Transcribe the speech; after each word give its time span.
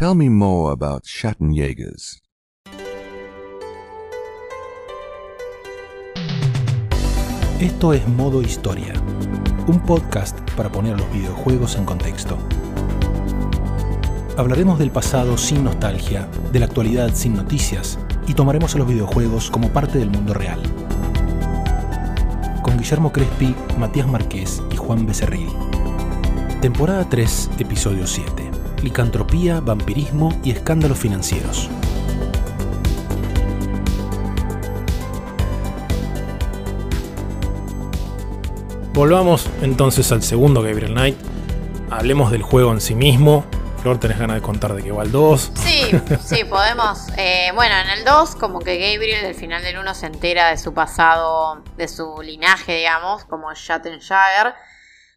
Tell 0.00 0.14
me 0.14 0.30
more 0.30 0.72
about 0.72 1.04
Schattenjägers. 1.04 2.22
Esto 7.60 7.92
es 7.92 8.08
Modo 8.08 8.40
Historia, 8.40 8.94
un 9.66 9.78
podcast 9.80 10.38
para 10.52 10.72
poner 10.72 10.98
los 10.98 11.12
videojuegos 11.12 11.76
en 11.76 11.84
contexto. 11.84 12.38
Hablaremos 14.38 14.78
del 14.78 14.90
pasado 14.90 15.36
sin 15.36 15.64
nostalgia, 15.64 16.26
de 16.50 16.60
la 16.60 16.64
actualidad 16.64 17.14
sin 17.14 17.34
noticias 17.34 17.98
y 18.26 18.32
tomaremos 18.32 18.74
a 18.74 18.78
los 18.78 18.88
videojuegos 18.88 19.50
como 19.50 19.68
parte 19.68 19.98
del 19.98 20.08
mundo 20.08 20.32
real. 20.32 20.62
Con 22.62 22.78
Guillermo 22.78 23.12
Crespi, 23.12 23.54
Matías 23.78 24.08
Marqués 24.08 24.62
y 24.72 24.76
Juan 24.76 25.04
Becerril. 25.04 25.50
Temporada 26.62 27.06
3, 27.06 27.50
episodio 27.58 28.06
7. 28.06 28.59
Licantropía, 28.82 29.60
vampirismo 29.60 30.38
y 30.42 30.50
escándalos 30.50 30.98
financieros. 30.98 31.68
Volvamos 38.92 39.48
entonces 39.62 40.10
al 40.12 40.22
segundo 40.22 40.62
Gabriel 40.62 40.92
Knight. 40.92 41.16
Hablemos 41.90 42.30
del 42.30 42.42
juego 42.42 42.72
en 42.72 42.80
sí 42.80 42.94
mismo. 42.94 43.44
Flor, 43.80 43.98
¿tenés 43.98 44.18
ganas 44.18 44.36
de 44.36 44.42
contar 44.42 44.74
de 44.74 44.82
qué 44.82 44.92
va 44.92 45.04
el 45.04 45.10
2? 45.10 45.52
Sí, 45.54 45.90
sí, 46.22 46.44
podemos. 46.44 47.06
Eh, 47.16 47.50
bueno, 47.54 47.74
en 47.76 47.98
el 47.98 48.04
2, 48.04 48.36
como 48.36 48.58
que 48.58 48.76
Gabriel 48.76 49.24
al 49.24 49.34
final 49.34 49.62
del 49.62 49.78
1 49.78 49.94
se 49.94 50.06
entera 50.06 50.50
de 50.50 50.58
su 50.58 50.74
pasado, 50.74 51.62
de 51.76 51.88
su 51.88 52.20
linaje, 52.22 52.76
digamos, 52.76 53.24
como 53.24 53.54
Schattenshire. 53.54 54.54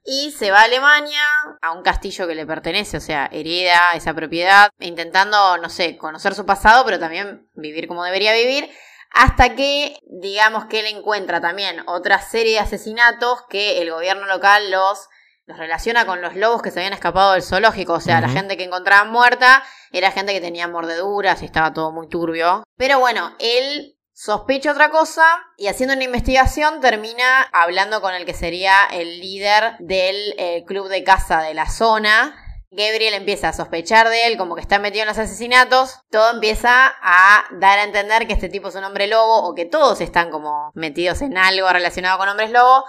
Y 0.05 0.31
se 0.31 0.51
va 0.51 0.61
a 0.61 0.63
Alemania, 0.63 1.21
a 1.61 1.71
un 1.71 1.81
castillo 1.81 2.27
que 2.27 2.35
le 2.35 2.45
pertenece, 2.45 2.97
o 2.97 3.01
sea, 3.01 3.29
hereda 3.31 3.93
esa 3.93 4.13
propiedad, 4.13 4.69
intentando, 4.79 5.57
no 5.57 5.69
sé, 5.69 5.97
conocer 5.97 6.35
su 6.35 6.45
pasado, 6.45 6.83
pero 6.83 6.99
también 6.99 7.49
vivir 7.53 7.87
como 7.87 8.03
debería 8.03 8.33
vivir. 8.33 8.69
Hasta 9.13 9.55
que, 9.55 9.95
digamos 10.07 10.65
que 10.65 10.81
él 10.81 10.87
encuentra 10.87 11.39
también 11.39 11.83
otra 11.87 12.19
serie 12.19 12.53
de 12.53 12.59
asesinatos 12.59 13.43
que 13.47 13.81
el 13.81 13.91
gobierno 13.91 14.25
local 14.25 14.71
los, 14.71 15.07
los 15.45 15.57
relaciona 15.57 16.05
con 16.05 16.21
los 16.21 16.35
lobos 16.35 16.61
que 16.61 16.71
se 16.71 16.79
habían 16.79 16.93
escapado 16.93 17.33
del 17.33 17.43
zoológico. 17.43 17.93
O 17.93 18.01
sea, 18.01 18.19
la 18.19 18.29
gente 18.29 18.57
que 18.57 18.63
encontraban 18.63 19.11
muerta 19.11 19.63
era 19.91 20.11
gente 20.11 20.33
que 20.33 20.41
tenía 20.41 20.67
mordeduras 20.67 21.41
y 21.43 21.45
estaba 21.45 21.73
todo 21.73 21.91
muy 21.91 22.09
turbio. 22.09 22.63
Pero 22.75 22.99
bueno, 22.99 23.35
él 23.39 23.92
sospecha 24.13 24.71
otra 24.71 24.89
cosa 24.89 25.25
y 25.57 25.67
haciendo 25.67 25.95
una 25.95 26.03
investigación 26.03 26.79
termina 26.81 27.41
hablando 27.51 28.01
con 28.01 28.13
el 28.13 28.25
que 28.25 28.33
sería 28.33 28.85
el 28.91 29.19
líder 29.19 29.75
del 29.79 30.35
eh, 30.37 30.63
club 30.65 30.87
de 30.87 31.03
caza 31.03 31.41
de 31.41 31.53
la 31.53 31.69
zona. 31.69 32.39
Gabriel 32.75 33.13
empieza 33.13 33.49
a 33.49 33.53
sospechar 33.53 34.09
de 34.09 34.25
él, 34.25 34.37
como 34.37 34.55
que 34.55 34.61
está 34.61 34.79
metido 34.79 35.03
en 35.03 35.07
los 35.07 35.19
asesinatos. 35.19 35.99
Todo 36.09 36.31
empieza 36.31 36.91
a 37.03 37.43
dar 37.51 37.77
a 37.77 37.83
entender 37.83 38.25
que 38.25 38.33
este 38.33 38.49
tipo 38.49 38.69
es 38.69 38.75
un 38.75 38.83
hombre 38.83 39.05
lobo 39.05 39.47
o 39.47 39.53
que 39.53 39.65
todos 39.65 40.01
están 40.01 40.31
como 40.31 40.71
metidos 40.73 41.21
en 41.21 41.37
algo 41.37 41.69
relacionado 41.69 42.17
con 42.17 42.29
hombres 42.29 42.49
lobo. 42.49 42.85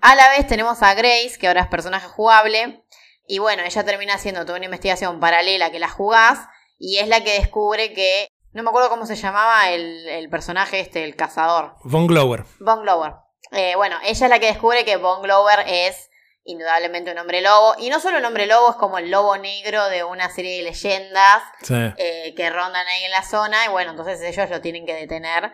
A 0.00 0.14
la 0.14 0.28
vez 0.30 0.46
tenemos 0.46 0.80
a 0.82 0.94
Grace, 0.94 1.38
que 1.40 1.48
ahora 1.48 1.62
es 1.62 1.66
personaje 1.66 2.06
jugable. 2.06 2.84
Y 3.26 3.40
bueno, 3.40 3.64
ella 3.64 3.84
termina 3.84 4.14
haciendo 4.14 4.44
toda 4.46 4.58
una 4.58 4.66
investigación 4.66 5.18
paralela 5.18 5.72
que 5.72 5.80
la 5.80 5.88
jugás. 5.88 6.38
Y 6.78 6.98
es 6.98 7.08
la 7.08 7.24
que 7.24 7.32
descubre 7.32 7.92
que. 7.94 8.28
No 8.56 8.62
me 8.62 8.70
acuerdo 8.70 8.88
cómo 8.88 9.04
se 9.04 9.16
llamaba 9.16 9.68
el, 9.68 10.08
el 10.08 10.30
personaje 10.30 10.80
este, 10.80 11.04
el 11.04 11.14
cazador. 11.14 11.74
Von 11.84 12.06
Glover. 12.06 12.44
Von 12.58 12.80
Glover. 12.80 13.12
Eh, 13.52 13.74
bueno, 13.76 13.96
ella 14.02 14.24
es 14.26 14.30
la 14.30 14.38
que 14.38 14.46
descubre 14.46 14.86
que 14.86 14.96
Von 14.96 15.20
Glover 15.20 15.58
es 15.66 16.08
indudablemente 16.44 17.12
un 17.12 17.18
hombre 17.18 17.42
lobo. 17.42 17.74
Y 17.76 17.90
no 17.90 18.00
solo 18.00 18.16
un 18.16 18.24
hombre 18.24 18.46
lobo, 18.46 18.70
es 18.70 18.76
como 18.76 18.96
el 18.96 19.10
lobo 19.10 19.36
negro 19.36 19.84
de 19.90 20.04
una 20.04 20.30
serie 20.30 20.56
de 20.56 20.62
leyendas 20.70 21.42
Sí. 21.64 21.74
eh, 21.98 22.32
que 22.34 22.48
rondan 22.48 22.86
ahí 22.86 23.04
en 23.04 23.10
la 23.10 23.22
zona. 23.24 23.62
Y 23.66 23.68
bueno, 23.68 23.90
entonces 23.90 24.22
ellos 24.22 24.48
lo 24.48 24.62
tienen 24.62 24.86
que 24.86 24.94
detener. 24.94 25.52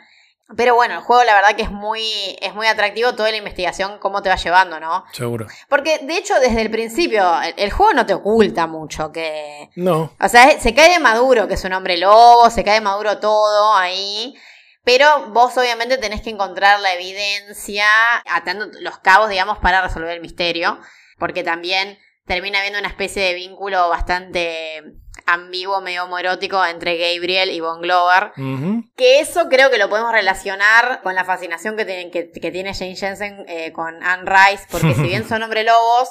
Pero 0.56 0.74
bueno, 0.74 0.94
el 0.94 1.00
juego 1.00 1.24
la 1.24 1.34
verdad 1.34 1.56
que 1.56 1.62
es 1.62 1.70
muy, 1.70 2.02
es 2.40 2.54
muy 2.54 2.66
atractivo 2.66 3.14
toda 3.14 3.30
la 3.30 3.36
investigación, 3.36 3.98
cómo 3.98 4.22
te 4.22 4.28
va 4.28 4.36
llevando, 4.36 4.80
¿no? 4.80 5.04
Seguro. 5.12 5.46
Porque 5.68 5.98
de 5.98 6.16
hecho 6.16 6.38
desde 6.40 6.62
el 6.62 6.70
principio 6.70 7.40
el, 7.42 7.54
el 7.56 7.70
juego 7.70 7.92
no 7.92 8.06
te 8.06 8.14
oculta 8.14 8.66
mucho 8.66 9.12
que... 9.12 9.70
No. 9.76 10.14
O 10.20 10.28
sea, 10.28 10.60
se 10.60 10.74
cae 10.74 10.90
de 10.90 10.98
maduro 10.98 11.48
que 11.48 11.54
es 11.54 11.64
un 11.64 11.72
hombre 11.72 11.96
lobo, 11.96 12.50
se 12.50 12.64
cae 12.64 12.74
de 12.74 12.80
maduro 12.80 13.18
todo 13.18 13.74
ahí. 13.74 14.34
Pero 14.84 15.28
vos 15.28 15.56
obviamente 15.56 15.96
tenés 15.98 16.22
que 16.22 16.30
encontrar 16.30 16.80
la 16.80 16.94
evidencia, 16.94 17.86
atando 18.28 18.66
los 18.80 18.98
cabos, 18.98 19.30
digamos, 19.30 19.58
para 19.58 19.80
resolver 19.80 20.10
el 20.10 20.20
misterio. 20.20 20.80
Porque 21.18 21.44
también 21.44 21.98
termina 22.26 22.58
habiendo 22.58 22.80
una 22.80 22.88
especie 22.88 23.22
de 23.22 23.34
vínculo 23.34 23.88
bastante 23.88 24.82
ambiguo, 25.32 25.80
medio 25.80 26.04
homoerótico 26.04 26.64
entre 26.64 26.96
Gabriel 26.96 27.50
y 27.50 27.60
Von 27.60 27.80
Glover. 27.80 28.32
Que 28.96 29.20
eso 29.20 29.48
creo 29.48 29.70
que 29.70 29.78
lo 29.78 29.88
podemos 29.88 30.12
relacionar 30.12 31.00
con 31.02 31.14
la 31.14 31.24
fascinación 31.24 31.76
que, 31.76 31.84
tiene- 31.84 32.10
que, 32.10 32.30
que 32.30 32.50
tiene 32.50 32.74
Jane 32.74 32.96
Jensen 32.96 33.44
eh, 33.48 33.72
con 33.72 34.02
Anne 34.02 34.24
Rice, 34.24 34.64
porque 34.70 34.94
si 34.94 35.02
bien 35.02 35.24
son 35.28 35.42
hombre 35.42 35.64
lobos, 35.64 36.08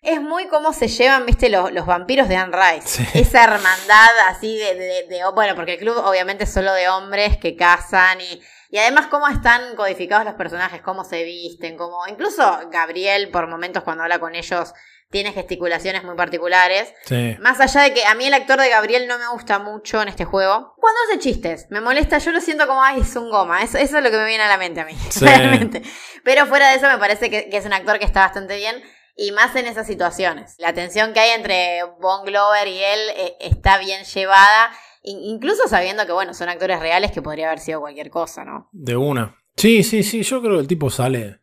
es 0.00 0.20
muy 0.20 0.48
como 0.48 0.72
se 0.72 0.88
llevan, 0.88 1.26
viste, 1.26 1.48
los, 1.48 1.70
los 1.72 1.86
vampiros 1.86 2.28
de 2.28 2.36
Anne 2.36 2.56
Rice. 2.56 2.88
Sí. 3.04 3.18
Esa 3.20 3.44
hermandad 3.44 4.18
así 4.28 4.58
de, 4.58 4.74
de- 4.74 5.06
de- 5.08 5.20
Bueno, 5.34 5.54
porque 5.54 5.74
el 5.74 5.78
club 5.78 5.96
obviamente 5.98 6.44
es 6.44 6.52
solo 6.52 6.72
de 6.72 6.88
hombres 6.88 7.36
que 7.38 7.56
cazan 7.56 8.20
y... 8.20 8.42
Y 8.74 8.78
además 8.78 9.08
cómo 9.08 9.28
están 9.28 9.76
codificados 9.76 10.24
los 10.24 10.32
personajes, 10.32 10.80
cómo 10.80 11.04
se 11.04 11.24
visten, 11.24 11.76
cómo... 11.76 12.06
Incluso 12.08 12.42
Gabriel, 12.70 13.28
por 13.30 13.46
momentos 13.46 13.82
cuando 13.82 14.02
habla 14.04 14.18
con 14.18 14.34
ellos, 14.34 14.72
tiene 15.12 15.32
gesticulaciones 15.32 16.02
muy 16.02 16.16
particulares. 16.16 16.92
Sí. 17.04 17.36
Más 17.40 17.60
allá 17.60 17.82
de 17.82 17.94
que 17.94 18.04
a 18.04 18.14
mí 18.16 18.24
el 18.26 18.34
actor 18.34 18.58
de 18.60 18.68
Gabriel 18.68 19.06
no 19.06 19.18
me 19.18 19.28
gusta 19.28 19.60
mucho 19.60 20.02
en 20.02 20.08
este 20.08 20.24
juego. 20.24 20.74
Cuando 20.78 20.98
hace 21.08 21.20
chistes, 21.20 21.66
me 21.70 21.80
molesta, 21.80 22.18
yo 22.18 22.32
lo 22.32 22.40
siento 22.40 22.66
como, 22.66 22.82
ay, 22.82 23.02
es 23.02 23.14
un 23.14 23.30
goma. 23.30 23.62
Eso, 23.62 23.78
eso 23.78 23.98
es 23.98 24.02
lo 24.04 24.10
que 24.10 24.16
me 24.16 24.24
viene 24.26 24.42
a 24.42 24.48
la 24.48 24.56
mente 24.58 24.80
a 24.80 24.84
mí, 24.86 24.94
Sí. 25.10 25.24
realmente. 25.24 25.82
Pero 26.24 26.46
fuera 26.46 26.70
de 26.70 26.76
eso 26.78 26.88
me 26.88 26.98
parece 26.98 27.30
que, 27.30 27.48
que 27.48 27.58
es 27.58 27.64
un 27.66 27.72
actor 27.74 28.00
que 28.00 28.04
está 28.06 28.20
bastante 28.20 28.56
bien. 28.56 28.82
Y 29.14 29.30
más 29.32 29.54
en 29.56 29.66
esas 29.66 29.86
situaciones. 29.86 30.54
La 30.58 30.72
tensión 30.72 31.12
que 31.12 31.20
hay 31.20 31.30
entre 31.32 31.82
Von 32.00 32.24
Glover 32.24 32.66
y 32.66 32.82
él 32.82 33.00
eh, 33.14 33.36
está 33.40 33.76
bien 33.76 34.04
llevada. 34.04 34.70
in- 35.02 35.22
incluso 35.22 35.68
sabiendo 35.68 36.06
que, 36.06 36.12
bueno, 36.12 36.32
son 36.32 36.48
actores 36.48 36.80
reales 36.80 37.12
que 37.12 37.20
podría 37.20 37.48
haber 37.48 37.58
sido 37.58 37.80
cualquier 37.80 38.08
cosa, 38.08 38.42
¿no? 38.46 38.70
De 38.72 38.96
una. 38.96 39.36
Sí, 39.54 39.82
sí, 39.82 40.02
sí. 40.02 40.22
Yo 40.22 40.40
creo 40.40 40.54
que 40.54 40.60
el 40.60 40.66
tipo 40.66 40.88
sale, 40.88 41.40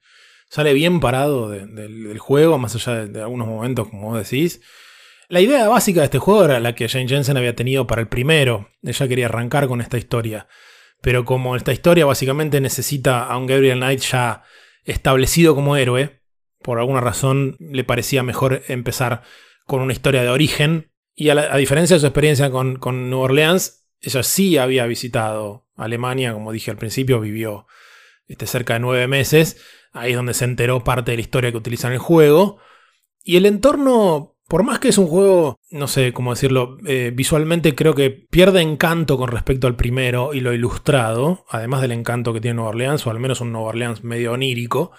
sale 0.50 0.74
bien 0.74 1.00
parado 1.00 1.50
de- 1.50 1.66
del, 1.68 2.18
juego, 2.20 2.58
más 2.58 2.76
allá 2.76 3.06
de, 3.08 3.22
algunos 3.22 3.48
momentos, 3.48 3.88
como 3.90 4.10
vos 4.10 4.30
decís. 4.30 4.62
La 5.30 5.42
idea 5.42 5.68
básica 5.68 6.02
de 6.02 6.06
este 6.06 6.20
juego 6.20 6.46
era 6.46 6.60
la 6.60 6.74
que 6.74 6.90
Jane 6.90 7.08
Jensen 7.08 7.38
había 7.38 7.56
tenido 7.56 7.86
para 7.86 8.02
el 8.02 8.08
primero. 8.08 8.70
Ella 8.82 9.08
quería 9.08 9.28
arrancar 9.28 9.68
con 9.68 9.80
esta 9.80 9.98
historia. 9.98 10.48
Pero 11.02 11.24
como 11.24 11.56
esta 11.56 11.72
historia 11.72 12.06
básicamente 12.06 12.60
necesita 12.60 13.24
a 13.24 13.38
un 13.38 13.46
Gabriel 13.46 13.78
Knight 13.78 14.02
ya 14.02 14.44
establecido 14.84 15.56
como 15.56 15.78
héroe, 15.78 16.24
por 16.62 16.80
alguna 16.80 17.00
razón 17.00 17.56
le 17.60 17.84
parecía 17.84 18.24
mejor 18.24 18.64
empezar 18.68 19.22
con 19.66 19.82
una 19.82 19.94
historia 19.94 20.24
de 20.24 20.30
origen. 20.30 20.92
Y 21.16 21.30
a, 21.30 21.34
a 21.34 21.58
diferencia 21.58 21.96
de 21.96 22.00
su 22.00 22.08
experiencia 22.08 22.50
con, 22.50 22.78
con 22.78 23.10
New 23.10 23.20
Orleans, 23.20 23.88
ella 24.02 24.24
sí 24.24 24.58
había 24.58 24.86
visitado 24.88 25.68
Alemania, 25.76 26.34
como 26.34 26.52
dije 26.52 26.72
al 26.72 26.78
principio, 26.78 27.20
vivió 27.20 27.68
este, 28.28 28.48
cerca 28.48 28.74
de 28.74 28.80
nueve 28.80 29.08
meses. 29.08 29.62
Ahí 29.92 30.12
es 30.12 30.18
donde 30.18 30.34
se 30.34 30.46
enteró 30.46 30.84
parte 30.84 31.12
de 31.12 31.18
la 31.18 31.22
historia 31.22 31.52
que 31.52 31.58
utiliza 31.58 31.88
en 31.88 31.94
el 31.94 32.00
juego. 32.00 32.58
Y 33.24 33.38
el 33.38 33.46
entorno, 33.46 34.36
por 34.48 34.64
más 34.64 34.80
que 34.80 34.90
es 34.90 34.98
un 34.98 35.08
juego, 35.08 35.60
no 35.72 35.88
sé 35.88 36.14
cómo 36.14 36.34
decirlo, 36.34 36.78
eh, 36.86 37.12
visualmente 37.14 37.76
creo 37.76 37.96
que 37.96 38.10
pierde 38.10 38.62
encanto 38.62 39.18
con 39.18 39.30
respecto 39.30 39.68
al 39.68 39.76
primero 39.76 40.34
y 40.34 40.40
lo 40.40 40.54
ilustrado, 40.54 41.46
además 41.50 41.82
del 41.82 41.92
encanto 41.92 42.34
que 42.34 42.42
tiene 42.42 42.56
Nueva 42.56 42.70
Orleans, 42.70 43.06
o 43.06 43.12
al 43.12 43.20
menos 43.20 43.42
un 43.42 43.52
Nueva 43.52 43.70
Orleans 43.70 44.04
medio 44.04 44.34
onírico. 44.34 44.92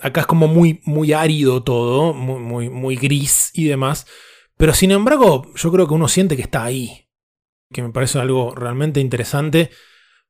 Acá 0.00 0.22
es 0.22 0.26
como 0.26 0.46
muy, 0.46 0.80
muy 0.84 1.12
árido 1.12 1.62
todo, 1.62 2.14
muy, 2.14 2.40
muy, 2.40 2.68
muy 2.68 2.96
gris 2.96 3.50
y 3.54 3.64
demás. 3.64 4.06
Pero 4.56 4.74
sin 4.74 4.90
embargo, 4.90 5.46
yo 5.54 5.72
creo 5.72 5.86
que 5.86 5.94
uno 5.94 6.08
siente 6.08 6.36
que 6.36 6.42
está 6.42 6.64
ahí. 6.64 7.08
Que 7.72 7.82
me 7.82 7.90
parece 7.90 8.18
algo 8.18 8.54
realmente 8.54 9.00
interesante. 9.00 9.70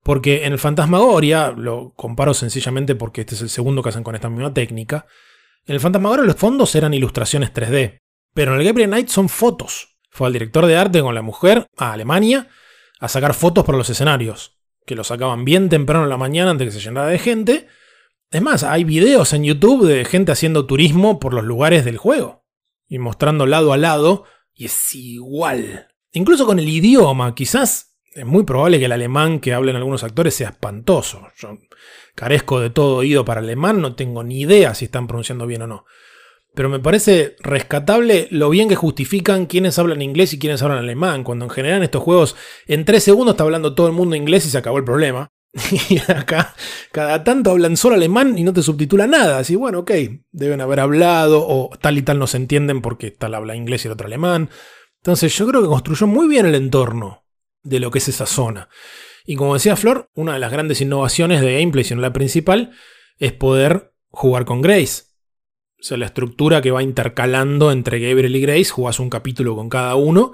Porque 0.08 0.46
en 0.46 0.55
el 0.55 0.58
Fantasmagoria, 0.58 1.50
lo 1.55 1.93
comparo 1.93 2.32
sencillamente 2.32 2.94
porque 2.94 3.20
este 3.20 3.34
es 3.34 3.43
el 3.43 3.50
segundo 3.50 3.82
que 3.82 3.90
hacen 3.90 4.02
con 4.02 4.14
esta 4.14 4.31
misma 4.31 4.55
técnica. 4.55 5.05
En 5.66 5.75
el 5.75 5.81
Fantasmagoria 5.81 6.25
los 6.25 6.37
fondos 6.37 6.75
eran 6.75 6.94
ilustraciones 6.94 7.52
3D. 7.52 7.99
Pero 8.32 8.55
en 8.55 8.60
el 8.60 8.64
Gabriel 8.64 8.88
Knight 8.88 9.08
son 9.08 9.28
fotos. 9.28 9.99
Fue 10.08 10.26
al 10.26 10.32
director 10.32 10.64
de 10.64 10.78
arte 10.78 11.02
con 11.02 11.14
la 11.14 11.20
mujer 11.20 11.66
a 11.76 11.93
Alemania 11.93 12.49
a 12.99 13.08
sacar 13.08 13.34
fotos 13.34 13.66
para 13.66 13.76
los 13.76 13.90
escenarios. 13.90 14.58
Que 14.87 14.94
lo 14.94 15.05
sacaban 15.05 15.44
bien 15.44 15.69
temprano 15.69 16.05
en 16.05 16.08
la 16.08 16.16
mañana 16.16 16.52
antes 16.52 16.69
que 16.69 16.81
se 16.81 16.87
llenara 16.87 17.08
de 17.08 17.19
gente. 17.19 17.66
Es 18.31 18.40
más, 18.40 18.62
hay 18.62 18.84
videos 18.84 19.34
en 19.34 19.44
YouTube 19.44 19.87
de 19.87 20.06
gente 20.06 20.32
haciendo 20.32 20.64
turismo 20.64 21.20
por 21.20 21.34
los 21.34 21.44
lugares 21.44 21.84
del 21.84 21.99
juego. 21.99 22.46
Y 22.88 22.99
mostrando 22.99 23.44
lado 23.44 23.75
a 23.75 23.76
lado. 23.76 24.25
Y 24.55 24.64
es 24.64 24.94
igual. 24.94 25.88
Incluso 26.12 26.46
con 26.46 26.58
el 26.58 26.66
idioma, 26.70 27.34
quizás 27.34 27.98
es 28.12 28.26
muy 28.26 28.44
probable 28.44 28.78
que 28.78 28.87
el 28.87 28.93
alemán 28.93 29.40
que 29.40 29.55
hablan 29.55 29.76
algunos 29.76 30.05
actores 30.05 30.34
sea 30.34 30.50
espantoso. 30.50 31.28
Yo 31.37 31.58
carezco 32.14 32.60
de 32.60 32.70
todo 32.70 32.96
oído 32.96 33.25
para 33.25 33.40
alemán, 33.40 33.81
no 33.81 33.94
tengo 33.94 34.25
ni 34.25 34.40
idea 34.40 34.75
si 34.75 34.87
están 34.87 35.06
pronunciando 35.06 35.46
bien 35.46 35.62
o 35.62 35.66
no. 35.66 35.84
Pero 36.55 36.69
me 36.69 36.81
parece 36.81 37.37
rescatable 37.40 38.26
lo 38.31 38.50
bien 38.50 38.69
que 38.69 38.75
justifican 38.75 39.46
quiénes 39.46 39.78
hablan 39.78 40.02
inglés 40.02 40.32
y 40.32 40.38
quiénes 40.38 40.62
hablan 40.62 40.78
alemán, 40.78 41.22
cuando 41.22 41.44
en 41.44 41.50
general 41.50 41.78
en 41.78 41.84
estos 41.84 42.02
juegos 42.02 42.34
en 42.66 42.84
tres 42.84 43.05
segundos 43.05 43.34
está 43.34 43.44
hablando 43.44 43.75
todo 43.75 43.87
el 43.87 43.93
mundo 43.93 44.16
inglés 44.16 44.46
y 44.46 44.50
se 44.50 44.58
acabó 44.58 44.78
el 44.78 44.84
problema. 44.84 45.28
Y 45.90 45.99
acá 45.99 46.55
cada 46.93 47.25
tanto 47.25 47.50
hablan 47.50 47.76
solo 47.76 47.94
alemán 47.94 48.37
y 48.38 48.43
no 48.43 48.52
te 48.52 48.62
subtitula 48.62 49.06
nada. 49.06 49.38
Así, 49.38 49.55
bueno, 49.55 49.81
ok, 49.81 49.93
deben 50.32 50.60
haber 50.60 50.81
hablado 50.81 51.46
o 51.46 51.70
tal 51.81 51.99
y 51.99 52.02
tal 52.02 52.19
no 52.19 52.26
se 52.26 52.38
entienden 52.38 52.82
porque 52.82 53.10
tal 53.10 53.34
habla 53.34 53.55
inglés 53.55 53.84
y 53.84 53.88
el 53.88 53.93
otro 53.93 54.06
alemán. 54.06 54.50
Entonces 54.96 55.37
yo 55.37 55.46
creo 55.46 55.62
que 55.62 55.69
construyó 55.69 56.06
muy 56.06 56.26
bien 56.26 56.46
el 56.46 56.55
entorno 56.55 57.28
de 57.62 57.81
lo 57.81 57.90
que 57.90 57.99
es 57.99 58.08
esa 58.08 58.26
zona. 58.26 58.69
Y 59.26 59.37
como 59.37 59.55
decía 59.55 59.76
Flor, 59.76 60.10
una 60.14 60.34
de 60.34 60.38
las 60.38 60.50
grandes 60.50 60.81
innovaciones 60.81 61.40
de 61.40 61.58
gameplay, 61.58 61.84
si 61.84 61.94
no 61.94 62.00
la 62.00 62.12
principal, 62.12 62.72
es 63.19 63.32
poder 63.32 63.93
jugar 64.10 64.44
con 64.44 64.62
Grace. 64.62 65.05
O 65.81 65.82
sea, 65.82 65.96
la 65.96 66.06
estructura 66.06 66.60
que 66.60 66.70
va 66.70 66.82
intercalando 66.82 67.70
entre 67.70 68.00
Gabriel 68.00 68.34
y 68.34 68.40
Grace, 68.40 68.70
jugás 68.70 68.99
un 68.99 69.10
capítulo 69.10 69.55
con 69.55 69.69
cada 69.69 69.94
uno. 69.94 70.32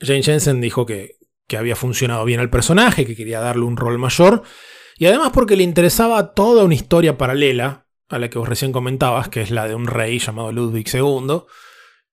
Jane 0.00 0.22
Jensen 0.22 0.60
dijo 0.60 0.84
que, 0.84 1.16
que 1.46 1.56
había 1.56 1.76
funcionado 1.76 2.24
bien 2.24 2.40
al 2.40 2.50
personaje, 2.50 3.06
que 3.06 3.16
quería 3.16 3.40
darle 3.40 3.64
un 3.64 3.76
rol 3.76 3.98
mayor. 3.98 4.42
Y 4.98 5.06
además 5.06 5.30
porque 5.32 5.56
le 5.56 5.62
interesaba 5.62 6.34
toda 6.34 6.64
una 6.64 6.74
historia 6.74 7.16
paralela 7.16 7.86
a 8.08 8.18
la 8.18 8.28
que 8.28 8.38
vos 8.38 8.48
recién 8.48 8.72
comentabas, 8.72 9.28
que 9.28 9.40
es 9.40 9.50
la 9.50 9.66
de 9.66 9.74
un 9.74 9.86
rey 9.86 10.18
llamado 10.18 10.52
Ludwig 10.52 10.88
II, 10.92 11.42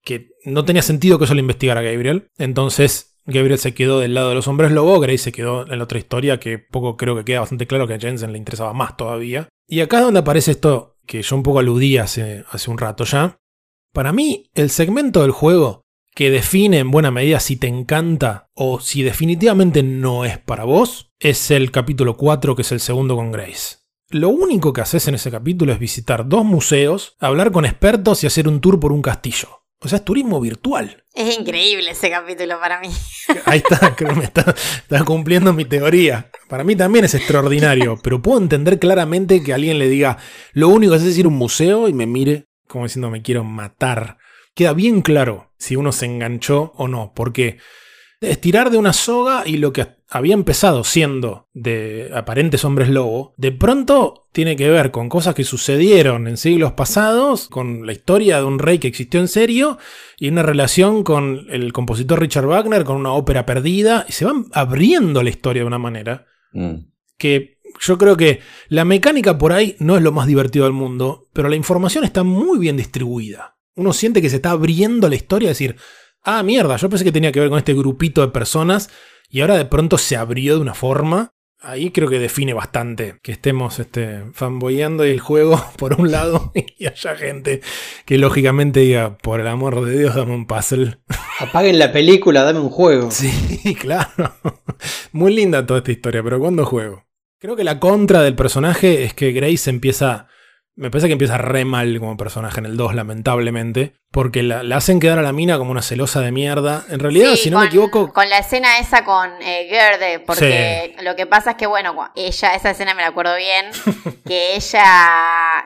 que 0.03 0.29
no 0.45 0.63
tenía 0.63 0.81
sentido 0.81 1.17
que 1.17 1.25
eso 1.25 1.33
lo 1.33 1.39
investigara 1.41 1.81
Gabriel. 1.81 2.29
Entonces 2.37 3.06
Gabriel 3.27 3.59
se 3.59 3.73
quedó 3.73 3.99
del 3.99 4.13
lado 4.13 4.29
de 4.29 4.35
los 4.35 4.47
hombres 4.47 4.71
lobo, 4.71 4.99
Grace 4.99 5.17
se 5.17 5.31
quedó 5.33 5.69
en 5.69 5.77
la 5.77 5.83
otra 5.83 5.99
historia 5.99 6.39
que 6.39 6.57
poco 6.57 6.95
creo 6.95 7.15
que 7.15 7.25
queda 7.25 7.41
bastante 7.41 7.67
claro 7.67 7.85
que 7.85 7.93
a 7.93 7.99
Jensen 7.99 8.31
le 8.31 8.37
interesaba 8.37 8.73
más 8.73 8.95
todavía. 8.95 9.49
Y 9.67 9.81
acá 9.81 9.97
es 9.97 10.03
donde 10.03 10.21
aparece 10.21 10.51
esto 10.51 10.97
que 11.05 11.21
yo 11.21 11.35
un 11.35 11.43
poco 11.43 11.59
aludí 11.59 11.97
hace, 11.97 12.45
hace 12.49 12.71
un 12.71 12.77
rato 12.77 13.03
ya. 13.03 13.37
Para 13.93 14.13
mí, 14.13 14.49
el 14.53 14.69
segmento 14.69 15.21
del 15.21 15.31
juego 15.31 15.81
que 16.15 16.31
define 16.31 16.79
en 16.79 16.89
buena 16.89 17.11
medida 17.11 17.39
si 17.39 17.57
te 17.57 17.67
encanta 17.67 18.49
o 18.55 18.79
si 18.79 19.03
definitivamente 19.03 19.83
no 19.83 20.25
es 20.25 20.37
para 20.39 20.63
vos, 20.63 21.11
es 21.19 21.51
el 21.51 21.69
capítulo 21.69 22.17
4, 22.17 22.55
que 22.55 22.61
es 22.61 22.71
el 22.71 22.79
segundo 22.79 23.15
con 23.15 23.31
Grace. 23.31 23.77
Lo 24.09 24.29
único 24.29 24.71
que 24.71 24.81
haces 24.81 25.07
en 25.09 25.15
ese 25.15 25.29
capítulo 25.29 25.73
es 25.73 25.79
visitar 25.79 26.27
dos 26.27 26.45
museos, 26.45 27.17
hablar 27.19 27.51
con 27.51 27.65
expertos 27.65 28.23
y 28.23 28.27
hacer 28.27 28.47
un 28.47 28.61
tour 28.61 28.79
por 28.79 28.93
un 28.93 29.01
castillo. 29.01 29.56
O 29.79 29.87
sea, 29.87 29.97
es 29.97 30.05
turismo 30.05 30.41
virtual. 30.41 31.03
Es 31.13 31.37
increíble 31.37 31.91
ese 31.91 32.09
capítulo 32.09 32.59
para 32.59 32.79
mí. 32.79 32.89
Ahí 33.45 33.59
está, 33.59 33.95
creo 33.95 34.09
que 34.11 34.19
me 34.19 34.25
está, 34.25 34.55
está, 34.81 35.03
cumpliendo 35.03 35.53
mi 35.53 35.65
teoría. 35.65 36.31
Para 36.49 36.63
mí 36.63 36.75
también 36.75 37.05
es 37.05 37.13
extraordinario, 37.13 37.99
pero 38.03 38.21
puedo 38.21 38.39
entender 38.39 38.79
claramente 38.79 39.43
que 39.43 39.53
alguien 39.53 39.77
le 39.79 39.87
diga, 39.87 40.17
lo 40.53 40.69
único 40.69 40.91
que 40.91 40.97
hace 40.97 41.09
es 41.09 41.17
ir 41.17 41.25
a 41.25 41.29
un 41.29 41.35
museo 41.35 41.87
y 41.87 41.93
me 41.93 42.05
mire 42.07 42.47
como 42.67 42.85
diciendo 42.85 43.09
me 43.09 43.21
quiero 43.21 43.43
matar. 43.43 44.17
Queda 44.53 44.73
bien 44.73 45.01
claro 45.01 45.53
si 45.57 45.75
uno 45.75 45.91
se 45.91 46.05
enganchó 46.05 46.73
o 46.75 46.87
no, 46.87 47.13
porque 47.15 47.57
estirar 48.21 48.69
de 48.69 48.77
una 48.77 48.93
soga 48.93 49.43
y 49.45 49.57
lo 49.57 49.73
que 49.73 49.81
había 50.09 50.33
empezado 50.33 50.83
siendo 50.83 51.49
de 51.53 52.09
aparentes 52.13 52.63
hombres 52.63 52.89
lobo, 52.89 53.33
de 53.37 53.51
pronto 53.51 54.27
tiene 54.31 54.55
que 54.55 54.69
ver 54.69 54.91
con 54.91 55.09
cosas 55.09 55.35
que 55.35 55.43
sucedieron 55.43 56.27
en 56.27 56.37
siglos 56.37 56.73
pasados, 56.73 57.49
con 57.49 57.85
la 57.85 57.91
historia 57.91 58.37
de 58.37 58.45
un 58.45 58.59
rey 58.59 58.79
que 58.79 58.87
existió 58.87 59.19
en 59.19 59.27
serio 59.27 59.77
y 60.17 60.29
una 60.29 60.43
relación 60.43 61.03
con 61.03 61.47
el 61.49 61.73
compositor 61.73 62.19
Richard 62.19 62.45
Wagner, 62.45 62.85
con 62.85 62.95
una 62.95 63.11
ópera 63.11 63.45
perdida, 63.45 64.05
y 64.07 64.13
se 64.13 64.25
van 64.25 64.45
abriendo 64.53 65.23
la 65.23 65.29
historia 65.29 65.63
de 65.63 65.67
una 65.67 65.79
manera 65.79 66.25
mm. 66.53 66.75
que 67.17 67.57
yo 67.79 67.97
creo 67.97 68.15
que 68.15 68.39
la 68.69 68.85
mecánica 68.85 69.37
por 69.37 69.51
ahí 69.51 69.75
no 69.79 69.97
es 69.97 70.03
lo 70.03 70.11
más 70.11 70.27
divertido 70.27 70.65
del 70.65 70.73
mundo, 70.73 71.29
pero 71.33 71.49
la 71.49 71.55
información 71.55 72.05
está 72.05 72.23
muy 72.23 72.59
bien 72.59 72.77
distribuida. 72.77 73.57
Uno 73.75 73.93
siente 73.93 74.21
que 74.21 74.29
se 74.29 74.37
está 74.37 74.51
abriendo 74.51 75.09
la 75.09 75.15
historia, 75.15 75.51
es 75.51 75.57
decir, 75.57 75.75
ah, 76.23 76.41
mierda, 76.43 76.77
yo 76.77 76.89
pensé 76.89 77.03
que 77.03 77.11
tenía 77.11 77.31
que 77.31 77.39
ver 77.39 77.49
con 77.49 77.59
este 77.59 77.73
grupito 77.73 78.21
de 78.21 78.29
personas 78.29 78.89
y 79.29 79.41
ahora 79.41 79.57
de 79.57 79.65
pronto 79.65 79.97
se 79.97 80.15
abrió 80.15 80.55
de 80.55 80.61
una 80.61 80.73
forma. 80.73 81.33
Ahí 81.59 81.89
creo 81.89 82.07
que 82.07 82.19
define 82.19 82.53
bastante 82.53 83.17
que 83.23 83.31
estemos 83.31 83.79
este, 83.79 84.25
fanboyando 84.33 85.03
el 85.03 85.19
juego 85.19 85.63
por 85.77 85.99
un 85.99 86.11
lado 86.11 86.51
y 86.77 86.85
haya 86.85 87.15
gente 87.15 87.61
que 88.05 88.17
lógicamente 88.17 88.81
diga, 88.81 89.17
por 89.17 89.39
el 89.39 89.47
amor 89.47 89.83
de 89.83 89.97
Dios, 89.97 90.15
dame 90.15 90.35
un 90.35 90.45
puzzle. 90.45 90.99
Apaguen 91.39 91.79
la 91.79 91.91
película, 91.91 92.43
dame 92.43 92.59
un 92.59 92.69
juego. 92.69 93.11
Sí, 93.11 93.75
claro. 93.75 94.33
Muy 95.11 95.33
linda 95.35 95.65
toda 95.65 95.79
esta 95.79 95.91
historia, 95.91 96.23
pero 96.23 96.39
¿cuándo 96.39 96.65
juego? 96.65 97.05
Creo 97.39 97.55
que 97.55 97.63
la 97.63 97.79
contra 97.79 98.21
del 98.21 98.35
personaje 98.35 99.03
es 99.03 99.13
que 99.13 99.31
Grace 99.31 99.69
empieza 99.69 100.27
me 100.77 100.91
parece 100.91 101.07
que 101.07 101.13
empieza 101.13 101.39
re 101.39 101.65
mal 101.65 101.99
como 101.99 102.15
personaje 102.17 102.59
en 102.59 102.67
el 102.67 102.77
2, 102.77 102.93
lamentablemente. 102.93 103.95
Porque 104.11 104.43
la, 104.43 104.61
hacen 104.75 104.99
quedar 104.99 105.17
a 105.17 105.23
la 105.23 105.33
mina 105.33 105.57
como 105.57 105.71
una 105.71 105.81
celosa 105.81 106.21
de 106.21 106.31
mierda. 106.31 106.85
En 106.89 106.99
realidad, 106.99 107.33
si 107.33 107.49
no 107.49 107.59
me 107.59 107.65
equivoco. 107.65 108.13
Con 108.13 108.29
la 108.29 108.37
escena 108.37 108.77
esa 108.77 109.03
con 109.03 109.31
eh, 109.41 109.67
Gerde. 109.69 110.19
Porque 110.19 110.95
lo 111.01 111.15
que 111.15 111.25
pasa 111.25 111.51
es 111.51 111.57
que, 111.57 111.65
bueno, 111.65 112.11
ella, 112.15 112.53
esa 112.53 112.69
escena 112.69 112.93
me 112.93 113.01
la 113.01 113.07
acuerdo 113.07 113.35
bien. 113.35 113.65
que 114.27 114.55
ella 114.55 114.83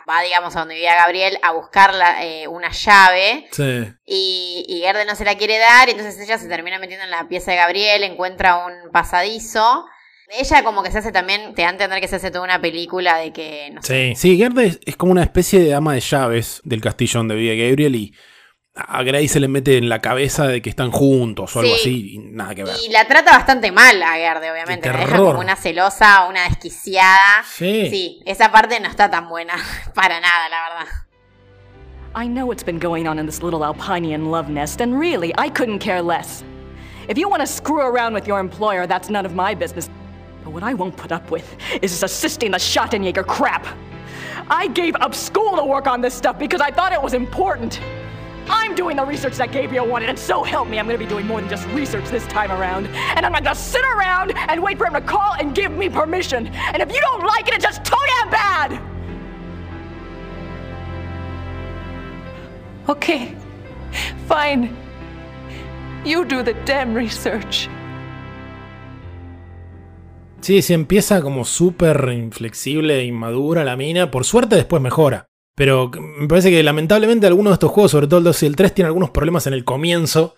va, 0.09 0.21
digamos, 0.23 0.55
a 0.55 0.59
donde 0.59 0.75
vivía 0.75 0.95
Gabriel 0.95 1.37
a 1.43 1.51
buscar 1.51 1.93
eh, 2.21 2.47
una 2.47 2.71
llave. 2.71 3.47
Sí. 3.51 3.93
Y, 4.05 4.65
y 4.67 4.79
Gerde 4.79 5.03
no 5.03 5.15
se 5.15 5.25
la 5.25 5.35
quiere 5.35 5.59
dar. 5.59 5.89
Y 5.89 5.91
entonces 5.91 6.17
ella 6.21 6.37
se 6.37 6.47
termina 6.47 6.79
metiendo 6.79 7.03
en 7.03 7.11
la 7.11 7.27
pieza 7.27 7.51
de 7.51 7.57
Gabriel. 7.57 8.03
Encuentra 8.05 8.65
un 8.65 8.91
pasadizo. 8.93 9.85
Ella 10.33 10.63
como 10.63 10.81
que 10.81 10.92
se 10.92 11.00
hace 11.00 11.12
también, 11.12 11.54
te 11.54 11.62
da 11.63 11.69
a 11.69 11.72
entender 11.72 12.00
que 12.00 12.07
se 12.07 12.16
hace 12.16 12.31
toda 12.31 12.45
una 12.45 12.62
película 12.62 13.18
de 13.18 13.33
que... 13.33 13.69
No 13.72 13.81
sí, 13.81 14.13
sí, 14.16 14.38
Gerda 14.38 14.63
es, 14.63 14.80
como 14.95 15.12
una 15.12 15.24
especie 15.24 15.60
de 15.60 15.74
ama 15.74 15.94
de 15.94 16.00
llaves 16.00 16.62
del 16.63 16.80
castillo 16.80 17.19
donde 17.19 17.36
vive 17.36 17.57
Gabriel 17.57 17.95
y 17.95 18.16
a 18.74 19.04
Grace 19.04 19.28
se 19.28 19.39
le 19.42 19.50
mete 19.50 19.78
en 19.78 19.89
la 19.89 20.00
cabeza 20.00 20.48
de 20.48 20.62
que 20.62 20.69
están 20.69 20.92
juntos 20.92 21.54
o 21.56 21.60
algo 21.60 21.75
así 21.75 22.13
y 22.13 22.19
nada 22.19 22.56
que 22.56 22.63
ver. 22.63 22.75
Y 22.88 22.89
la 22.89 23.06
trata 23.06 23.31
bastante 23.31 23.72
mal 23.72 24.01
a 24.01 24.13
Gerda, 24.13 24.51
obviamente. 24.54 24.89
La 24.89 24.98
deja 24.98 25.18
como 25.18 25.39
una 25.42 25.57
celosa, 25.57 26.25
una 26.30 26.48
desquiciada. 26.48 27.44
Sí. 27.45 27.89
Sí, 27.89 28.22
esa 28.25 28.51
parte 28.51 28.80
no 28.80 28.88
está 28.88 29.10
tan 29.10 29.28
buena 29.28 29.56
para 29.94 30.22
nada, 30.22 30.48
la 30.50 30.57
verdad. 30.69 30.88
I 32.13 32.28
know 32.28 32.45
what's 32.45 32.63
been 32.63 32.80
going 32.80 33.07
on 33.07 33.19
in 33.19 33.25
this 33.25 33.42
little 33.42 33.63
Alpinian 33.63 34.31
love 34.31 34.50
nest, 34.50 34.81
and 34.81 34.98
really, 34.98 35.33
I 35.38 35.50
couldn't 35.50 35.80
care 35.80 36.01
less. 36.01 36.44
If 37.07 37.18
you 37.18 37.30
want 37.30 37.42
to 37.42 37.48
screw 37.48 37.81
around 37.81 38.13
with 38.13 38.28
your 38.28 38.39
employer, 38.39 38.86
that's 38.86 39.10
none 39.10 39.25
of 39.25 39.33
my 39.33 39.54
business. 39.54 39.89
But 40.43 40.51
what 40.51 40.63
I 40.63 40.73
won't 40.73 40.97
put 40.97 41.11
up 41.11 41.29
with 41.31 41.55
is 41.81 42.01
assisting 42.03 42.51
the 42.51 42.57
Schottenjäger 42.57 43.25
crap. 43.25 43.65
I 44.49 44.67
gave 44.67 44.95
up 44.95 45.13
school 45.15 45.55
to 45.55 45.63
work 45.63 45.88
on 45.88 46.01
this 46.01 46.13
stuff 46.13 46.38
because 46.38 46.61
I 46.61 46.71
thought 46.71 46.91
it 46.93 47.01
was 47.01 47.13
important. 47.13 47.79
I'm 48.49 48.75
doing 48.75 48.97
the 48.97 49.05
research 49.05 49.38
that 49.38 49.51
Gabriel 49.51 49.88
wanted, 49.88 50.09
and 50.09 50.17
so 50.17 50.43
help 50.43 50.67
me, 50.67 50.79
I'm 50.79 50.85
gonna 50.85 50.97
be 50.97 51.05
doing 51.05 51.27
more 51.27 51.39
than 51.39 51.49
just 51.49 51.65
research 51.69 52.09
this 52.09 52.25
time 52.27 52.51
around. 52.51 52.88
And 52.88 53.25
I'm 53.25 53.31
not 53.31 53.43
gonna 53.43 53.55
sit 53.55 53.83
around 53.83 54.33
and 54.35 54.61
wait 54.61 54.77
for 54.77 54.87
him 54.87 54.94
to 54.94 55.01
call 55.01 55.35
and 55.35 55.56
give 55.56 55.71
me 55.71 55.89
permission. 55.89 56.47
And 56.47 56.81
if 56.81 56.92
you 56.92 56.99
don't 56.99 57.23
like 57.23 57.47
it, 57.47 57.54
it's 57.54 57.63
just 57.63 57.85
too 57.85 57.95
damn 58.19 58.30
bad! 58.30 58.81
Okay, 62.89 63.35
fine. 64.27 64.75
You 66.04 66.25
do 66.25 66.42
the 66.42 66.54
damn 66.66 66.94
research. 66.94 67.69
Sí, 70.42 70.62
sí, 70.62 70.74
empieza 70.74 71.21
como 71.21 71.45
súper 71.45 72.10
inflexible 72.14 73.00
e 73.00 73.06
inmadura 73.06 73.64
la 73.64 73.76
mina. 73.76 74.12
Por 74.12 74.26
suerte 74.26 74.56
después 74.56 74.81
mejora. 74.81 75.28
Pero 75.56 75.92
me 76.18 76.28
parece 76.28 76.50
que 76.50 76.64
lamentablemente 76.64 77.28
algunos 77.28 77.52
de 77.52 77.56
estos 77.56 77.71
juegos, 77.71 77.92
sobre 77.92 78.07
todo 78.07 78.19
el 78.19 78.24
2 78.24 78.44
y 78.44 78.45
el 78.48 78.56
3, 78.56 78.74
tienen 78.74 78.88
algunos 78.88 79.12
problemas 79.12 79.45
en 79.48 79.54
el 79.54 79.64
comienzo 79.64 80.36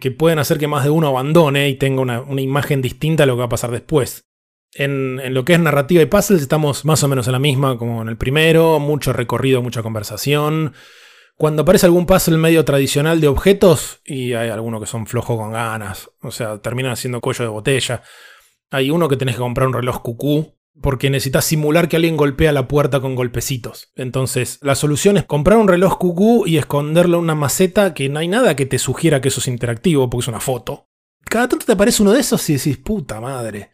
que 0.00 0.10
pueden 0.10 0.38
hacer 0.38 0.58
que 0.58 0.68
más 0.68 0.84
de 0.84 0.90
uno 0.90 1.08
abandone 1.08 1.68
y 1.68 1.74
tenga 1.74 2.00
una, 2.00 2.24
imagen 2.40 2.82
distinta 2.82 3.24
a 3.24 3.26
lo 3.26 3.34
que 3.34 3.40
va 3.40 3.44
a 3.46 3.50
pasar 3.50 3.70
después. 3.70 4.26
En, 4.74 5.34
lo 5.34 5.44
que 5.44 5.54
es 5.54 5.60
narrativa 5.60 6.02
y 6.02 6.06
puzzles 6.06 6.42
estamos 6.42 6.84
más 6.84 7.02
o 7.02 7.08
menos 7.08 7.26
en 7.26 7.32
la 7.32 7.38
misma 7.38 7.78
como 7.78 8.02
en 8.02 8.08
el 8.08 8.16
primero, 8.16 8.78
mucho 8.78 9.12
recorrido, 9.12 9.62
mucha 9.62 9.82
conversación. 9.82 10.72
Cuando 11.36 11.62
aparece 11.62 11.86
algún 11.86 12.06
puzzle 12.06 12.36
medio 12.36 12.64
tradicional 12.64 13.20
de 13.20 13.28
objetos, 13.28 14.00
y 14.04 14.32
hay 14.32 14.50
algunos 14.50 14.80
que 14.80 14.86
son 14.86 15.06
flojos 15.06 15.36
con 15.38 15.52
ganas, 15.52 16.10
o 16.20 16.30
sea, 16.30 16.58
terminan 16.58 16.92
haciendo 16.92 17.20
cuello 17.20 17.44
de 17.44 17.50
botella. 17.50 18.02
Hay 18.70 18.90
uno 18.90 19.08
que 19.08 19.16
tenés 19.16 19.36
que 19.36 19.40
comprar 19.40 19.68
un 19.68 19.74
reloj 19.74 20.02
cucú 20.02 20.54
porque 20.80 21.10
necesitas 21.10 21.44
simular 21.44 21.88
que 21.88 21.96
alguien 21.96 22.16
golpea 22.16 22.52
la 22.52 22.68
puerta 22.68 23.00
con 23.00 23.14
golpecitos. 23.14 23.92
Entonces, 23.96 24.58
la 24.62 24.74
solución 24.74 25.16
es 25.16 25.24
comprar 25.24 25.58
un 25.58 25.68
reloj 25.68 25.98
cucú 25.98 26.46
y 26.46 26.56
esconderlo 26.56 27.18
en 27.18 27.24
una 27.24 27.34
maceta 27.34 27.94
que 27.94 28.08
no 28.08 28.20
hay 28.20 28.28
nada 28.28 28.54
que 28.54 28.66
te 28.66 28.78
sugiera 28.78 29.20
que 29.20 29.28
eso 29.28 29.40
es 29.40 29.48
interactivo 29.48 30.08
porque 30.08 30.24
es 30.24 30.28
una 30.28 30.40
foto. 30.40 30.88
Cada 31.24 31.48
tanto 31.48 31.66
te 31.66 31.72
aparece 31.72 32.02
uno 32.02 32.12
de 32.12 32.20
esos 32.20 32.48
y 32.48 32.54
decís, 32.54 32.78
puta 32.78 33.20
madre. 33.20 33.70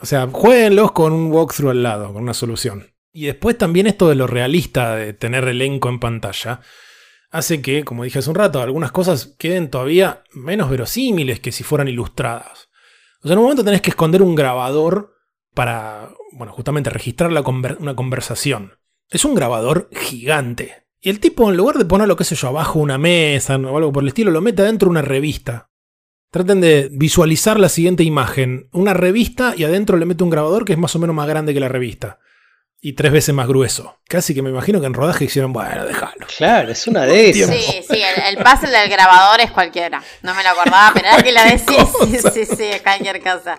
O 0.00 0.06
sea, 0.06 0.28
jueguenlos 0.30 0.92
con 0.92 1.12
un 1.12 1.32
walkthrough 1.32 1.70
al 1.70 1.82
lado, 1.82 2.12
con 2.12 2.22
una 2.22 2.34
solución. 2.34 2.92
Y 3.12 3.26
después 3.26 3.58
también 3.58 3.86
esto 3.86 4.08
de 4.08 4.14
lo 4.14 4.26
realista 4.26 4.94
de 4.94 5.12
tener 5.12 5.46
elenco 5.48 5.88
en 5.88 5.98
pantalla 5.98 6.60
hace 7.30 7.60
que, 7.60 7.84
como 7.84 8.04
dije 8.04 8.20
hace 8.20 8.30
un 8.30 8.36
rato, 8.36 8.60
algunas 8.60 8.92
cosas 8.92 9.34
queden 9.38 9.70
todavía 9.70 10.22
menos 10.32 10.70
verosímiles 10.70 11.40
que 11.40 11.52
si 11.52 11.64
fueran 11.64 11.88
ilustradas. 11.88 12.67
O 13.22 13.28
sea, 13.28 13.32
en 13.32 13.38
un 13.38 13.44
momento 13.44 13.64
tenés 13.64 13.82
que 13.82 13.90
esconder 13.90 14.22
un 14.22 14.34
grabador 14.34 15.14
para, 15.54 16.10
bueno, 16.32 16.52
justamente 16.52 16.90
registrar 16.90 17.30
una 17.30 17.94
conversación. 17.94 18.74
Es 19.10 19.24
un 19.24 19.34
grabador 19.34 19.88
gigante. 19.92 20.86
Y 21.00 21.10
el 21.10 21.20
tipo, 21.20 21.48
en 21.48 21.56
lugar 21.56 21.78
de 21.78 21.84
ponerlo, 21.84 22.16
qué 22.16 22.24
sé 22.24 22.34
yo, 22.34 22.48
abajo 22.48 22.78
una 22.78 22.98
mesa 22.98 23.56
o 23.56 23.76
algo 23.76 23.92
por 23.92 24.02
el 24.02 24.08
estilo, 24.08 24.30
lo 24.30 24.40
mete 24.40 24.62
adentro 24.62 24.86
de 24.86 24.90
una 24.90 25.02
revista. 25.02 25.70
Traten 26.30 26.60
de 26.60 26.90
visualizar 26.92 27.58
la 27.58 27.68
siguiente 27.68 28.02
imagen. 28.02 28.68
Una 28.72 28.94
revista 28.94 29.54
y 29.56 29.64
adentro 29.64 29.96
le 29.96 30.06
mete 30.06 30.24
un 30.24 30.30
grabador 30.30 30.64
que 30.64 30.74
es 30.74 30.78
más 30.78 30.94
o 30.94 30.98
menos 30.98 31.16
más 31.16 31.26
grande 31.26 31.54
que 31.54 31.60
la 31.60 31.68
revista. 31.68 32.18
Y 32.80 32.92
tres 32.92 33.10
veces 33.10 33.34
más 33.34 33.48
grueso. 33.48 33.98
Casi 34.08 34.34
que 34.34 34.40
me 34.42 34.50
imagino 34.50 34.80
que 34.80 34.86
en 34.86 34.94
rodaje 34.94 35.24
hicieron, 35.24 35.52
bueno, 35.52 35.84
déjalo. 35.84 36.26
Claro, 36.36 36.70
es 36.70 36.86
una 36.86 37.02
de 37.06 37.30
esas. 37.30 37.50
Sí, 37.56 37.82
sí, 37.90 38.00
el, 38.00 38.36
el 38.36 38.44
puzzle 38.44 38.70
del 38.70 38.88
grabador 38.88 39.40
es 39.40 39.50
cualquiera. 39.50 40.00
No 40.22 40.32
me 40.32 40.44
lo 40.44 40.50
acordaba, 40.50 40.92
pero 40.94 41.08
era 41.08 41.20
que 41.20 41.32
la 41.32 41.44
decía. 41.50 41.84
Sí, 41.84 42.18
sí, 42.32 42.46
sí, 42.56 42.62
es 42.64 42.80
cualquier 42.82 43.20
cosa. 43.20 43.58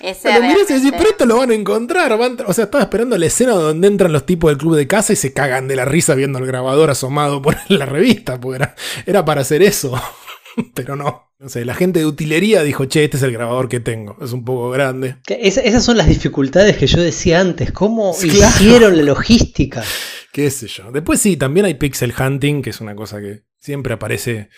Ese 0.00 0.32
Lo 0.34 0.40
mirás 0.40 0.68
y 0.68 0.74
decís, 0.74 0.92
pero 0.98 1.10
esto 1.10 1.26
lo 1.26 1.36
van 1.36 1.52
a 1.52 1.54
encontrar. 1.54 2.18
van- 2.18 2.38
o 2.44 2.52
sea, 2.52 2.64
estaba 2.64 2.82
esperando 2.82 3.16
la 3.16 3.26
escena 3.26 3.52
donde 3.52 3.86
entran 3.86 4.12
los 4.12 4.26
tipos 4.26 4.50
del 4.50 4.58
club 4.58 4.74
de 4.74 4.88
casa 4.88 5.12
y 5.12 5.16
se 5.16 5.32
cagan 5.32 5.68
de 5.68 5.76
la 5.76 5.84
risa 5.84 6.16
viendo 6.16 6.40
el 6.40 6.46
grabador 6.46 6.90
asomado 6.90 7.40
por 7.40 7.56
la 7.68 7.86
revista, 7.86 8.40
porque 8.40 8.56
era, 8.56 8.74
era 9.06 9.24
para 9.24 9.42
hacer 9.42 9.62
eso. 9.62 9.94
Pero 10.74 10.96
no. 10.96 11.25
No 11.38 11.50
sé, 11.50 11.66
la 11.66 11.74
gente 11.74 11.98
de 11.98 12.06
utilería 12.06 12.62
dijo, 12.62 12.86
che, 12.86 13.04
este 13.04 13.18
es 13.18 13.22
el 13.22 13.32
grabador 13.32 13.68
que 13.68 13.78
tengo. 13.78 14.16
Es 14.22 14.32
un 14.32 14.42
poco 14.44 14.70
grande. 14.70 15.16
Esas 15.28 15.84
son 15.84 15.98
las 15.98 16.08
dificultades 16.08 16.78
que 16.78 16.86
yo 16.86 16.98
decía 17.00 17.40
antes. 17.40 17.72
¿Cómo 17.72 18.14
Claro. 18.20 18.32
hicieron 18.56 18.96
la 18.96 19.02
logística? 19.02 19.84
Qué 20.32 20.50
sé 20.50 20.66
yo. 20.66 20.90
Después 20.92 21.20
sí, 21.20 21.36
también 21.36 21.66
hay 21.66 21.74
pixel 21.74 22.14
hunting, 22.18 22.62
que 22.62 22.70
es 22.70 22.80
una 22.80 22.94
cosa 22.96 23.20
que 23.20 23.42
siempre 23.58 23.92
aparece 23.92 24.48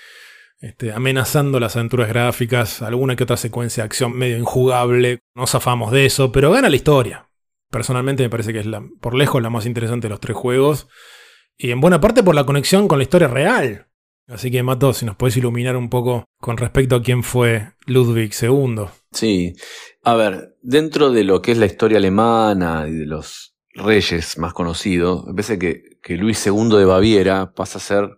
este, 0.60 0.92
amenazando 0.92 1.58
las 1.58 1.74
aventuras 1.74 2.08
gráficas. 2.08 2.80
Alguna 2.80 3.16
que 3.16 3.24
otra 3.24 3.36
secuencia 3.36 3.82
de 3.82 3.86
acción 3.86 4.16
medio 4.16 4.38
injugable. 4.38 5.18
No 5.34 5.48
zafamos 5.48 5.90
de 5.90 6.06
eso, 6.06 6.30
pero 6.30 6.52
gana 6.52 6.68
la 6.70 6.76
historia. 6.76 7.28
Personalmente 7.70 8.22
me 8.22 8.30
parece 8.30 8.52
que 8.52 8.60
es 8.60 8.66
la, 8.66 8.84
por 9.00 9.14
lejos 9.14 9.42
la 9.42 9.50
más 9.50 9.66
interesante 9.66 10.06
de 10.06 10.10
los 10.10 10.20
tres 10.20 10.36
juegos. 10.36 10.86
Y 11.56 11.72
en 11.72 11.80
buena 11.80 12.00
parte 12.00 12.22
por 12.22 12.36
la 12.36 12.46
conexión 12.46 12.86
con 12.86 12.98
la 12.98 13.02
historia 13.02 13.26
real. 13.26 13.87
Así 14.28 14.50
que, 14.50 14.62
Mato, 14.62 14.92
si 14.92 15.06
nos 15.06 15.16
podés 15.16 15.38
iluminar 15.38 15.76
un 15.76 15.88
poco 15.88 16.24
con 16.38 16.58
respecto 16.58 16.96
a 16.96 17.02
quién 17.02 17.22
fue 17.22 17.72
Ludwig 17.86 18.32
II. 18.40 18.84
Sí, 19.10 19.54
a 20.04 20.14
ver, 20.14 20.54
dentro 20.62 21.10
de 21.10 21.24
lo 21.24 21.40
que 21.40 21.52
es 21.52 21.58
la 21.58 21.64
historia 21.64 21.96
alemana 21.96 22.86
y 22.88 22.92
de 22.92 23.06
los 23.06 23.56
reyes 23.72 24.36
más 24.36 24.52
conocidos, 24.52 25.24
me 25.26 25.32
parece 25.32 25.58
que, 25.58 25.82
que 26.02 26.16
Luis 26.16 26.46
II 26.46 26.76
de 26.76 26.84
Baviera 26.84 27.54
pasa 27.54 27.78
a 27.78 27.80
ser 27.80 28.10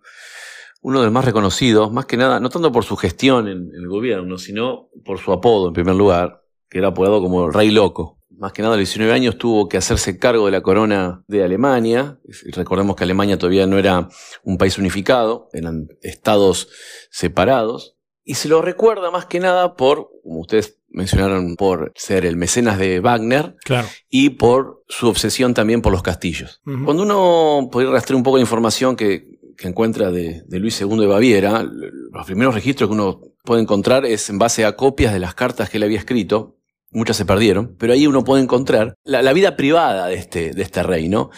uno 0.81 0.99
de 0.99 1.05
los 1.05 1.13
más 1.13 1.25
reconocidos, 1.25 1.91
más 1.91 2.05
que 2.05 2.17
nada, 2.17 2.39
no 2.39 2.49
tanto 2.49 2.71
por 2.71 2.83
su 2.83 2.97
gestión 2.97 3.47
en, 3.47 3.69
el 3.73 3.87
gobierno, 3.87 4.37
sino 4.37 4.89
por 5.05 5.19
su 5.19 5.31
apodo 5.31 5.67
en 5.67 5.73
primer 5.73 5.95
lugar, 5.95 6.43
que 6.69 6.79
era 6.79 6.89
apodado 6.89 7.21
como 7.21 7.49
Rey 7.49 7.71
Loco. 7.71 8.20
Más 8.41 8.53
que 8.53 8.63
nada, 8.63 8.73
a 8.73 8.77
los 8.77 8.87
19 8.89 9.13
años 9.13 9.37
tuvo 9.37 9.69
que 9.69 9.77
hacerse 9.77 10.17
cargo 10.17 10.47
de 10.47 10.51
la 10.51 10.61
corona 10.61 11.23
de 11.27 11.43
Alemania. 11.43 12.17
Y 12.43 12.49
Recordemos 12.51 12.95
que 12.95 13.03
Alemania 13.03 13.37
todavía 13.37 13.67
no 13.67 13.77
era 13.77 14.09
un 14.43 14.57
país 14.57 14.79
unificado, 14.79 15.47
eran 15.53 15.89
estados 16.01 16.67
separados. 17.11 17.95
Y 18.23 18.33
se 18.33 18.49
lo 18.49 18.63
recuerda 18.63 19.11
más 19.11 19.27
que 19.27 19.39
nada 19.39 19.75
por, 19.75 20.09
como 20.23 20.39
ustedes 20.39 20.79
mencionaron, 20.89 21.55
por 21.55 21.91
ser 21.95 22.25
el 22.25 22.35
mecenas 22.35 22.79
de 22.79 22.99
Wagner 22.99 23.55
Claro. 23.63 23.87
y 24.09 24.31
por 24.31 24.83
su 24.87 25.07
obsesión 25.07 25.53
también 25.53 25.83
por 25.83 25.91
los 25.91 26.01
castillos. 26.01 26.61
Cuando 26.63 27.03
uno 27.03 27.69
puede 27.71 27.91
rastrear 27.91 28.17
un 28.17 28.23
poco 28.23 28.37
de 28.37 28.41
información 28.41 28.95
que, 28.95 29.39
que 29.55 29.67
encuentra 29.67 30.11
de, 30.11 30.41
de 30.47 30.59
Luis 30.59 30.81
II 30.81 30.97
de 30.97 31.05
Baviera, 31.07 31.63
los 31.63 32.25
primeros 32.25 32.55
registros 32.55 32.89
que 32.89 32.93
uno 32.95 33.21
puede 33.43 33.61
encontrar 33.61 34.05
es 34.05 34.29
en 34.31 34.39
base 34.39 34.65
a 34.65 34.75
copias 34.75 35.13
de 35.13 35.19
las 35.19 35.35
cartas 35.35 35.69
que 35.69 35.77
él 35.77 35.83
había 35.83 35.99
escrito. 35.99 36.57
Muchas 36.91 37.17
se 37.17 37.25
perdieron, 37.25 37.75
pero 37.79 37.93
ahí 37.93 38.05
uno 38.07 38.23
puede 38.23 38.43
encontrar 38.43 38.95
la, 39.03 39.21
la 39.21 39.33
vida 39.33 39.55
privada 39.55 40.07
de 40.07 40.15
este, 40.15 40.51
de 40.51 40.61
este 40.61 40.83
rey, 40.83 41.07
¿no? 41.09 41.29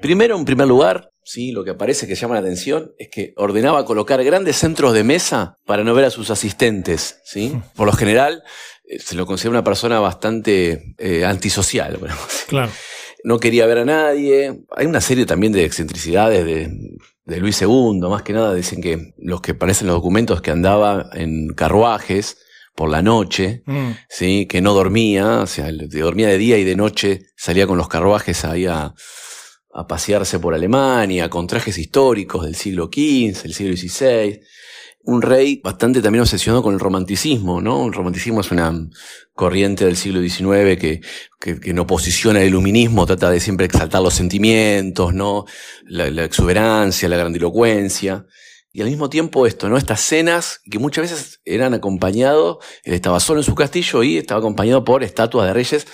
Primero, 0.00 0.36
en 0.36 0.44
primer 0.44 0.66
lugar, 0.66 1.10
sí, 1.22 1.52
lo 1.52 1.64
que 1.64 1.70
aparece 1.70 2.06
que 2.08 2.14
llama 2.14 2.34
la 2.34 2.40
atención 2.40 2.92
es 2.98 3.08
que 3.10 3.34
ordenaba 3.36 3.84
colocar 3.84 4.22
grandes 4.24 4.56
centros 4.56 4.94
de 4.94 5.04
mesa 5.04 5.58
para 5.66 5.84
no 5.84 5.94
ver 5.94 6.06
a 6.06 6.10
sus 6.10 6.30
asistentes, 6.30 7.20
¿sí? 7.24 7.52
Por 7.76 7.86
lo 7.86 7.92
general, 7.92 8.42
eh, 8.84 8.98
se 8.98 9.14
lo 9.14 9.26
considera 9.26 9.50
una 9.50 9.64
persona 9.64 10.00
bastante 10.00 10.94
eh, 10.98 11.24
antisocial, 11.24 11.98
Claro. 12.48 12.70
no 13.22 13.38
quería 13.38 13.66
ver 13.66 13.78
a 13.78 13.84
nadie. 13.84 14.64
Hay 14.74 14.86
una 14.86 15.00
serie 15.00 15.26
también 15.26 15.52
de 15.52 15.64
excentricidades 15.64 16.44
de, 16.44 16.70
de 17.26 17.36
Luis 17.36 17.60
II, 17.62 18.00
más 18.08 18.22
que 18.22 18.32
nada 18.32 18.54
dicen 18.54 18.80
que 18.80 19.12
los 19.18 19.40
que 19.42 19.52
aparecen 19.52 19.86
en 19.86 19.88
los 19.92 19.98
documentos 19.98 20.40
que 20.42 20.50
andaba 20.50 21.10
en 21.12 21.48
carruajes 21.54 22.38
por 22.74 22.88
la 22.90 23.02
noche, 23.02 23.62
Mm. 23.66 23.90
¿sí? 24.08 24.46
que 24.46 24.60
no 24.60 24.74
dormía, 24.74 25.40
o 25.40 25.46
sea, 25.46 25.70
dormía 25.72 26.28
de 26.28 26.38
día 26.38 26.58
y 26.58 26.64
de 26.64 26.76
noche, 26.76 27.26
salía 27.36 27.66
con 27.66 27.78
los 27.78 27.88
carruajes 27.88 28.44
ahí 28.44 28.66
a, 28.66 28.94
a 29.74 29.86
pasearse 29.86 30.38
por 30.38 30.54
Alemania, 30.54 31.28
con 31.30 31.46
trajes 31.46 31.78
históricos 31.78 32.44
del 32.44 32.54
siglo 32.54 32.86
XV, 32.92 33.42
del 33.42 33.54
siglo 33.54 33.76
XVI. 33.76 34.40
Un 35.04 35.20
rey 35.20 35.60
bastante 35.62 36.00
también 36.00 36.22
obsesionado 36.22 36.62
con 36.62 36.74
el 36.74 36.80
romanticismo, 36.80 37.60
¿no? 37.60 37.86
El 37.86 37.92
romanticismo 37.92 38.40
es 38.40 38.52
una 38.52 38.72
corriente 39.34 39.84
del 39.84 39.96
siglo 39.96 40.20
XIX 40.20 40.78
que, 40.80 41.00
que, 41.40 41.58
que 41.58 41.70
en 41.70 41.78
oposición 41.80 42.36
al 42.36 42.44
iluminismo 42.46 43.04
trata 43.04 43.28
de 43.30 43.40
siempre 43.40 43.66
exaltar 43.66 44.00
los 44.00 44.14
sentimientos, 44.14 45.12
¿no? 45.12 45.44
La, 45.86 46.08
la 46.08 46.24
exuberancia, 46.24 47.08
la 47.08 47.16
grandilocuencia. 47.16 48.26
Y 48.74 48.80
al 48.80 48.88
mismo 48.88 49.10
tiempo 49.10 49.46
esto, 49.46 49.68
¿no? 49.68 49.76
Estas 49.76 50.00
cenas 50.00 50.60
que 50.70 50.78
muchas 50.78 51.10
veces 51.10 51.40
eran 51.44 51.74
acompañados, 51.74 52.58
él 52.84 52.94
estaba 52.94 53.20
solo 53.20 53.40
en 53.40 53.44
su 53.44 53.54
castillo 53.54 54.02
y 54.02 54.16
estaba 54.18 54.38
acompañado 54.38 54.82
por 54.84 55.02
estatuas 55.04 55.46
de 55.46 55.52
reyes 55.52 55.86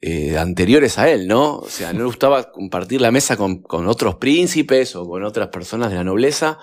eh, 0.00 0.38
anteriores 0.38 0.98
a 0.98 1.10
él, 1.10 1.26
¿no? 1.26 1.56
O 1.58 1.68
sea, 1.68 1.92
no 1.92 1.98
le 2.00 2.04
gustaba 2.06 2.50
compartir 2.52 3.00
la 3.00 3.10
mesa 3.10 3.36
con, 3.36 3.60
con 3.62 3.88
otros 3.88 4.14
príncipes 4.16 4.94
o 4.96 5.04
con 5.06 5.24
otras 5.24 5.48
personas 5.48 5.90
de 5.90 5.96
la 5.96 6.04
nobleza 6.04 6.58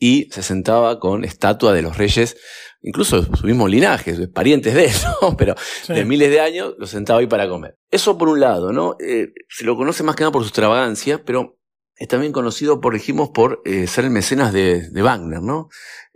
y 0.00 0.28
se 0.32 0.42
sentaba 0.42 0.98
con 0.98 1.24
estatua 1.24 1.72
de 1.72 1.82
los 1.82 1.96
reyes, 1.98 2.36
incluso 2.80 3.20
de 3.20 3.36
su 3.36 3.46
mismo 3.46 3.68
linaje, 3.68 4.14
de 4.14 4.26
parientes 4.28 4.74
de 4.74 4.86
él, 4.86 4.92
¿no? 5.22 5.36
Pero 5.36 5.54
Sí. 5.82 5.92
de 5.92 6.04
miles 6.04 6.30
de 6.30 6.40
años 6.40 6.74
lo 6.78 6.86
sentaba 6.86 7.20
ahí 7.20 7.26
para 7.26 7.48
comer. 7.48 7.76
Eso 7.90 8.16
por 8.16 8.28
un 8.28 8.40
lado, 8.40 8.72
¿no? 8.72 8.96
Eh, 8.98 9.28
se 9.48 9.64
lo 9.64 9.76
conoce 9.76 10.02
más 10.02 10.16
que 10.16 10.22
nada 10.22 10.32
por 10.32 10.42
su 10.42 10.48
extravagancia, 10.48 11.22
pero 11.24 11.57
es 11.98 12.08
también 12.08 12.32
conocido, 12.32 12.80
por 12.80 12.94
dijimos, 12.94 13.30
por 13.30 13.60
eh, 13.64 13.86
ser 13.86 14.04
el 14.04 14.10
mecenas 14.10 14.52
de, 14.52 14.88
de 14.90 15.02
Wagner, 15.02 15.42
¿no? 15.42 15.68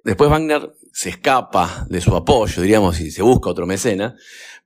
Después 0.04 0.30
Wagner 0.30 0.72
se 0.92 1.08
escapa 1.10 1.86
de 1.88 2.00
su 2.00 2.14
apoyo, 2.14 2.60
diríamos, 2.62 3.00
y 3.00 3.10
se 3.10 3.22
busca 3.22 3.50
otro 3.50 3.66
mecena, 3.66 4.14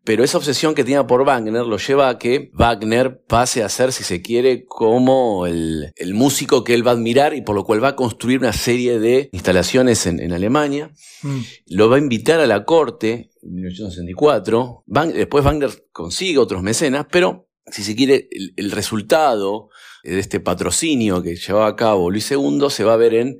pero 0.02 0.22
esa 0.24 0.38
obsesión 0.38 0.74
que 0.74 0.84
tenía 0.84 1.06
por 1.06 1.24
Wagner 1.24 1.64
lo 1.66 1.78
lleva 1.78 2.08
a 2.08 2.18
que 2.18 2.50
Wagner 2.54 3.22
pase 3.26 3.62
a 3.64 3.68
ser, 3.68 3.92
si 3.92 4.04
se 4.04 4.22
quiere, 4.22 4.64
como 4.64 5.46
el, 5.46 5.92
el 5.96 6.14
músico 6.14 6.62
que 6.64 6.74
él 6.74 6.86
va 6.86 6.92
a 6.92 6.94
admirar 6.94 7.34
y 7.34 7.42
por 7.42 7.54
lo 7.56 7.64
cual 7.64 7.82
va 7.82 7.88
a 7.88 7.96
construir 7.96 8.38
una 8.38 8.52
serie 8.52 8.98
de 9.00 9.28
instalaciones 9.32 10.06
en, 10.06 10.20
en 10.20 10.32
Alemania. 10.32 10.92
Mm. 11.22 11.40
Lo 11.70 11.90
va 11.90 11.96
a 11.96 11.98
invitar 12.00 12.38
a 12.40 12.46
la 12.46 12.64
corte 12.64 13.30
en 13.42 13.54
1964. 13.54 14.84
Wag- 14.86 15.12
después 15.12 15.44
Wagner 15.44 15.70
consigue 15.92 16.38
otros 16.38 16.62
mecenas, 16.62 17.06
pero 17.10 17.48
si 17.66 17.82
se 17.82 17.96
quiere, 17.96 18.28
el, 18.30 18.52
el 18.56 18.70
resultado 18.70 19.70
de 20.14 20.18
este 20.20 20.40
patrocinio 20.40 21.22
que 21.22 21.36
llevaba 21.36 21.66
a 21.68 21.76
cabo 21.76 22.10
Luis 22.10 22.30
II 22.30 22.66
se 22.70 22.84
va 22.84 22.94
a 22.94 22.96
ver 22.96 23.14
en, 23.14 23.38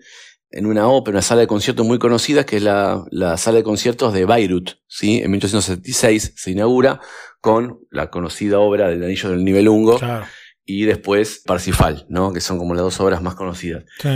en 0.51 0.67
una 0.67 0.89
ópera, 0.89 1.17
una 1.17 1.23
sala 1.23 1.43
de 1.43 1.47
conciertos 1.47 1.87
muy 1.87 1.99
conocida, 1.99 2.45
que 2.45 2.57
es 2.57 2.63
la, 2.63 3.05
la 3.11 3.37
sala 3.37 3.59
de 3.59 3.65
conciertos 3.65 4.13
de 4.13 4.25
Bayreuth. 4.25 4.71
¿sí? 4.87 5.19
En 5.23 5.31
1876 5.31 6.33
se 6.37 6.51
inaugura 6.51 7.01
con 7.41 7.81
la 7.91 8.11
conocida 8.11 8.59
obra 8.59 8.89
del 8.89 9.03
Anillo 9.05 9.31
del 9.31 9.45
Nibelungo 9.45 9.99
Claro. 9.99 10.27
y 10.65 10.85
después 10.85 11.43
Parsifal, 11.47 12.07
¿no? 12.09 12.33
que 12.33 12.41
son 12.41 12.59
como 12.59 12.75
las 12.75 12.83
dos 12.85 12.99
obras 13.01 13.23
más 13.23 13.35
conocidas 13.35 13.85
Sí. 14.01 14.09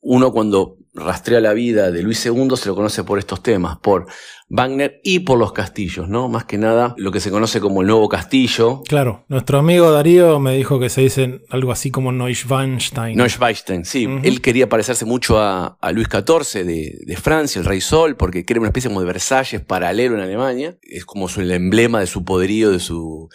Uno 0.00 0.32
cuando 0.32 0.76
rastrea 0.94 1.40
la 1.40 1.52
vida 1.52 1.90
de 1.90 2.02
Luis 2.02 2.24
II 2.24 2.48
se 2.56 2.68
lo 2.68 2.74
conoce 2.74 3.04
por 3.04 3.18
estos 3.18 3.42
temas, 3.42 3.78
por 3.78 4.06
Wagner 4.48 5.00
y 5.04 5.20
por 5.20 5.38
los 5.38 5.52
castillos, 5.52 6.08
¿no? 6.08 6.28
Más 6.28 6.44
que 6.44 6.58
nada 6.58 6.94
lo 6.96 7.12
que 7.12 7.20
se 7.20 7.30
conoce 7.30 7.60
como 7.60 7.82
el 7.82 7.86
nuevo 7.86 8.08
castillo, 8.08 8.82
Claro, 8.86 9.24
nuestro 9.28 9.58
amigo 9.58 9.90
Darío 9.90 10.40
me 10.40 10.56
dijo 10.56 10.80
que 10.80 10.88
se 10.88 11.02
dicen 11.02 11.42
algo 11.50 11.72
así 11.72 11.90
como 11.90 12.12
Neuschwanstein. 12.12 13.16
Neuschwanstein, 13.16 13.84
sí. 13.84 14.08
Él 14.22 14.40
quería 14.40 14.68
parecerse 14.68 15.04
mucho 15.04 15.38
a, 15.38 15.78
a 15.80 15.92
Luis 15.92 16.08
XIV 16.08 16.64
de, 16.64 16.98
de 17.04 17.16
Francia, 17.16 17.60
el 17.60 17.66
rey 17.66 17.80
Sol, 17.80 18.16
porque 18.16 18.44
quiere 18.44 18.60
una 18.60 18.68
especie 18.68 18.88
como 18.88 19.00
de 19.00 19.06
Versalles 19.06 19.60
paralelo 19.60 20.16
en 20.16 20.22
Alemania. 20.22 20.78
Es 20.82 21.04
como 21.04 21.28
su, 21.28 21.40
el 21.40 21.50
emblema 21.50 22.00
de 22.00 22.06
su 22.06 22.24
poderío, 22.24 22.70
de 22.70 22.80
su 22.80 23.28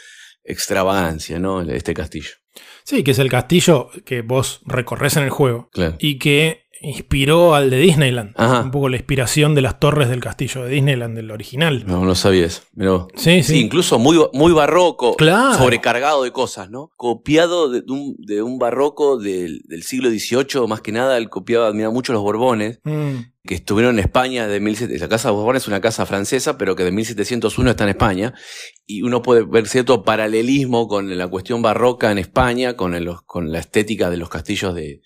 extravagancia, 0.44 1.40
¿no? 1.40 1.62
Este 1.62 1.94
castillo. 1.94 2.32
Sí, 2.86 3.04
que 3.04 3.12
es 3.12 3.20
el 3.20 3.30
castillo 3.30 3.90
que 4.06 4.22
vos 4.22 4.62
recorres 4.66 5.16
en 5.18 5.24
el 5.24 5.30
juego 5.30 5.70
Claro. 5.72 5.96
y 6.00 6.18
que 6.20 6.64
inspiró 6.86 7.56
al 7.56 7.70
de 7.70 7.78
Disneyland. 7.78 8.34
Ajá. 8.36 8.60
Un 8.62 8.72
poco 8.72 8.90
la 8.90 8.98
inspiración 8.98 9.56
de 9.56 9.62
las 9.62 9.80
torres 9.80 10.10
del 10.10 10.20
castillo 10.20 10.66
de 10.66 10.72
Disneyland, 10.72 11.16
del 11.16 11.32
original. 11.32 11.86
No, 11.88 12.04
no 12.04 12.14
sabías. 12.14 12.64
Pero 12.76 13.08
Sí, 13.16 13.42
Sí, 13.42 13.54
sí. 13.54 13.60
incluso 13.62 14.00
muy, 14.00 14.20
muy 14.34 14.52
barroco, 14.52 15.16
Claro. 15.16 15.54
sobrecargado 15.58 16.24
de 16.24 16.32
cosas, 16.32 16.70
¿no? 16.70 16.92
Copiado 16.98 17.70
de, 17.70 17.84
un, 17.88 18.16
de 18.20 18.42
un 18.42 18.60
barroco 18.60 19.18
del, 19.18 19.62
del 19.64 19.84
siglo 19.84 20.10
XVIII, 20.10 20.68
más 20.68 20.82
que 20.82 20.92
nada, 20.92 21.18
él 21.18 21.30
copiaba, 21.30 21.68
admiraba 21.68 21.94
mucho 21.94 22.12
los 22.12 22.22
Borbones, 22.22 22.80
Mm, 22.84 23.32
que 23.46 23.56
estuvieron 23.56 23.96
en 23.96 24.06
España 24.06 24.48
de 24.48 24.60
1700. 24.62 25.02
La 25.02 25.10
casa 25.10 25.28
de 25.30 25.34
Borbones 25.36 25.64
es 25.64 25.68
una 25.68 25.82
casa 25.82 26.06
francesa, 26.06 26.58
pero 26.58 26.76
que 26.76 26.84
de 26.84 26.92
1701 26.92 27.70
está 27.72 27.84
en 27.84 27.90
España, 27.90 28.34
y 28.86 29.02
uno 29.02 29.22
puede 29.22 29.44
ver 29.44 29.68
cierto 29.68 30.04
paralelismo 30.04 30.88
con 30.88 31.18
la 31.18 31.28
cuestión 31.28 31.62
barroca 31.62 32.12
en 32.12 32.18
España, 32.20 32.76
con, 32.78 32.94
el- 32.96 33.10
con 33.26 33.52
la 33.52 33.60
estética 33.60 34.10
de 34.10 34.18
los 34.18 34.30
castillos 34.30 34.74
de, 34.74 35.02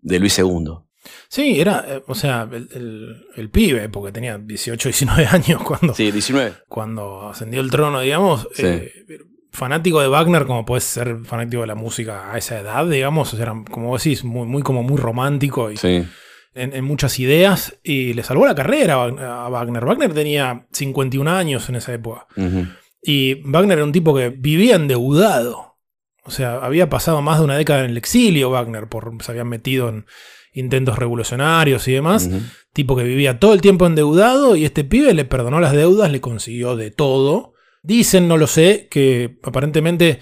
de 0.00 0.18
Luis 0.18 0.38
II. 0.38 0.64
Sí, 1.28 1.60
era, 1.60 1.84
eh, 1.88 2.02
o 2.06 2.14
sea, 2.14 2.48
el, 2.50 2.68
el- 2.74 3.26
el 3.36 3.50
pibe, 3.50 3.88
porque 3.90 4.12
tenía 4.12 4.38
18, 4.38 4.88
19 4.88 5.26
años 5.30 5.62
cuando, 5.62 5.94
Sí, 5.94 6.10
19. 6.10 6.54
cuando 6.68 7.28
ascendió 7.28 7.60
el 7.60 7.70
trono, 7.70 8.00
digamos. 8.00 8.48
Sí. 8.54 8.64
eh, 8.66 8.92
fanático 9.50 10.00
de 10.00 10.08
Wagner, 10.08 10.46
como 10.46 10.64
puedes 10.64 10.84
ser 10.84 11.18
fanático 11.24 11.62
de 11.62 11.66
la 11.66 11.74
música 11.74 12.32
a 12.32 12.38
esa 12.38 12.60
edad, 12.60 12.86
digamos. 12.86 13.32
O 13.32 13.36
sea, 13.36 13.44
era, 13.44 13.54
como 13.70 13.88
vos 13.88 14.02
decís, 14.04 14.22
muy, 14.24 14.46
muy, 14.46 14.62
como 14.62 14.82
muy 14.82 14.96
romántico 14.98 15.70
y 15.70 15.76
Sí. 15.76 16.04
En, 16.54 16.74
en 16.74 16.84
muchas 16.84 17.18
ideas. 17.18 17.78
Y 17.82 18.14
le 18.14 18.22
salvó 18.22 18.46
la 18.46 18.54
carrera 18.54 18.94
a 18.94 19.48
Wagner. 19.48 19.84
Wagner 19.84 20.12
tenía 20.12 20.66
51 20.72 21.30
años 21.30 21.68
en 21.68 21.76
esa 21.76 21.92
época. 21.92 22.26
Y 23.02 23.42
Wagner 23.44 23.78
era 23.78 23.84
un 23.84 23.92
tipo 23.92 24.14
que 24.14 24.30
vivía 24.30 24.76
endeudado. 24.76 25.76
O 26.24 26.30
sea, 26.30 26.56
había 26.56 26.90
pasado 26.90 27.22
más 27.22 27.38
de 27.38 27.44
una 27.44 27.56
década 27.56 27.84
en 27.84 27.90
el 27.90 27.96
exilio 27.96 28.50
Wagner, 28.50 28.88
por, 28.88 29.14
se 29.22 29.32
habían 29.32 29.48
metido 29.48 29.88
en 29.88 30.04
intentos 30.52 30.98
revolucionarios 30.98 31.86
y 31.88 31.92
demás. 31.92 32.28
Tipo 32.72 32.96
que 32.96 33.04
vivía 33.04 33.38
todo 33.38 33.54
el 33.54 33.60
tiempo 33.60 33.86
endeudado 33.86 34.56
y 34.56 34.64
este 34.64 34.84
pibe 34.84 35.14
le 35.14 35.24
perdonó 35.24 35.60
las 35.60 35.72
deudas, 35.72 36.10
le 36.10 36.20
consiguió 36.20 36.76
de 36.76 36.90
todo. 36.90 37.54
Dicen, 37.82 38.28
no 38.28 38.36
lo 38.36 38.46
sé, 38.46 38.88
que 38.90 39.38
aparentemente 39.42 40.18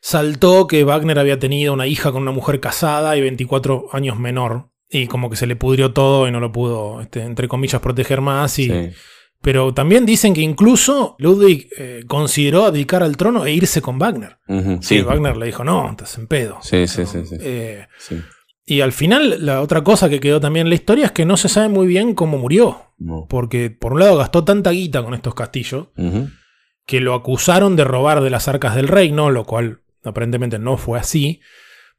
saltó 0.00 0.66
que 0.66 0.84
Wagner 0.84 1.18
había 1.18 1.38
tenido 1.38 1.72
una 1.72 1.86
hija 1.86 2.12
con 2.12 2.22
una 2.22 2.30
mujer 2.32 2.60
casada 2.60 3.16
y 3.16 3.20
24 3.20 3.88
años 3.92 4.18
menor. 4.18 4.70
Y 4.90 5.06
como 5.06 5.28
que 5.28 5.36
se 5.36 5.46
le 5.46 5.56
pudrió 5.56 5.92
todo 5.92 6.26
y 6.28 6.30
no 6.32 6.40
lo 6.40 6.50
pudo, 6.52 7.00
este, 7.00 7.22
entre 7.22 7.46
comillas, 7.48 7.80
proteger 7.80 8.20
más. 8.20 8.58
Y, 8.58 8.66
Sí. 8.68 8.90
pero 9.42 9.72
también 9.74 10.06
dicen 10.06 10.32
que 10.34 10.40
incluso 10.40 11.14
Ludwig 11.18 11.68
eh, 11.78 12.04
consideró 12.06 12.64
abdicar 12.64 13.02
al 13.02 13.16
trono 13.16 13.44
e 13.44 13.52
irse 13.52 13.80
con 13.82 13.98
Wagner. 13.98 14.38
Sí. 14.80 15.02
Wagner 15.02 15.36
le 15.36 15.46
dijo, 15.46 15.62
no, 15.64 15.90
estás 15.90 16.16
en 16.18 16.26
pedo. 16.26 16.58
Sí, 16.62 16.86
sí, 16.86 17.04
sí, 17.06 17.24
sí. 17.26 17.36
Eh, 17.40 17.86
Sí. 17.98 18.20
y 18.66 18.80
al 18.80 18.92
final, 18.92 19.44
la 19.44 19.60
otra 19.60 19.84
cosa 19.84 20.08
que 20.08 20.20
quedó 20.20 20.40
también 20.40 20.66
en 20.66 20.70
la 20.70 20.74
historia 20.76 21.06
es 21.06 21.12
que 21.12 21.24
no 21.26 21.36
se 21.36 21.48
sabe 21.48 21.68
muy 21.68 21.86
bien 21.86 22.14
cómo 22.14 22.38
murió. 22.38 22.82
No. 22.98 23.26
Porque 23.28 23.70
por 23.70 23.92
un 23.92 24.00
lado 24.00 24.16
gastó 24.16 24.42
tanta 24.44 24.70
guita 24.70 25.04
con 25.04 25.14
estos 25.14 25.34
castillos 25.34 25.88
que 26.86 27.00
lo 27.00 27.12
acusaron 27.14 27.76
de 27.76 27.84
robar 27.84 28.22
de 28.22 28.30
las 28.30 28.48
arcas 28.48 28.74
del 28.74 28.88
reino, 28.88 29.30
lo 29.30 29.44
cual 29.44 29.82
aparentemente 30.04 30.58
no 30.58 30.78
fue 30.78 30.98
así. 30.98 31.40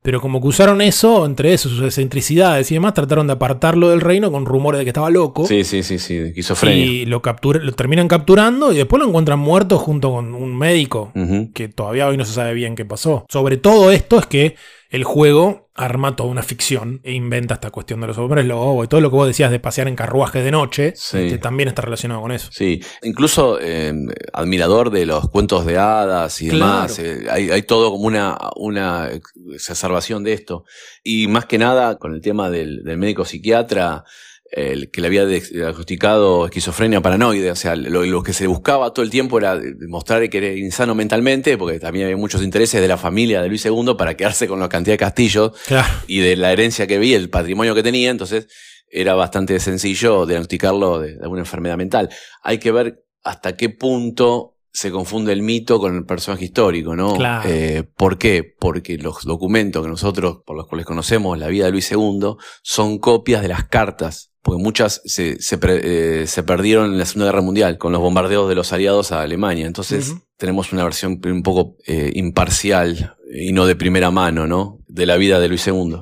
Pero 0.01 0.21
como 0.21 0.39
que 0.41 0.47
usaron 0.47 0.81
eso, 0.81 1.25
entre 1.25 1.53
eso, 1.53 1.67
sus 1.67 1.83
excentricidades 1.83 2.71
y 2.71 2.75
demás, 2.75 2.93
trataron 2.93 3.27
de 3.27 3.33
apartarlo 3.33 3.89
del 3.89 3.99
reino 3.99 4.31
con 4.31 4.45
rumores 4.45 4.79
de 4.79 4.85
que 4.85 4.91
estaba 4.91 5.09
loco. 5.09 5.45
Sí, 5.45 5.65
sí, 5.65 5.83
sí, 5.83 5.99
sí. 5.99 6.15
Esquizofrenia. 6.15 6.85
Y 6.85 7.05
lo, 7.05 7.21
captura- 7.21 7.59
lo 7.59 7.73
terminan 7.73 8.07
capturando 8.07 8.71
y 8.71 8.77
después 8.77 9.01
lo 9.01 9.09
encuentran 9.09 9.39
muerto 9.39 9.77
junto 9.77 10.11
con 10.11 10.33
un 10.33 10.57
médico 10.57 11.11
que 11.53 11.67
todavía 11.67 12.07
hoy 12.07 12.15
no 12.15 12.23
se 12.23 12.33
sabe 12.33 12.53
bien 12.53 12.75
qué 12.75 12.85
pasó. 12.85 13.25
Sobre 13.29 13.57
todo 13.57 13.91
esto 13.91 14.19
es 14.19 14.25
que 14.25 14.55
el 14.89 15.03
juego 15.03 15.69
arma 15.75 16.15
toda 16.15 16.29
una 16.29 16.41
ficción 16.43 17.00
e 17.03 17.13
inventa 17.13 17.53
esta 17.53 17.69
cuestión 17.72 18.01
de 18.01 18.08
los 18.08 18.17
hombres 18.17 18.46
lobo 18.46 18.84
y 18.84 18.88
todo 18.88 19.00
lo 19.01 19.10
que 19.10 19.15
vos 19.15 19.27
decías 19.27 19.50
de 19.51 19.60
pasear 19.60 19.88
en 19.88 19.96
carruajes 19.96 20.43
de 20.43 20.51
noche, 20.51 20.93
Sí. 20.96 21.19
este, 21.19 21.38
también 21.38 21.69
está 21.69 21.84
relacionado 21.84 22.22
con 22.22 22.31
eso. 22.31 22.50
Sí, 22.51 22.81
incluso 23.03 23.60
eh, 23.62 23.93
admirador 24.34 24.89
de 24.89 25.05
los 25.05 25.29
cuentos 25.29 25.65
de 25.65 25.77
hadas 25.77 26.41
y 26.41 26.50
Claro. 26.50 26.65
demás. 26.65 27.00
eh, 27.00 27.27
hay, 27.29 27.50
hay 27.51 27.62
todo 27.62 27.91
como 27.91 28.05
una, 28.08 28.38
una 28.55 29.10
exacerbación 29.53 30.24
de 30.24 30.34
esto. 30.34 30.65
Y 31.03 31.27
más 31.27 31.46
que 31.46 31.58
nada 31.58 31.98
con 31.98 32.13
el 32.13 32.22
tema 32.22 32.50
del, 32.50 32.84
del 32.84 32.98
médico 32.98 33.25
psiquiatra, 33.25 34.03
el 34.51 34.89
que 34.91 35.01
le 35.01 35.07
había 35.07 35.25
diagnosticado 35.25 36.45
esquizofrenia 36.45 37.01
paranoide. 37.01 37.51
O 37.51 37.55
sea, 37.55 37.75
lo, 37.75 38.03
lo 38.05 38.23
que 38.23 38.33
se 38.33 38.47
buscaba 38.47 38.91
todo 38.93 39.03
el 39.03 39.11
tiempo 39.11 39.37
era 39.37 39.57
demostrar 39.57 40.27
que 40.29 40.37
era 40.37 40.51
insano 40.53 40.95
mentalmente, 40.95 41.57
porque 41.57 41.79
también 41.79 42.05
había 42.05 42.17
muchos 42.17 42.41
intereses 42.43 42.81
de 42.81 42.87
la 42.87 42.97
familia 42.97 43.41
de 43.41 43.47
Luis 43.49 43.65
II 43.65 43.95
para 43.97 44.15
quedarse 44.15 44.47
con 44.47 44.59
la 44.59 44.69
cantidad 44.69 44.93
de 44.93 44.97
castillos 44.99 45.51
Claro. 45.67 45.87
y 46.07 46.19
de 46.19 46.35
la 46.35 46.51
herencia 46.51 46.87
que 46.87 46.97
vi, 46.97 47.13
el 47.13 47.29
patrimonio 47.29 47.75
que 47.75 47.83
tenía, 47.83 48.09
entonces 48.09 48.47
era 48.91 49.13
bastante 49.13 49.59
sencillo 49.59 50.25
diagnosticarlo 50.25 50.99
de, 50.99 51.15
de 51.15 51.21
alguna 51.23 51.41
enfermedad 51.41 51.77
mental. 51.77 52.09
Hay 52.41 52.57
que 52.57 52.71
ver 52.71 53.03
hasta 53.23 53.55
qué 53.55 53.69
punto 53.69 54.55
se 54.71 54.91
confunde 54.91 55.33
el 55.33 55.41
mito 55.41 55.79
con 55.79 55.95
el 55.95 56.05
personaje 56.05 56.45
histórico, 56.45 56.95
¿no? 56.95 57.15
Claro. 57.15 57.49
Eh, 57.49 57.84
¿Por 57.95 58.17
qué? 58.17 58.43
Porque 58.60 58.97
los 58.97 59.23
documentos 59.23 59.84
que 59.84 59.89
nosotros, 59.89 60.39
por 60.45 60.55
los 60.55 60.67
cuales 60.67 60.86
conocemos 60.86 61.38
la 61.38 61.47
vida 61.47 61.65
de 61.65 61.71
Luis 61.71 61.91
II, 61.91 62.36
son 62.62 62.99
copias 62.99 63.41
de 63.41 63.47
las 63.47 63.65
cartas, 63.65 64.32
porque 64.41 64.62
muchas 64.62 65.01
se, 65.05 65.41
se, 65.41 65.58
pre- 65.58 66.21
eh, 66.21 66.27
se 66.27 66.43
perdieron 66.43 66.91
en 66.91 66.97
la 66.99 67.05
Segunda 67.05 67.25
Guerra 67.25 67.41
Mundial 67.41 67.77
con 67.77 67.91
los 67.91 68.01
bombardeos 68.01 68.47
de 68.47 68.55
los 68.55 68.71
aliados 68.71 69.12
a 69.12 69.21
Alemania. 69.21 69.65
Entonces 69.67 70.15
tenemos 70.38 70.71
una 70.71 70.84
versión 70.84 71.19
un 71.25 71.43
poco 71.43 71.75
eh, 71.86 72.12
imparcial 72.15 73.15
y 73.34 73.51
no 73.51 73.65
de 73.65 73.75
primera 73.75 74.12
mano, 74.12 74.47
¿no? 74.47 74.79
De 74.88 75.05
la 75.05 75.17
vida 75.17 75.39
de 75.39 75.49
Luis 75.49 75.67
II. 75.67 75.97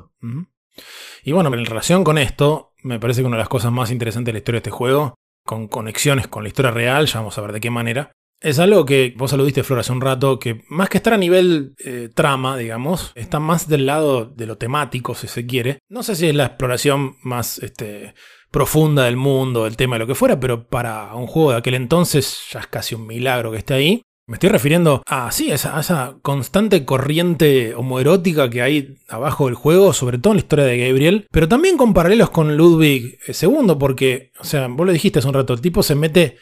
Y 1.24 1.32
bueno, 1.32 1.54
en 1.54 1.66
relación 1.66 2.04
con 2.04 2.18
esto, 2.18 2.74
me 2.84 3.00
parece 3.00 3.22
que 3.22 3.28
una 3.28 3.38
de 3.38 3.42
las 3.42 3.50
cosas 3.50 3.72
más 3.72 3.92
interesantes 3.92 4.28
de 4.28 4.34
la 4.34 4.40
historia 4.40 4.58
de 4.58 4.70
este 4.70 4.72
juego, 4.72 5.16
con 5.46 5.68
conexiones 5.68 6.28
con 6.28 6.44
la 6.44 6.50
historia 6.50 6.72
real, 6.72 7.06
ya 7.08 7.20
vamos 7.20 7.38
a 7.38 7.42
ver 7.42 7.54
de 7.54 7.60
qué 7.60 7.70
manera, 7.70 8.12
es 8.40 8.60
algo 8.60 8.86
que 8.86 9.14
vos 9.18 9.34
aludiste, 9.34 9.64
Flor, 9.64 9.80
hace 9.80 9.92
un 9.92 10.02
rato, 10.02 10.40
que 10.40 10.64
más 10.70 10.90
que 10.90 10.98
estar 10.98 11.14
a 11.14 11.18
nivel 11.18 11.74
eh, 11.84 12.10
trama, 12.14 12.58
digamos, 12.58 13.12
está 13.16 13.40
más 13.40 13.68
del 13.68 13.86
lado 13.86 14.26
de 14.26 14.46
lo 14.46 14.58
temático, 14.58 15.16
si 15.16 15.28
se 15.28 15.46
quiere. 15.46 15.80
No 15.90 16.04
sé 16.04 16.16
si 16.16 16.28
es 16.28 16.36
la 16.36 16.46
exploración 16.46 17.16
más 17.24 17.58
este, 17.60 18.14
profunda 18.52 19.06
del 19.06 19.18
mundo, 19.18 19.64
del 19.64 19.78
tema, 19.78 19.96
de 19.96 20.00
lo 20.00 20.08
que 20.08 20.16
fuera, 20.16 20.40
pero 20.40 20.68
para 20.68 21.14
un 21.16 21.28
juego 21.28 21.52
de 21.52 21.58
aquel 21.58 21.74
entonces 21.74 22.42
ya 22.52 22.60
es 22.60 22.68
casi 22.68 22.96
un 22.96 23.08
milagro 23.08 23.52
que 23.52 23.58
esté 23.58 23.74
ahí. 23.74 24.02
Me 24.28 24.36
estoy 24.36 24.50
refiriendo 24.50 25.04
a, 25.08 25.32
sí, 25.32 25.52
a 25.52 25.56
esa, 25.56 25.78
a 25.78 25.80
esa 25.80 26.18
constante 26.22 26.84
corriente 26.84 27.74
homoerótica 27.76 28.50
que 28.50 28.62
hay 28.62 28.98
abajo 29.08 29.46
del 29.46 29.56
juego, 29.56 29.94
sobre 29.94 30.18
todo 30.18 30.34
en 30.34 30.38
la 30.38 30.42
historia 30.42 30.66
de 30.66 30.78
Gabriel, 30.78 31.28
pero 31.32 31.48
también 31.48 31.78
con 31.78 31.94
paralelos 31.94 32.30
con 32.30 32.58
Ludwig 32.58 33.20
II, 33.26 33.76
porque, 33.80 34.34
o 34.38 34.44
sea, 34.44 34.68
vos 34.68 34.86
lo 34.86 34.92
dijiste 34.92 35.20
hace 35.20 35.30
un 35.30 35.34
rato, 35.34 35.54
el 35.54 35.62
tipo 35.62 35.82
se 35.82 35.96
mete 35.96 36.36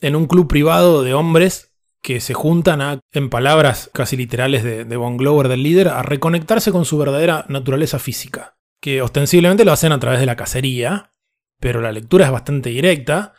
en 0.00 0.16
un 0.16 0.26
club 0.26 0.48
privado 0.48 1.02
de 1.02 1.14
hombres 1.14 1.70
que 2.02 2.20
se 2.20 2.34
juntan 2.34 2.80
a, 2.80 3.00
en 3.12 3.28
palabras 3.28 3.90
casi 3.92 4.16
literales 4.16 4.64
de, 4.64 4.96
Von 4.96 5.16
Glover, 5.16 5.48
del 5.48 5.62
líder, 5.62 5.88
a 5.88 6.02
reconectarse 6.02 6.72
con 6.72 6.84
su 6.84 6.96
verdadera 6.98 7.44
naturaleza 7.48 7.98
física, 7.98 8.56
que 8.80 9.02
ostensiblemente 9.02 9.64
lo 9.64 9.72
hacen 9.72 9.92
a 9.92 10.00
través 10.00 10.20
de 10.20 10.26
la 10.26 10.36
cacería, 10.36 11.12
pero 11.60 11.80
la 11.80 11.92
lectura 11.92 12.26
es 12.26 12.32
bastante 12.32 12.70
directa. 12.70 13.34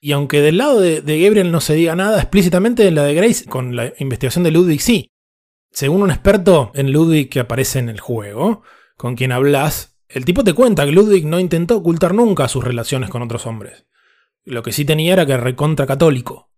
Y 0.00 0.12
aunque 0.12 0.40
del 0.40 0.58
lado 0.58 0.80
de, 0.80 1.02
de 1.02 1.22
Gabriel 1.22 1.52
no 1.52 1.60
se 1.60 1.74
diga 1.74 1.94
nada 1.94 2.18
explícitamente, 2.18 2.88
en 2.88 2.96
la 2.96 3.04
de 3.04 3.14
Grace, 3.14 3.44
con 3.44 3.76
la 3.76 3.92
investigación 3.98 4.44
de 4.44 4.50
Ludwig 4.50 4.80
sí. 4.80 5.10
Según 5.70 6.02
un 6.02 6.10
experto 6.10 6.72
en 6.74 6.90
Ludwig 6.90 7.28
que 7.28 7.38
aparece 7.38 7.78
en 7.78 7.88
el 7.88 8.00
juego, 8.00 8.62
con 8.96 9.14
quien 9.14 9.30
hablas, 9.30 10.00
el 10.08 10.24
tipo 10.24 10.42
te 10.42 10.52
cuenta 10.52 10.84
que 10.84 10.90
Ludwig 10.90 11.26
no 11.26 11.38
intentó 11.38 11.76
ocultar 11.76 12.12
nunca 12.12 12.48
sus 12.48 12.64
relaciones 12.64 13.08
con 13.08 13.22
otros 13.22 13.46
hombres. 13.46 13.86
Lo 14.44 14.62
que 14.62 14.72
sí 14.72 14.84
tenía 14.84 15.12
era 15.12 15.26
que 15.26 15.36
recontra 15.36 15.86
católico. 15.86 16.50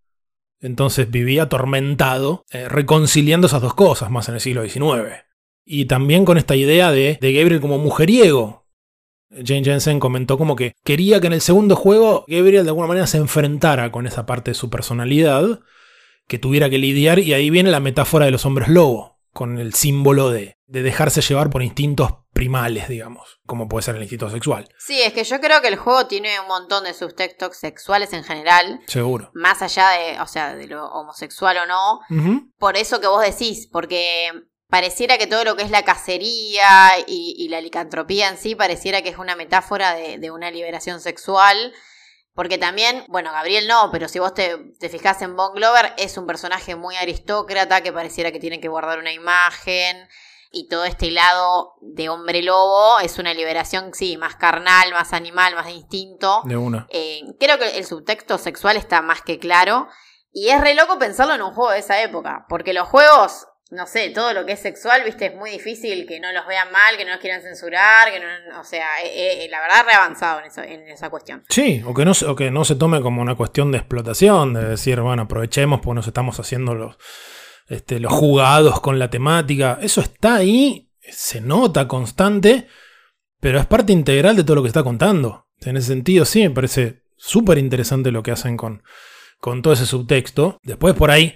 Entonces 0.60 1.10
vivía 1.10 1.44
atormentado, 1.44 2.44
eh, 2.52 2.68
reconciliando 2.68 3.48
esas 3.48 3.62
dos 3.62 3.74
cosas 3.74 4.10
más 4.10 4.28
en 4.28 4.36
el 4.36 4.40
siglo 4.40 4.62
XIX. 4.62 5.24
Y 5.64 5.86
también 5.86 6.24
con 6.24 6.38
esta 6.38 6.54
idea 6.54 6.92
de, 6.92 7.18
de 7.20 7.32
Gabriel 7.32 7.60
como 7.60 7.78
mujeriego, 7.78 8.62
Jane 9.30 9.64
Jensen 9.64 9.98
comentó 9.98 10.36
como 10.36 10.56
que 10.56 10.74
quería 10.84 11.20
que 11.20 11.26
en 11.26 11.32
el 11.32 11.40
segundo 11.40 11.74
juego 11.74 12.24
Gabriel 12.28 12.64
de 12.64 12.70
alguna 12.70 12.86
manera 12.86 13.06
se 13.06 13.18
enfrentara 13.18 13.90
con 13.90 14.06
esa 14.06 14.26
parte 14.26 14.50
de 14.50 14.54
su 14.54 14.68
personalidad 14.68 15.60
que 16.28 16.38
tuviera 16.38 16.68
que 16.68 16.78
lidiar 16.78 17.18
y 17.18 17.32
ahí 17.32 17.50
viene 17.50 17.70
la 17.70 17.80
metáfora 17.80 18.26
de 18.26 18.30
los 18.30 18.46
hombres 18.46 18.68
lobo, 18.68 19.18
con 19.32 19.58
el 19.58 19.74
símbolo 19.74 20.30
de, 20.30 20.56
de 20.66 20.82
dejarse 20.82 21.22
llevar 21.22 21.50
por 21.50 21.62
instintos 21.62 22.21
primales, 22.32 22.88
digamos, 22.88 23.40
como 23.46 23.68
puede 23.68 23.82
ser 23.84 23.96
el 23.96 24.02
instinto 24.02 24.30
sexual, 24.30 24.68
Sí, 24.78 25.00
es 25.02 25.12
que 25.12 25.24
yo 25.24 25.40
creo 25.40 25.60
que 25.60 25.68
el 25.68 25.76
juego 25.76 26.06
tiene 26.06 26.40
un 26.40 26.48
montón 26.48 26.84
de 26.84 26.94
subtextos 26.94 27.56
sexuales 27.56 28.12
en 28.12 28.24
general, 28.24 28.80
seguro. 28.86 29.30
más 29.34 29.62
allá 29.62 29.90
de, 29.90 30.20
o 30.20 30.26
sea, 30.26 30.54
de 30.54 30.66
lo 30.66 30.86
homosexual 30.86 31.56
o 31.58 31.66
no. 31.66 32.00
Por 32.58 32.76
eso 32.76 33.00
que 33.00 33.06
vos 33.06 33.22
decís, 33.22 33.68
porque 33.70 34.30
pareciera 34.68 35.18
que 35.18 35.26
todo 35.26 35.44
lo 35.44 35.56
que 35.56 35.62
es 35.64 35.70
la 35.70 35.82
cacería 35.84 36.66
y, 37.06 37.34
y 37.36 37.48
la 37.48 37.60
licantropía 37.60 38.28
en 38.28 38.38
sí 38.38 38.54
pareciera 38.54 39.02
que 39.02 39.10
es 39.10 39.18
una 39.18 39.36
metáfora 39.36 39.94
de, 39.94 40.18
de 40.18 40.30
una 40.30 40.50
liberación 40.50 41.00
sexual. 41.00 41.72
Porque 42.34 42.56
también, 42.56 43.04
bueno, 43.08 43.30
Gabriel 43.30 43.68
no, 43.68 43.90
pero 43.92 44.08
si 44.08 44.18
vos 44.18 44.32
te, 44.32 44.56
te 44.80 44.88
fijás 44.88 45.20
en 45.20 45.36
Von 45.36 45.52
Glover, 45.54 45.92
es 45.98 46.16
un 46.16 46.26
personaje 46.26 46.74
muy 46.76 46.96
aristócrata 46.96 47.82
que 47.82 47.92
pareciera 47.92 48.32
que 48.32 48.40
tiene 48.40 48.58
que 48.58 48.68
guardar 48.68 48.98
una 48.98 49.12
imagen. 49.12 50.08
Y 50.54 50.68
todo 50.68 50.84
este 50.84 51.10
lado 51.10 51.76
de 51.80 52.10
hombre 52.10 52.42
lobo 52.42 53.00
es 53.00 53.18
una 53.18 53.32
liberación, 53.32 53.94
sí, 53.94 54.18
más 54.18 54.36
carnal, 54.36 54.92
más 54.92 55.14
animal, 55.14 55.54
más 55.54 55.64
de 55.64 55.72
instinto. 55.72 56.42
De 56.44 56.58
una. 56.58 56.86
Eh, 56.90 57.22
creo 57.40 57.58
que 57.58 57.78
el 57.78 57.86
subtexto 57.86 58.36
sexual 58.36 58.76
está 58.76 59.00
más 59.00 59.22
que 59.22 59.38
claro. 59.38 59.88
Y 60.30 60.50
es 60.50 60.60
re 60.60 60.74
loco 60.74 60.98
pensarlo 60.98 61.34
en 61.34 61.40
un 61.40 61.54
juego 61.54 61.70
de 61.70 61.78
esa 61.78 62.02
época. 62.02 62.44
Porque 62.50 62.74
los 62.74 62.86
juegos, 62.86 63.46
no 63.70 63.86
sé, 63.86 64.10
todo 64.10 64.34
lo 64.34 64.44
que 64.44 64.52
es 64.52 64.60
sexual, 64.60 65.02
viste, 65.06 65.26
es 65.26 65.34
muy 65.34 65.50
difícil 65.50 66.06
que 66.06 66.20
no 66.20 66.30
los 66.32 66.46
vean 66.46 66.70
mal, 66.70 66.98
que 66.98 67.06
no 67.06 67.12
los 67.12 67.20
quieran 67.20 67.40
censurar, 67.40 68.12
que 68.12 68.20
no. 68.20 68.60
O 68.60 68.64
sea, 68.64 69.02
eh, 69.02 69.44
eh, 69.44 69.48
la 69.48 69.58
verdad, 69.58 69.86
re 69.86 69.94
avanzado 69.94 70.40
en, 70.40 70.46
eso, 70.46 70.62
en 70.62 70.86
esa 70.86 71.08
cuestión. 71.08 71.46
Sí, 71.48 71.82
o 71.86 71.94
que, 71.94 72.04
no, 72.04 72.12
o 72.28 72.36
que 72.36 72.50
no 72.50 72.66
se 72.66 72.76
tome 72.76 73.00
como 73.00 73.22
una 73.22 73.36
cuestión 73.36 73.72
de 73.72 73.78
explotación, 73.78 74.52
de 74.52 74.64
decir, 74.68 75.00
bueno, 75.00 75.22
aprovechemos 75.22 75.80
porque 75.80 75.94
nos 75.94 76.06
estamos 76.06 76.38
haciendo 76.38 76.74
los, 76.74 76.98
este, 77.72 78.00
los 78.00 78.12
jugados 78.12 78.80
con 78.80 78.98
la 78.98 79.08
temática. 79.08 79.78
Eso 79.80 80.00
está 80.00 80.36
ahí, 80.36 80.90
se 81.00 81.40
nota 81.40 81.88
constante, 81.88 82.66
pero 83.40 83.58
es 83.58 83.66
parte 83.66 83.92
integral 83.92 84.36
de 84.36 84.44
todo 84.44 84.56
lo 84.56 84.62
que 84.62 84.68
está 84.68 84.82
contando. 84.82 85.46
En 85.60 85.76
ese 85.76 85.88
sentido, 85.88 86.24
sí, 86.24 86.42
me 86.42 86.50
parece 86.50 87.02
súper 87.16 87.56
interesante 87.58 88.10
lo 88.10 88.22
que 88.22 88.32
hacen 88.32 88.56
con, 88.56 88.82
con 89.38 89.62
todo 89.62 89.72
ese 89.72 89.86
subtexto. 89.86 90.58
Después 90.62 90.94
por 90.94 91.10
ahí, 91.10 91.34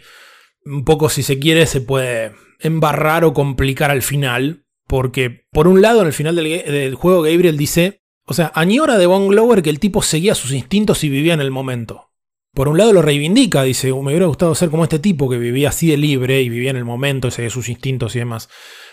un 0.64 0.84
poco 0.84 1.08
si 1.08 1.22
se 1.22 1.38
quiere, 1.38 1.66
se 1.66 1.80
puede 1.80 2.34
embarrar 2.60 3.24
o 3.24 3.32
complicar 3.32 3.90
al 3.90 4.02
final. 4.02 4.64
Porque, 4.86 5.46
por 5.50 5.66
un 5.66 5.80
lado, 5.80 6.02
en 6.02 6.06
el 6.06 6.12
final 6.12 6.36
del, 6.36 6.94
juego, 6.94 7.22
Gabriel 7.22 7.56
dice. 7.56 8.02
O 8.28 8.34
sea, 8.34 8.50
añora 8.54 8.98
de 8.98 9.06
Von 9.06 9.28
Glover 9.28 9.62
que 9.62 9.70
el 9.70 9.78
tipo 9.78 10.02
seguía 10.02 10.34
sus 10.34 10.52
instintos 10.52 11.02
y 11.04 11.08
vivía 11.08 11.32
en 11.32 11.40
el 11.40 11.52
momento. 11.52 12.10
Por 12.56 12.68
un 12.68 12.78
lado 12.78 12.94
lo 12.94 13.02
reivindica, 13.02 13.64
dice, 13.64 13.88
me 13.88 13.98
hubiera 14.00 14.24
gustado 14.24 14.54
ser 14.54 14.70
como 14.70 14.82
este 14.82 14.98
tipo 14.98 15.28
que 15.28 15.36
vivía 15.36 15.68
así 15.68 15.90
de 15.90 15.98
libre 15.98 16.40
y 16.40 16.48
vivía 16.48 16.70
en 16.70 16.78
el 16.78 16.86
momento 16.86 17.30
seguía 17.30 17.50
sus 17.50 17.68
instintos 17.68 18.16
y 18.16 18.20
demás. 18.20 18.48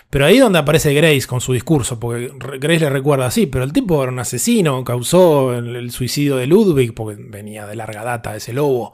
Pero 0.09 0.25
ahí 0.25 0.35
es 0.35 0.41
donde 0.41 0.59
aparece 0.59 0.93
Grace 0.93 1.25
con 1.25 1.39
su 1.39 1.53
discurso, 1.53 1.97
porque 1.97 2.29
Grace 2.59 2.81
le 2.81 2.89
recuerda 2.89 3.25
así, 3.25 3.45
pero 3.45 3.63
el 3.63 3.71
tipo 3.71 4.03
era 4.03 4.11
un 4.11 4.19
asesino, 4.19 4.83
causó 4.83 5.53
el, 5.53 5.77
el 5.77 5.91
suicidio 5.91 6.35
de 6.35 6.45
Ludwig, 6.45 6.93
porque 6.93 7.15
venía 7.17 7.65
de 7.65 7.77
larga 7.77 8.03
data 8.03 8.35
ese 8.35 8.51
lobo. 8.51 8.93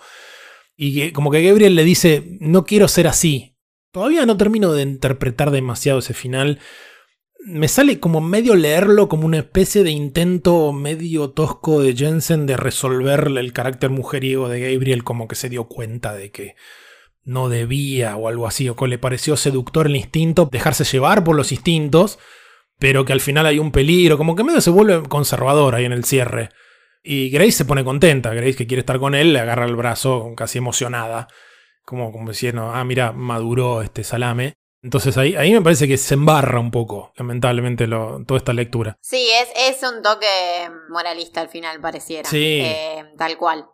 Y 0.78 0.94
que- 0.94 1.14
como 1.14 1.32
que 1.32 1.42
Gabriel 1.42 1.74
le 1.76 1.84
dice, 1.84 2.38
no 2.40 2.64
quiero 2.64 2.88
ser 2.88 3.08
así. 3.08 3.56
Todavía 3.92 4.28
no 4.28 4.38
termino 4.38 4.72
de 4.72 4.84
interpretar 4.84 5.50
demasiado 5.50 5.98
ese 5.98 6.14
final. 6.14 6.60
Me 7.46 7.70
sale 7.70 8.00
como 8.00 8.20
medio 8.20 8.56
leerlo 8.56 9.08
como 9.08 9.26
una 9.26 9.38
especie 9.38 9.84
de 9.84 9.92
intento 9.92 10.74
medio 10.74 11.30
tosco 11.30 11.82
de 11.82 11.96
Jensen 11.96 12.46
de 12.46 12.58
resolver 12.58 13.32
el 13.38 13.54
carácter 13.54 13.90
mujeriego 13.90 14.50
de 14.50 14.60
Gabriel, 14.60 15.06
como 15.06 15.28
que 15.28 15.36
se 15.36 15.48
dio 15.48 15.68
cuenta 15.68 16.14
de 16.14 16.32
que 16.32 16.56
no 17.24 17.48
debía 17.48 18.18
o 18.18 18.28
algo 18.28 18.46
así, 18.46 18.68
o 18.68 18.76
que 18.76 18.88
le 18.88 18.98
pareció 18.98 19.38
seductor 19.38 19.88
el 19.88 19.96
instinto, 19.96 20.50
dejarse 20.52 20.84
llevar 20.84 21.24
por 21.24 21.36
los 21.36 21.52
instintos, 21.52 22.20
pero 22.78 23.06
que 23.06 23.14
al 23.14 23.22
final 23.22 23.46
hay 23.46 23.60
un 23.60 23.72
peligro, 23.72 24.18
como 24.18 24.36
que 24.36 24.44
medio 24.44 24.60
se 24.60 24.70
vuelve 24.70 25.08
conservador 25.08 25.76
ahí 25.76 25.86
en 25.86 25.94
el 25.94 26.04
cierre. 26.04 26.50
Y 27.04 27.30
Grace 27.30 27.54
se 27.54 27.66
pone 27.66 27.86
contenta, 27.86 28.34
Grace 28.34 28.56
que 28.56 28.68
quiere 28.68 28.82
estar 28.82 29.00
con 29.00 29.16
él, 29.16 29.32
le 29.32 29.40
agarra 29.40 29.66
el 29.66 29.78
brazo 29.78 30.34
casi 30.36 30.58
emocionada, 30.58 31.28
como, 31.84 32.12
como 32.12 32.30
diciendo, 32.30 32.72
ah, 32.74 32.84
mira, 32.84 33.14
maduró 33.14 33.82
este 33.82 34.04
salame. 34.04 34.59
Entonces 34.82 35.18
ahí, 35.18 35.36
ahí 35.36 35.52
me 35.52 35.62
parece 35.62 35.88
que 35.88 35.98
se 35.98 36.14
embarra 36.14 36.60
un 36.60 36.72
poco, 36.72 37.12
lamentablemente, 37.18 37.86
lo- 37.88 38.24
toda 38.26 38.38
esta 38.38 38.54
lectura. 38.54 38.98
Sí, 39.02 39.30
es, 39.32 39.50
es 39.56 39.84
un 39.90 40.02
toque 40.02 40.70
moralista 40.90 41.42
al 41.42 41.50
final, 41.50 41.82
pareciera. 41.82 42.30
Sí. 42.30 42.62
Eh, 42.64 43.04
tal 43.18 43.38
cual. 43.38 43.68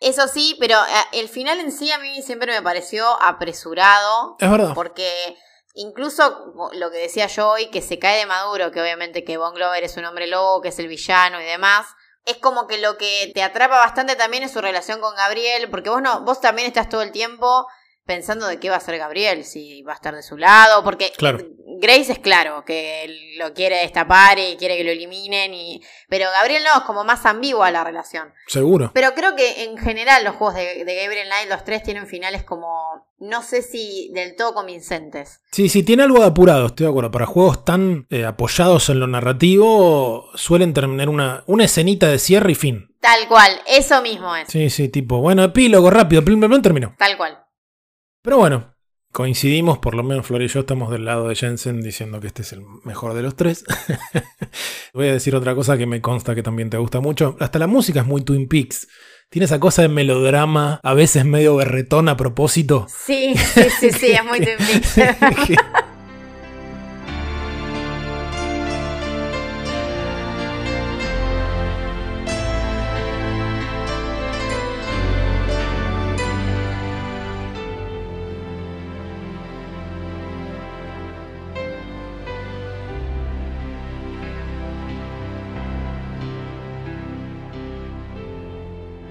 Eso 0.00 0.26
sí, 0.28 0.56
pero 0.60 0.74
eh, 0.76 1.18
el 1.20 1.28
final 1.28 1.60
en 1.60 1.70
sí 1.72 1.90
a 1.92 1.98
mí 1.98 2.22
siempre 2.22 2.52
me 2.52 2.62
pareció 2.62 3.06
apresurado. 3.22 4.36
Es 4.38 4.50
verdad. 4.50 4.72
Porque 4.74 5.36
incluso 5.74 6.52
lo 6.72 6.90
que 6.90 6.98
decía 6.98 7.26
yo 7.28 7.50
hoy, 7.50 7.66
que 7.70 7.82
se 7.82 7.98
cae 7.98 8.18
de 8.18 8.26
maduro, 8.26 8.70
que 8.72 8.80
obviamente 8.80 9.24
que 9.24 9.36
Von 9.36 9.54
Glover 9.54 9.82
es 9.84 9.96
un 9.96 10.04
hombre 10.04 10.26
lobo, 10.26 10.60
que 10.60 10.68
es 10.68 10.78
el 10.78 10.88
villano 10.88 11.40
y 11.40 11.44
demás. 11.44 11.86
Es 12.24 12.36
como 12.38 12.66
que 12.66 12.78
lo 12.78 12.98
que 12.98 13.30
te 13.34 13.42
atrapa 13.42 13.78
bastante 13.78 14.14
también 14.16 14.42
es 14.42 14.52
su 14.52 14.60
relación 14.60 15.00
con 15.00 15.14
Gabriel, 15.14 15.70
porque 15.70 15.88
vos 15.88 16.02
no, 16.02 16.20
vos 16.22 16.40
también 16.40 16.66
estás 16.68 16.88
todo 16.88 17.02
el 17.02 17.12
tiempo 17.12 17.66
pensando 18.08 18.46
de 18.46 18.58
qué 18.58 18.70
va 18.70 18.76
a 18.76 18.78
hacer 18.78 18.96
Gabriel, 18.96 19.44
si 19.44 19.82
va 19.82 19.92
a 19.92 19.96
estar 19.96 20.14
de 20.14 20.22
su 20.22 20.38
lado, 20.38 20.82
porque 20.82 21.12
Claro. 21.16 21.38
Grace 21.80 22.10
es 22.10 22.18
claro 22.18 22.64
que 22.64 23.36
lo 23.36 23.52
quiere 23.52 23.76
destapar 23.76 24.38
y 24.38 24.56
quiere 24.56 24.78
que 24.78 24.82
lo 24.82 24.90
eliminen, 24.90 25.52
y... 25.52 25.82
pero 26.08 26.24
Gabriel 26.40 26.62
no, 26.64 26.80
es 26.80 26.86
como 26.86 27.04
más 27.04 27.26
ambigua 27.26 27.70
la 27.70 27.84
relación. 27.84 28.32
Seguro. 28.46 28.92
Pero 28.94 29.12
creo 29.14 29.36
que 29.36 29.64
en 29.64 29.76
general 29.76 30.24
los 30.24 30.36
juegos 30.36 30.56
de, 30.56 30.86
de 30.86 31.02
Gabriel 31.02 31.28
Knight, 31.28 31.50
los 31.50 31.64
tres 31.64 31.82
tienen 31.82 32.06
finales 32.06 32.44
como, 32.44 33.06
no 33.18 33.42
sé 33.42 33.60
si 33.60 34.10
del 34.14 34.34
todo 34.36 34.54
convincentes. 34.54 35.42
Sí, 35.52 35.68
sí, 35.68 35.82
tiene 35.82 36.04
algo 36.04 36.20
de 36.20 36.28
apurado, 36.28 36.66
estoy 36.66 36.86
de 36.86 36.90
acuerdo. 36.90 37.10
Para 37.10 37.26
juegos 37.26 37.62
tan 37.62 38.06
eh, 38.08 38.24
apoyados 38.24 38.88
en 38.88 39.00
lo 39.00 39.06
narrativo, 39.06 40.30
suelen 40.34 40.72
tener 40.72 41.10
una, 41.10 41.44
una 41.46 41.64
escenita 41.64 42.08
de 42.08 42.18
cierre 42.18 42.52
y 42.52 42.54
fin. 42.54 42.88
Tal 43.00 43.28
cual, 43.28 43.52
eso 43.66 44.00
mismo 44.00 44.34
es. 44.34 44.48
Sí, 44.48 44.70
sí, 44.70 44.88
tipo, 44.88 45.18
bueno, 45.18 45.44
epílogo 45.44 45.90
rápido, 45.90 46.24
plum, 46.24 46.40
plum, 46.40 46.50
plum, 46.50 46.62
terminó. 46.62 46.94
Tal 46.98 47.16
cual. 47.18 47.44
Pero 48.22 48.38
bueno, 48.38 48.74
coincidimos, 49.12 49.78
por 49.78 49.94
lo 49.94 50.02
menos 50.02 50.26
Flor 50.26 50.42
y 50.42 50.48
yo 50.48 50.60
estamos 50.60 50.90
del 50.90 51.04
lado 51.04 51.28
de 51.28 51.34
Jensen 51.34 51.80
diciendo 51.80 52.20
que 52.20 52.26
este 52.26 52.42
es 52.42 52.52
el 52.52 52.62
mejor 52.84 53.14
de 53.14 53.22
los 53.22 53.36
tres. 53.36 53.64
Voy 54.94 55.08
a 55.08 55.12
decir 55.12 55.34
otra 55.36 55.54
cosa 55.54 55.78
que 55.78 55.86
me 55.86 56.00
consta 56.00 56.34
que 56.34 56.42
también 56.42 56.70
te 56.70 56.78
gusta 56.78 57.00
mucho. 57.00 57.36
Hasta 57.40 57.58
la 57.58 57.66
música 57.66 58.00
es 58.00 58.06
muy 58.06 58.22
Twin 58.22 58.48
Peaks. 58.48 58.88
Tiene 59.30 59.44
esa 59.44 59.60
cosa 59.60 59.82
de 59.82 59.88
melodrama, 59.88 60.80
a 60.82 60.94
veces 60.94 61.24
medio 61.24 61.56
berretón 61.56 62.08
a 62.08 62.16
propósito. 62.16 62.86
Sí, 62.88 63.34
sí, 63.36 63.64
sí, 63.78 63.90
sí, 63.92 64.06
es 64.12 64.24
muy 64.24 64.40
Twin 64.44 64.56
Peaks. 64.56 65.62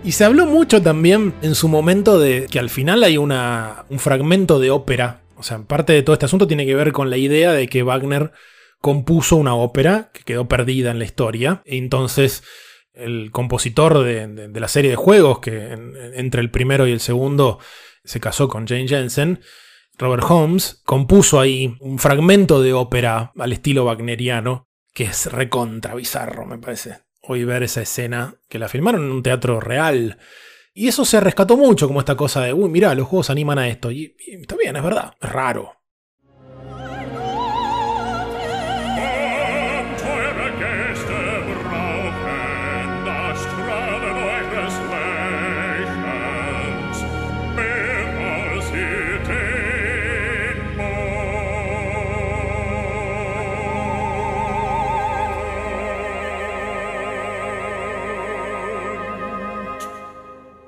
Y 0.07 0.13
se 0.13 0.23
habló 0.23 0.45
mucho 0.45 0.81
también 0.81 1.33
en 1.41 1.53
su 1.53 1.67
momento 1.67 2.17
de 2.17 2.47
que 2.49 2.59
al 2.59 2.69
final 2.69 3.03
hay 3.03 3.17
una, 3.17 3.83
un 3.89 3.99
fragmento 3.99 4.57
de 4.57 4.71
ópera. 4.71 5.19
O 5.35 5.43
sea, 5.43 5.59
parte 5.63 5.91
de 5.91 6.01
todo 6.01 6.13
este 6.13 6.25
asunto 6.25 6.47
tiene 6.47 6.65
que 6.65 6.75
ver 6.75 6.93
con 6.93 7.09
la 7.09 7.17
idea 7.17 7.51
de 7.51 7.67
que 7.67 7.83
Wagner 7.83 8.31
compuso 8.79 9.35
una 9.35 9.53
ópera 9.53 10.09
que 10.13 10.23
quedó 10.23 10.47
perdida 10.47 10.91
en 10.91 10.99
la 10.99 11.03
historia. 11.03 11.61
Y 11.65 11.77
entonces 11.77 12.43
el 12.93 13.31
compositor 13.33 14.01
de, 14.01 14.49
la 14.57 14.69
serie 14.69 14.91
de 14.91 14.95
juegos, 14.95 15.39
que 15.39 15.73
en- 15.73 15.93
entre 16.13 16.39
el 16.39 16.51
primero 16.51 16.87
y 16.87 16.93
el 16.93 17.01
segundo 17.01 17.59
se 18.05 18.21
casó 18.21 18.47
con 18.47 18.65
Jane 18.65 18.87
Jensen, 18.87 19.41
Robert 19.97 20.23
Holmes, 20.25 20.81
compuso 20.85 21.37
ahí 21.37 21.75
un 21.81 21.99
fragmento 21.99 22.61
de 22.61 22.71
ópera 22.71 23.33
al 23.37 23.51
estilo 23.51 23.83
wagneriano, 23.83 24.69
que 24.93 25.03
es 25.03 25.29
recontra 25.29 25.95
bizarro, 25.95 26.45
me 26.45 26.59
parece. 26.59 27.06
Hoy 27.27 27.43
ver 27.43 27.63
esa 27.63 27.81
escena 27.81 28.35
que 28.47 28.59
la 28.59 28.69
filmaron 28.69 29.03
en 29.03 29.11
un 29.11 29.23
teatro 29.23 29.59
real. 29.59 30.17
Y 30.73 30.87
eso 30.87 31.05
se 31.05 31.19
rescató 31.19 31.57
mucho, 31.57 31.87
como 31.87 31.99
esta 31.99 32.15
cosa 32.15 32.41
de, 32.41 32.53
uy, 32.53 32.69
mirá, 32.69 32.93
los 32.95 33.07
juegos 33.07 33.29
animan 33.29 33.59
a 33.59 33.67
esto. 33.67 33.91
Y, 33.91 34.15
y 34.25 34.41
está 34.41 34.55
bien, 34.55 34.75
es 34.75 34.83
verdad, 34.83 35.13
es 35.19 35.29
raro. 35.29 35.76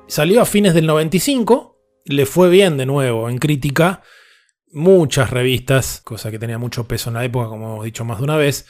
Salió 0.09 0.41
a 0.41 0.45
fines 0.45 0.73
del 0.73 0.87
95, 0.87 1.77
le 2.05 2.25
fue 2.25 2.49
bien 2.49 2.77
de 2.77 2.87
nuevo 2.87 3.29
en 3.29 3.37
crítica. 3.37 4.01
Muchas 4.71 5.29
revistas, 5.29 6.01
cosa 6.03 6.31
que 6.31 6.39
tenía 6.39 6.57
mucho 6.57 6.87
peso 6.87 7.11
en 7.11 7.13
la 7.13 7.23
época, 7.23 7.47
como 7.47 7.73
hemos 7.73 7.85
dicho 7.85 8.05
más 8.05 8.17
de 8.17 8.23
una 8.23 8.35
vez, 8.35 8.65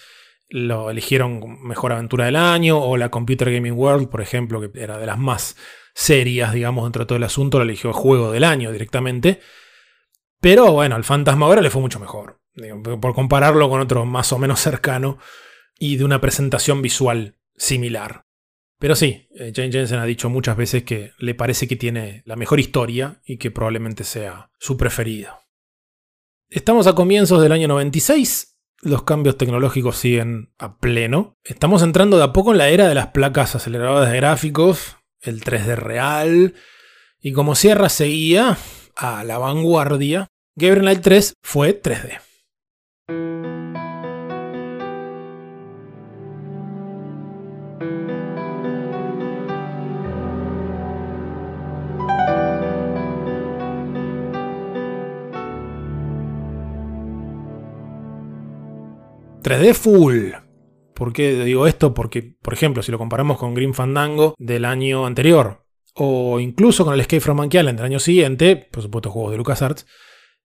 lo 0.50 0.90
eligieron 0.90 1.62
mejor 1.64 1.94
aventura 1.94 2.26
del 2.26 2.36
año, 2.36 2.78
o 2.84 2.98
la 2.98 3.10
Computer 3.10 3.54
Gaming 3.54 3.72
World, 3.72 4.10
por 4.10 4.20
ejemplo, 4.20 4.60
que 4.60 4.84
era 4.84 4.98
de 4.98 5.06
las 5.06 5.18
más 5.18 5.56
serias, 5.96 6.54
digamos, 6.54 6.84
dentro 6.84 7.04
de 7.04 7.08
todo 7.08 7.18
el 7.18 7.24
asunto, 7.24 7.58
lo 7.58 7.64
eligió 7.64 7.94
juego 7.94 8.34
del 8.34 8.44
año 8.44 8.74
directamente. 8.74 9.40
Pero 10.42 10.74
bueno, 10.74 10.98
al 10.98 11.06
Fantasmagoria 11.06 11.62
le 11.62 11.70
fue 11.70 11.82
mucho 11.82 12.02
mejor, 12.02 12.42
por 13.00 13.16
compararlo 13.16 13.70
con 13.70 13.80
otro 13.80 14.06
más 14.06 14.34
o 14.34 14.40
menos 14.40 14.60
cercano 14.60 15.20
y 15.78 15.96
de 15.96 16.04
una 16.04 16.20
presentación 16.20 16.82
visual 16.82 17.38
similar. 17.56 18.26
Pero 18.80 18.96
sí, 18.96 19.28
eh, 19.36 19.52
Jane 19.54 19.72
Jensen 19.72 20.00
ha 20.00 20.06
dicho 20.06 20.30
muchas 20.30 20.56
veces 20.56 20.84
que 20.84 21.12
le 21.20 21.36
parece 21.36 21.68
que 21.68 21.76
tiene 21.76 22.24
la 22.26 22.38
mejor 22.38 22.62
historia 22.62 23.22
y 23.26 23.38
que 23.38 23.52
probablemente 23.52 24.06
sea 24.06 24.52
su 24.58 24.78
preferido. 24.78 25.38
Estamos 26.50 26.88
a 26.88 26.96
comienzos 26.96 27.42
del 27.42 27.52
año 27.52 27.68
96, 27.68 28.58
los 28.82 29.04
cambios 29.04 29.38
tecnológicos 29.38 29.98
siguen 29.98 30.54
a 30.58 30.78
pleno. 30.78 31.38
Estamos 31.44 31.84
entrando 31.84 32.18
de 32.18 32.24
a 32.24 32.34
poco 32.34 32.54
en 32.54 32.58
la 32.58 32.70
era 32.70 32.88
de 32.88 32.96
las 32.96 33.08
placas 33.08 33.54
aceleradoras 33.54 34.10
de 34.10 34.16
gráficos, 34.16 34.96
el 35.20 35.44
3D 35.44 35.76
real, 35.76 36.56
y 37.20 37.34
como 37.34 37.56
Sierra 37.56 37.90
seguía 37.90 38.58
a 38.96 39.26
la 39.26 39.38
vanguardia, 39.38 40.28
Gabriel 40.56 40.84
Knight 40.84 41.02
3 41.02 41.34
fue 41.42 41.82
3D. 41.82 43.59
...3D 59.44 59.74
full... 59.74 60.32
¿Por 60.94 61.14
qué 61.14 61.46
digo 61.46 61.66
esto? 61.66 61.94
Porque, 61.94 62.36
por 62.42 62.54
ejemplo, 62.54 62.84
si 62.84 62.92
lo 62.92 62.98
comparamos 62.98 63.38
con 63.38 63.54
Green 63.54 63.74
Fandango 63.74 64.36
del 64.38 64.66
año 64.66 65.06
anterior, 65.06 65.66
o 65.94 66.42
incluso 66.42 66.84
con 66.84 66.94
el 66.94 67.00
Escape 67.00 67.22
from 67.22 67.38
Monkey 67.38 67.60
Island 67.60 67.78
del 67.78 67.86
año 67.86 68.00
siguiente, 68.00 68.58
por 68.58 68.84
supuesto 68.84 69.10
juegos 69.10 69.32
de 69.32 69.38
LucasArts, 69.38 69.86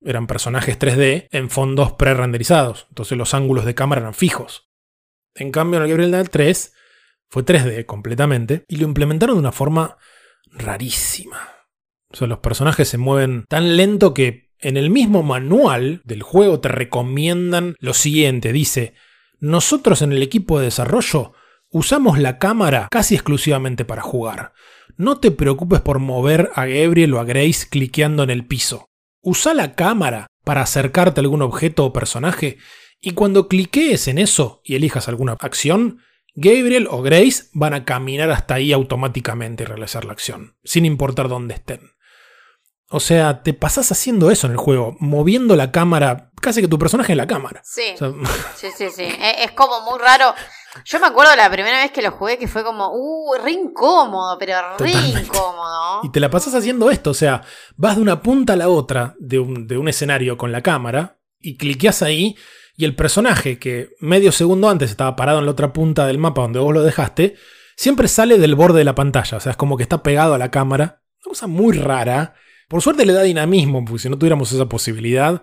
eran 0.01 0.27
personajes 0.27 0.79
3D 0.79 1.29
en 1.31 1.51
fondos 1.51 1.93
pre-renderizados. 1.95 2.87
Entonces 2.91 3.19
los 3.19 3.35
ángulos 3.35 3.65
de 3.65 3.75
cámara 3.75 4.03
eran 4.03 4.15
fijos. 4.15 4.71
En 5.35 5.51
cambio, 5.51 5.79
en 5.79 5.85
el 5.85 5.89
Gabriel 5.91 6.11
Knight 6.11 6.31
3 6.31 6.73
fue 7.31 7.45
3D 7.45 7.87
completamente 7.87 8.65
y 8.69 8.77
lo 8.77 8.87
implementaron 8.87 9.37
de 9.37 9.41
una 9.41 9.53
forma 9.53 9.97
rarísima. 10.53 11.49
O 12.11 12.17
sea, 12.17 12.29
los 12.29 12.39
personajes 12.39 12.89
se 12.89 12.99
mueven 12.99 13.45
tan 13.49 13.77
lento 13.77 14.15
que 14.15 14.44
en 14.65 14.77
el 14.77 14.91
mismo 14.91 15.23
manual 15.23 16.01
del 16.05 16.23
juego 16.23 16.59
te 16.59 16.69
recomiendan 16.69 17.77
lo 17.79 17.93
siguiente. 17.95 18.53
Dice, 18.53 18.95
nosotros 19.39 20.03
en 20.03 20.13
el 20.13 20.23
equipo 20.23 20.59
de 20.59 20.67
desarrollo 20.67 21.35
usamos 21.71 22.19
la 22.19 22.39
cámara 22.39 22.89
casi 22.91 23.15
exclusivamente 23.15 23.85
para 23.85 24.03
jugar. 24.03 24.53
No 24.97 25.19
te 25.19 25.31
preocupes 25.31 25.81
por 25.81 25.99
mover 25.99 26.51
a 26.55 26.65
Gabriel 26.65 27.13
o 27.15 27.21
a 27.21 27.25
Grace 27.25 27.67
cliqueando 27.69 28.23
en 28.23 28.31
el 28.31 28.47
piso. 28.47 28.89
Usa 29.21 29.53
la 29.53 29.75
cámara 29.75 30.29
para 30.45 30.63
acercarte 30.63 31.21
a 31.21 31.23
algún 31.23 31.43
objeto 31.43 31.85
o 31.85 31.93
personaje 31.93 32.59
y 33.01 33.11
cuando 33.11 33.49
cliquees 33.49 34.09
en 34.09 34.19
eso 34.19 34.63
y 34.65 34.77
elijas 34.77 35.09
alguna 35.09 35.33
acción, 35.33 35.99
Gabriel 36.35 36.89
o 36.91 37.03
Grace 37.03 37.45
van 37.53 37.75
a 37.75 37.85
caminar 37.85 38.31
hasta 38.31 38.55
ahí 38.55 38.73
automáticamente 38.73 39.65
y 39.65 39.67
realizar 39.67 40.07
la 40.07 40.13
acción, 40.13 40.57
sin 40.65 40.87
importar 40.87 41.29
dónde 41.29 41.55
estén. 41.55 41.94
O 42.95 43.01
sea, 43.01 43.43
te 43.43 43.55
pasás 43.55 43.91
haciendo 43.91 44.31
eso 44.31 44.47
en 44.47 44.53
el 44.53 44.57
juego, 44.57 44.97
moviendo 45.01 45.57
la 45.57 45.73
cámara, 45.73 46.31
casi 46.41 46.61
que 46.61 46.69
tu 46.69 46.79
personaje 46.79 47.11
en 47.11 47.19
la 47.19 47.27
cámara. 47.27 47.61
Sí. 47.65 47.83
O 47.95 47.97
sea, 47.97 48.13
Sí, 48.55 48.69
sí, 48.77 48.87
sí. 48.95 49.09
Es, 49.43 49.51
como 49.51 49.81
muy 49.81 49.99
raro. 49.99 50.33
Yo 50.85 51.01
me 51.01 51.09
acuerdo 51.09 51.35
la 51.35 51.51
primera 51.51 51.83
vez 51.83 51.91
que 51.91 52.03
lo 52.03 52.13
jugué 52.13 52.39
que 52.39 52.47
fue 52.47 52.63
como, 52.63 52.93
uh, 52.93 53.35
re 53.43 53.51
incómodo, 53.51 54.39
pero 54.39 54.77
re 54.79 54.93
Totalmente. 54.93 55.23
incómodo. 55.23 56.03
Y 56.05 56.13
te 56.13 56.21
la 56.21 56.31
pasas 56.31 56.55
haciendo 56.55 56.89
esto, 56.89 57.11
o 57.11 57.15
sea, 57.15 57.43
vas 57.77 57.97
de 57.97 58.03
una 58.03 58.23
punta 58.23 58.53
a 58.53 58.57
la 58.57 58.69
otra 58.69 59.17
de 59.19 59.41
un, 59.41 59.67
de 59.67 59.77
un 59.77 59.89
escenario 59.89 60.39
con 60.39 60.53
la 60.53 60.61
cámara 60.63 61.19
y 61.41 61.57
cliqueas 61.57 62.01
ahí 62.01 62.37
y 62.77 62.85
el 62.85 62.95
personaje 62.95 63.59
que 63.59 63.91
medio 63.99 64.31
segundo 64.31 64.71
antes 64.71 64.91
estaba 64.91 65.17
parado 65.17 65.41
en 65.41 65.47
la 65.47 65.51
otra 65.51 65.73
punta 65.73 66.07
del 66.07 66.19
mapa 66.19 66.43
donde 66.43 66.61
vos 66.61 66.73
lo 66.73 66.85
dejaste, 66.85 67.35
siempre 67.75 68.07
sale 68.07 68.39
del 68.39 68.55
borde 68.55 68.79
de 68.79 68.85
la 68.85 68.95
pantalla, 68.95 69.39
o 69.39 69.41
sea, 69.41 69.51
es 69.51 69.57
como 69.57 69.77
que 69.77 69.83
está 69.83 70.05
pegado 70.05 70.35
a 70.35 70.39
la 70.39 70.53
cámara. 70.53 71.03
Una 71.25 71.31
cosa 71.31 71.49
muy 71.49 71.77
rara. 71.77 72.35
Por 72.69 72.83
suerte 72.83 73.07
le 73.07 73.13
da 73.13 73.23
dinamismo, 73.23 73.85
porque 73.85 74.03
si 74.03 74.09
no 74.09 74.19
tuviéramos 74.19 74.53
esa 74.53 74.69
posibilidad, 74.69 75.43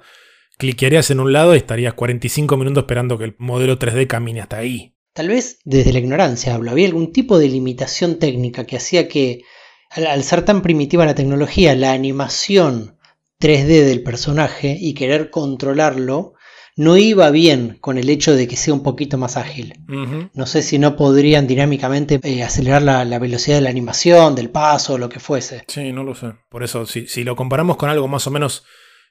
cliquearías 0.58 1.10
en 1.12 1.20
un 1.20 1.34
lado 1.34 1.54
y 1.54 1.58
estarías 1.58 1.94
45 1.94 2.58
minutos 2.58 2.84
esperando 2.84 3.18
que 3.18 3.26
el 3.26 3.36
modelo 3.38 3.78
3D 3.80 4.08
camine 4.08 4.42
hasta 4.42 4.58
ahí. 4.58 4.96
Tal 5.14 5.28
vez 5.28 5.60
desde 5.66 5.92
la 5.92 6.00
ignorancia 6.00 6.56
hablo. 6.56 6.72
Había 6.72 6.88
algún 6.88 7.12
tipo 7.12 7.38
de 7.38 7.50
limitación 7.50 8.18
técnica 8.18 8.66
que 8.66 8.78
hacía 8.78 9.08
que, 9.08 9.42
al, 9.90 10.24
ser 10.24 10.46
tan 10.46 10.62
primitiva 10.62 11.06
la 11.06 11.16
tecnología, 11.16 11.76
la 11.76 11.92
animación 11.92 12.98
3D 13.40 13.86
del 13.86 14.04
personaje 14.04 14.78
y 14.80 14.94
querer 14.94 15.30
controlarlo 15.30 16.34
no 16.78 16.98
iba 16.98 17.30
bien 17.32 17.78
con 17.82 17.98
el 17.98 18.10
hecho 18.10 18.36
de 18.36 18.48
que 18.48 18.56
sea 18.56 18.74
un 18.74 18.84
poquito 18.84 19.18
más 19.18 19.38
ágil. 19.38 19.74
No 20.34 20.46
sé 20.46 20.62
si 20.62 20.80
no 20.80 20.96
podrían 20.96 21.48
dinámicamente 21.48 22.20
eh, 22.24 22.44
acelerar 22.44 22.82
la, 22.82 23.06
la 23.06 23.20
velocidad 23.20 23.58
de 23.58 23.62
la 23.62 23.70
animación, 23.70 24.36
del 24.36 24.50
paso, 24.50 24.98
lo 24.98 25.10
que 25.10 25.20
fuese. 25.20 25.64
Sí, 25.68 25.92
no 25.92 26.04
lo 26.04 26.16
sé. 26.16 26.34
Por 26.50 26.64
eso, 26.64 26.86
si, 26.86 27.08
si 27.08 27.24
lo 27.24 27.36
comparamos 27.36 27.78
con 27.78 27.90
algo 27.90 28.08
más 28.08 28.26
o 28.28 28.32
menos 28.32 28.66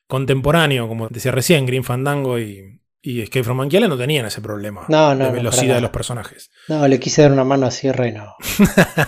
contemporáneo, 0.06 0.88
como 0.88 1.08
decía 1.08 1.32
recién, 1.32 1.66
Green 1.66 1.84
Fandango 1.84 2.38
y, 2.38 2.80
y 3.02 3.22
Escape 3.22 3.44
from 3.44 3.56
Monkey 3.56 3.80
no 3.80 3.96
tenían 3.96 4.26
ese 4.26 4.42
problema 4.42 4.84
No, 4.88 5.14
no, 5.14 5.26
de 5.26 5.30
velocidad 5.30 5.76
de 5.76 5.80
los 5.80 5.90
personajes. 5.90 6.50
No, 6.68 6.86
le 6.86 6.98
quise 7.00 7.22
dar 7.22 7.32
una 7.32 7.44
mano 7.44 7.66
a 7.66 7.70
Sierra 7.70 8.08
y 8.08 8.12
no, 8.12 8.34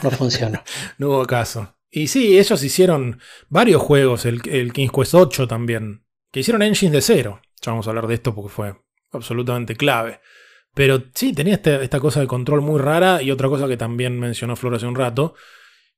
no 0.02 0.10
funcionó. 0.12 0.62
No 0.98 1.08
hubo 1.08 1.26
caso. 1.26 1.74
Y 1.90 2.06
sí, 2.06 2.38
ellos 2.38 2.62
hicieron 2.62 3.20
varios 3.48 3.82
juegos, 3.82 4.24
el, 4.24 4.40
el 4.48 4.72
King's 4.72 4.92
Quest 4.92 5.14
8 5.14 5.46
también, 5.46 6.04
que 6.30 6.40
hicieron 6.40 6.62
engines 6.62 6.92
de 6.92 7.02
cero. 7.02 7.42
Ya 7.62 7.72
vamos 7.72 7.86
a 7.86 7.90
hablar 7.90 8.06
de 8.06 8.14
esto 8.14 8.34
porque 8.34 8.50
fue 8.50 8.74
absolutamente 9.12 9.76
clave. 9.76 10.20
Pero 10.74 11.02
sí, 11.14 11.32
tenía 11.32 11.54
este- 11.54 11.82
esta 11.82 12.00
cosa 12.00 12.20
de 12.20 12.26
control 12.26 12.60
muy 12.62 12.80
rara 12.80 13.22
y 13.22 13.30
otra 13.30 13.48
cosa 13.48 13.68
que 13.68 13.76
también 13.76 14.18
mencionó 14.18 14.56
Flor 14.56 14.74
hace 14.74 14.86
un 14.86 14.94
rato, 14.94 15.34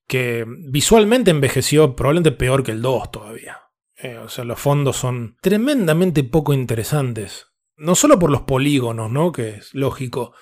que 0.06 0.44
visualmente 0.46 1.30
envejeció 1.30 1.96
probablemente 1.96 2.32
peor 2.32 2.62
que 2.62 2.72
el 2.72 2.82
2 2.82 3.10
todavía. 3.10 3.60
Eh, 3.96 4.18
o 4.18 4.28
sea, 4.28 4.44
los 4.44 4.58
fondos 4.58 4.96
son 4.96 5.36
tremendamente 5.40 6.24
poco 6.24 6.52
interesantes. 6.52 7.46
No 7.76 7.94
solo 7.94 8.18
por 8.18 8.30
los 8.30 8.42
polígonos, 8.42 9.10
¿no? 9.10 9.32
Que 9.32 9.50
es 9.50 9.74
lógico. 9.74 10.34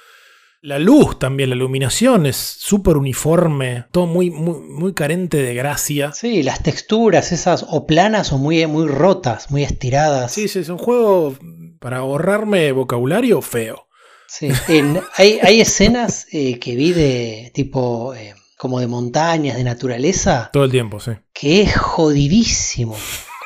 La 0.64 0.78
luz 0.78 1.18
también, 1.18 1.50
la 1.50 1.56
iluminación 1.56 2.24
es 2.24 2.36
súper 2.36 2.96
uniforme, 2.96 3.86
todo 3.90 4.06
muy, 4.06 4.30
muy, 4.30 4.60
muy 4.60 4.94
carente 4.94 5.38
de 5.42 5.54
gracia. 5.54 6.12
Sí, 6.12 6.44
las 6.44 6.62
texturas 6.62 7.32
esas 7.32 7.66
o 7.68 7.84
planas 7.84 8.32
o 8.32 8.38
muy, 8.38 8.64
muy 8.68 8.86
rotas, 8.86 9.50
muy 9.50 9.64
estiradas. 9.64 10.30
Sí, 10.30 10.46
sí, 10.46 10.60
es 10.60 10.68
un 10.68 10.78
juego 10.78 11.34
para 11.80 11.98
ahorrarme 11.98 12.70
vocabulario 12.70 13.42
feo. 13.42 13.88
Sí, 14.28 14.50
en- 14.68 15.00
hay, 15.16 15.40
hay 15.42 15.60
escenas 15.60 16.26
eh, 16.30 16.60
que 16.60 16.76
vi 16.76 16.92
de 16.92 17.50
tipo 17.52 18.14
eh, 18.14 18.34
como 18.56 18.78
de 18.78 18.86
montañas, 18.86 19.56
de 19.56 19.64
naturaleza, 19.64 20.48
Todo 20.52 20.62
el 20.64 20.70
tiempo, 20.70 21.00
sí. 21.00 21.10
que 21.34 21.62
es 21.62 21.76
jodidísimo. 21.76 22.96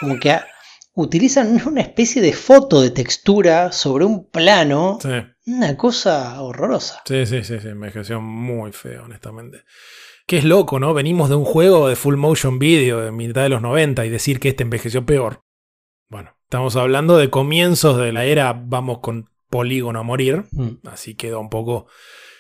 Como 0.01 0.21
que 0.21 0.37
utilizan 0.93 1.63
una 1.67 1.81
especie 1.81 2.21
de 2.21 2.35
foto 2.35 2.83
de 2.83 2.91
textura 2.91 3.73
sobre 3.73 4.05
un 4.05 4.29
plano, 4.29 4.99
Sí, 5.01 5.09
una 5.47 5.77
cosa 5.77 6.41
horrorosa. 6.43 7.03
sí, 7.07 7.25
sí, 7.27 7.45
sí, 7.45 7.61
sí, 7.61 7.69
envejeció 7.69 8.21
muy 8.21 8.73
feo, 8.73 9.05
honestamente. 9.05 9.63
Que 10.27 10.39
es 10.39 10.45
loco, 10.45 10.81
¿no? 10.81 10.93
Venimos 10.93 11.29
de 11.29 11.37
un 11.37 11.45
juego 11.45 11.89
de 11.89 11.95
full 11.95 12.17
motion 12.17 12.59
video 12.59 13.01
de 13.01 13.13
mitad 13.13 13.43
de 13.43 13.49
los 13.49 13.63
90 13.63 14.05
y 14.05 14.11
decir 14.11 14.41
que 14.41 14.49
este 14.49 14.65
envejeció 14.65 15.07
peor. 15.07 15.45
Bueno, 16.09 16.37
estamos 16.43 16.75
hablando 16.75 17.17
de 17.17 17.31
comienzos 17.31 17.97
de 17.99 18.13
la 18.13 18.25
era, 18.25 18.53
vamos 18.53 18.99
con 18.99 19.31
polígono 19.49 20.01
a 20.01 20.03
morir. 20.03 20.45
Mm. 20.51 20.87
Así 20.89 21.15
queda 21.15 21.39
un 21.39 21.49
poco. 21.49 21.87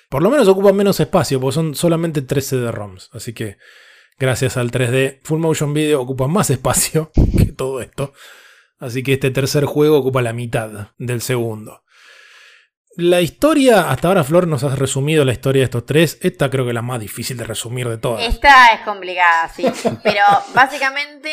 Por 0.08 0.22
lo 0.22 0.30
menos 0.30 0.48
ocupan 0.48 0.76
menos 0.76 0.98
espacio, 0.98 1.40
porque 1.40 1.54
son 1.54 1.74
solamente 1.76 2.22
3 2.22 2.44
CD-ROMs. 2.44 3.10
Así 3.12 3.32
que 3.32 3.58
gracias 4.18 4.56
al 4.56 4.72
3D, 4.72 5.20
Full 5.22 5.40
Motion 5.40 5.72
Video 5.72 6.00
ocupa 6.00 6.26
más 6.26 6.50
espacio 6.50 7.12
que 7.38 7.52
todo 7.52 7.80
esto. 7.80 8.12
Así 8.78 9.02
que 9.02 9.14
este 9.14 9.30
tercer 9.30 9.64
juego 9.64 9.98
ocupa 9.98 10.22
la 10.22 10.32
mitad 10.32 10.90
del 10.98 11.22
segundo. 11.22 11.82
La 12.96 13.20
historia, 13.20 13.90
hasta 13.90 14.08
ahora 14.08 14.24
Flor 14.24 14.46
nos 14.48 14.64
has 14.64 14.78
resumido 14.78 15.24
la 15.24 15.32
historia 15.32 15.60
de 15.60 15.64
estos 15.64 15.84
tres. 15.86 16.18
Esta 16.22 16.48
creo 16.48 16.64
que 16.64 16.70
es 16.70 16.74
la 16.74 16.82
más 16.82 16.98
difícil 17.00 17.36
de 17.36 17.44
resumir 17.44 17.88
de 17.88 17.98
todas. 17.98 18.24
Esta 18.24 18.72
es 18.72 18.80
complicada, 18.80 19.48
sí. 19.50 19.66
Pero 20.02 20.22
básicamente, 20.54 21.30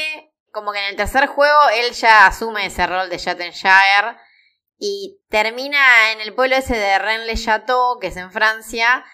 como 0.51 0.71
que 0.73 0.79
en 0.79 0.85
el 0.89 0.95
tercer 0.95 1.27
juego 1.27 1.57
él 1.75 1.93
ya 1.93 2.27
asume 2.27 2.65
ese 2.65 2.85
rol 2.85 3.09
de 3.09 3.17
Shattenshire 3.17 4.17
y 4.77 5.19
termina 5.29 6.11
en 6.11 6.21
el 6.21 6.33
pueblo 6.33 6.55
ese 6.57 6.75
de 6.75 6.99
Rennes-le-Château, 6.99 7.99
que 7.99 8.07
es 8.07 8.17
en 8.17 8.31
Francia, 8.31 9.05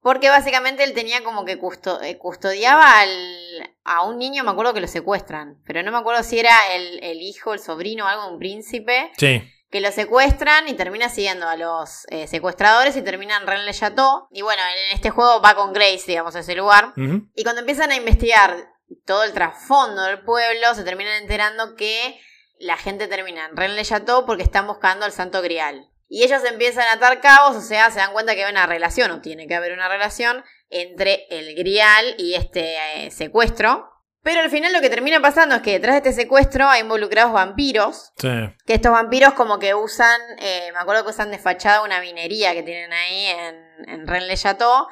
porque 0.00 0.28
básicamente 0.28 0.82
él 0.82 0.94
tenía 0.94 1.22
como 1.22 1.44
que 1.44 1.58
custo- 1.60 2.02
eh, 2.02 2.18
custodiaba 2.18 3.00
al- 3.00 3.72
a 3.84 4.02
un 4.04 4.18
niño, 4.18 4.42
me 4.42 4.50
acuerdo 4.50 4.74
que 4.74 4.80
lo 4.80 4.88
secuestran, 4.88 5.60
pero 5.64 5.82
no 5.84 5.92
me 5.92 5.98
acuerdo 5.98 6.22
si 6.24 6.38
era 6.40 6.56
el, 6.74 6.98
el 7.04 7.20
hijo, 7.20 7.52
el 7.54 7.60
sobrino 7.60 8.04
o 8.04 8.08
algo, 8.08 8.28
un 8.28 8.38
príncipe, 8.40 9.12
Sí, 9.16 9.42
que 9.72 9.80
lo 9.80 9.90
secuestran 9.90 10.68
y 10.68 10.74
termina 10.74 11.08
siguiendo 11.08 11.48
a 11.48 11.56
los 11.56 12.04
eh, 12.10 12.26
secuestradores 12.26 12.94
y 12.94 13.00
termina 13.00 13.38
en 13.38 13.46
Rennes-le-Château. 13.46 14.28
Y 14.30 14.42
bueno, 14.42 14.62
en 14.62 14.94
este 14.94 15.08
juego 15.08 15.40
va 15.40 15.54
con 15.54 15.72
Grace, 15.72 16.04
digamos, 16.06 16.36
a 16.36 16.40
ese 16.40 16.54
lugar. 16.54 16.92
Y 17.34 17.42
cuando 17.42 17.62
empiezan 17.62 17.90
a 17.90 17.96
investigar 17.96 18.68
todo 19.06 19.24
el 19.24 19.32
trasfondo 19.32 20.02
del 20.02 20.20
pueblo, 20.20 20.74
se 20.74 20.84
terminan 20.84 21.22
enterando 21.22 21.74
que 21.74 22.20
la 22.58 22.76
gente 22.76 23.08
termina 23.08 23.46
en 23.46 23.56
Rennes-le-Château 23.56 24.26
porque 24.26 24.42
están 24.42 24.66
buscando 24.66 25.06
el 25.06 25.12
Santo 25.12 25.40
Grial. 25.40 25.88
Y 26.06 26.22
ellos 26.22 26.44
empiezan 26.44 26.86
a 26.88 26.92
atar 26.92 27.22
cabos, 27.22 27.56
o 27.56 27.62
sea, 27.62 27.90
se 27.90 27.98
dan 27.98 28.12
cuenta 28.12 28.34
que 28.34 28.44
hay 28.44 28.52
una 28.52 28.66
relación, 28.66 29.10
o 29.10 29.22
tiene 29.22 29.46
que 29.46 29.54
haber 29.54 29.72
una 29.72 29.88
relación, 29.88 30.44
entre 30.68 31.26
el 31.30 31.54
Grial 31.54 32.14
y 32.18 32.34
este 32.34 32.76
eh, 33.06 33.10
secuestro. 33.10 33.90
Pero 34.22 34.40
al 34.40 34.50
final 34.50 34.72
lo 34.72 34.80
que 34.80 34.88
termina 34.88 35.20
pasando 35.20 35.56
es 35.56 35.62
que 35.62 35.72
detrás 35.72 35.94
de 35.94 36.10
este 36.10 36.22
secuestro 36.22 36.68
hay 36.68 36.82
involucrados 36.82 37.32
vampiros, 37.32 38.12
sí. 38.16 38.28
que 38.64 38.74
estos 38.74 38.92
vampiros 38.92 39.34
como 39.34 39.58
que 39.58 39.74
usan, 39.74 40.20
eh, 40.38 40.70
me 40.72 40.78
acuerdo 40.78 41.04
que 41.04 41.10
usan 41.10 41.32
de 41.32 41.38
fachada 41.38 41.82
una 41.82 42.00
minería 42.00 42.52
que 42.52 42.62
tienen 42.62 42.92
ahí 42.92 43.26
en, 43.26 43.88
en 43.88 44.06
Rennes-le-Château 44.06 44.86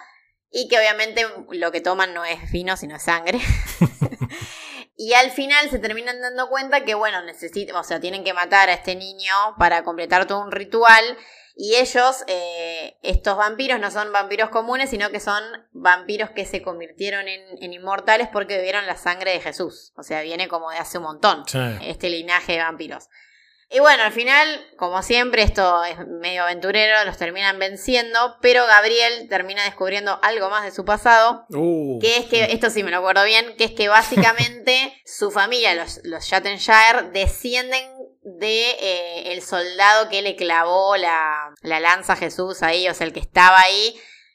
y 0.50 0.68
que 0.68 0.78
obviamente 0.78 1.24
lo 1.52 1.70
que 1.70 1.80
toman 1.80 2.12
no 2.12 2.24
es 2.24 2.50
vino 2.50 2.76
sino 2.76 2.96
es 2.96 3.02
sangre. 3.02 3.38
y 4.96 5.12
al 5.12 5.30
final 5.30 5.70
se 5.70 5.78
terminan 5.78 6.20
dando 6.20 6.48
cuenta 6.48 6.84
que 6.84 6.94
bueno, 6.94 7.22
necesitan, 7.22 7.76
o 7.76 7.84
sea, 7.84 8.00
tienen 8.00 8.24
que 8.24 8.34
matar 8.34 8.68
a 8.68 8.74
este 8.74 8.96
niño 8.96 9.32
para 9.58 9.84
completar 9.84 10.26
todo 10.26 10.40
un 10.40 10.50
ritual 10.50 11.04
y 11.62 11.76
ellos, 11.76 12.24
eh, 12.26 12.96
estos 13.02 13.36
vampiros 13.36 13.78
no 13.78 13.90
son 13.90 14.10
vampiros 14.14 14.48
comunes, 14.48 14.88
sino 14.88 15.10
que 15.10 15.20
son 15.20 15.42
vampiros 15.72 16.30
que 16.30 16.46
se 16.46 16.62
convirtieron 16.62 17.28
en, 17.28 17.42
en 17.62 17.74
inmortales 17.74 18.28
porque 18.32 18.56
bebieron 18.56 18.86
la 18.86 18.96
sangre 18.96 19.32
de 19.32 19.40
Jesús. 19.40 19.92
O 19.94 20.02
sea, 20.02 20.22
viene 20.22 20.48
como 20.48 20.70
de 20.70 20.78
hace 20.78 20.96
un 20.96 21.04
montón 21.04 21.44
Sí. 21.46 21.58
este 21.82 22.08
linaje 22.08 22.52
de 22.54 22.60
vampiros. 22.60 23.08
Y 23.68 23.78
bueno, 23.78 24.04
al 24.04 24.12
final, 24.12 24.48
como 24.78 25.02
siempre, 25.02 25.42
esto 25.42 25.84
es 25.84 25.98
medio 26.08 26.44
aventurero, 26.44 27.04
los 27.04 27.18
terminan 27.18 27.58
venciendo, 27.58 28.38
pero 28.40 28.66
Gabriel 28.66 29.28
termina 29.28 29.62
descubriendo 29.62 30.18
algo 30.22 30.48
más 30.48 30.64
de 30.64 30.70
su 30.70 30.86
pasado, 30.86 31.44
Uh, 31.50 31.98
que 32.00 32.16
es 32.16 32.24
que, 32.24 32.44
esto 32.52 32.70
sí 32.70 32.82
me 32.82 32.90
lo 32.90 32.96
acuerdo 32.96 33.22
bien, 33.24 33.54
que 33.58 33.64
es 33.64 33.72
que 33.72 33.88
básicamente 33.90 34.94
su 35.04 35.30
familia, 35.30 35.74
los, 35.74 36.00
los 36.04 36.24
Shattenshire, 36.24 37.10
descienden 37.12 37.86
de 38.22 38.70
eh, 38.80 39.32
el 39.32 39.42
soldado 39.42 40.08
que 40.08 40.22
le 40.22 40.36
clavó 40.36 40.96
la, 40.96 41.52
la 41.62 41.80
lanza 41.80 42.12
a 42.14 42.16
Jesús 42.16 42.62
ahí, 42.62 42.88
o 42.88 42.94
sea, 42.94 43.06
el 43.06 43.12
que 43.12 43.20
estaba 43.20 43.58
ahí. 43.60 43.94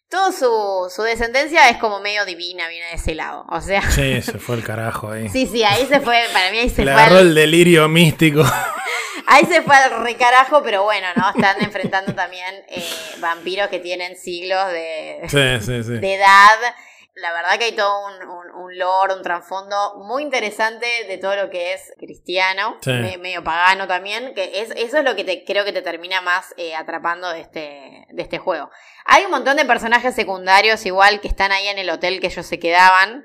Toda 0.10 0.32
su, 0.32 0.92
su 0.96 1.02
descendencia 1.02 1.68
es 1.70 1.78
como 1.78 2.00
medio 2.00 2.26
divina, 2.26 2.68
viene 2.68 2.86
de 2.88 2.94
ese 2.94 3.16
lado. 3.16 3.44
O 3.50 3.60
sea, 3.60 3.82
Sí, 3.90 4.22
se 4.22 4.38
fue 4.38 4.56
el 4.56 4.64
carajo 4.64 5.10
ahí. 5.12 5.30
sí, 5.30 5.48
sí, 5.48 5.64
ahí 5.64 5.86
se 5.88 6.00
fue, 6.00 6.24
para 6.32 6.52
mí 6.52 6.60
ahí 6.60 6.70
se 6.70 6.86
Le 6.86 6.94
fue 6.94 7.02
agarró 7.02 7.18
al- 7.20 7.28
el 7.30 7.36
delirio 7.36 7.88
místico. 7.90 8.44
Ahí 9.28 9.44
se 9.46 9.64
fue 9.64 9.76
al 9.76 10.04
recarajo, 10.04 10.62
pero 10.62 10.84
bueno, 10.84 11.08
¿no? 11.16 11.28
Están 11.32 11.60
enfrentando 11.64 12.14
también 12.14 12.54
eh, 12.70 12.88
vampiros 13.18 13.70
que 13.70 13.80
tienen 13.80 14.16
siglos 14.16 14.68
de, 14.68 15.22
Sí, 15.28 15.66
sí, 15.66 15.84
sí. 15.84 15.94
de 15.98 16.14
edad. 16.14 16.60
La 17.16 17.32
verdad 17.32 17.58
que 17.58 17.66
hay 17.66 17.72
todo 17.76 18.08
un, 18.08 18.28
un, 18.28 18.52
un 18.64 18.78
lore, 18.78 19.14
un 19.14 19.22
trasfondo 19.24 19.96
muy 20.04 20.22
interesante 20.22 20.86
de 21.08 21.18
todo 21.18 21.36
lo 21.38 21.50
que 21.50 21.72
es 21.74 21.94
cristiano, 21.98 22.78
Sí. 22.82 22.92
me- 22.92 23.18
medio 23.18 23.42
pagano 23.44 23.88
también, 23.88 24.34
que 24.36 24.60
es, 24.62 24.72
eso 24.72 24.98
es 24.98 25.04
lo 25.06 25.16
que 25.16 25.24
te, 25.24 25.46
creo 25.46 25.64
que 25.64 25.72
te 25.72 25.82
termina 25.82 26.20
más 26.20 26.54
eh, 26.58 26.76
atrapando 26.76 27.30
de 27.30 27.40
este, 27.40 28.06
de 28.10 28.22
este 28.22 28.38
juego. 28.38 28.70
Hay 29.06 29.24
un 29.24 29.32
montón 29.32 29.56
de 29.56 29.64
personajes 29.66 30.14
secundarios 30.14 30.86
igual 30.86 31.22
que 31.22 31.30
están 31.30 31.52
ahí 31.54 31.68
en 31.68 31.80
el 31.80 31.90
hotel 31.90 32.20
que 32.20 32.28
ellos 32.28 32.46
se 32.46 32.60
quedaban. 32.60 33.24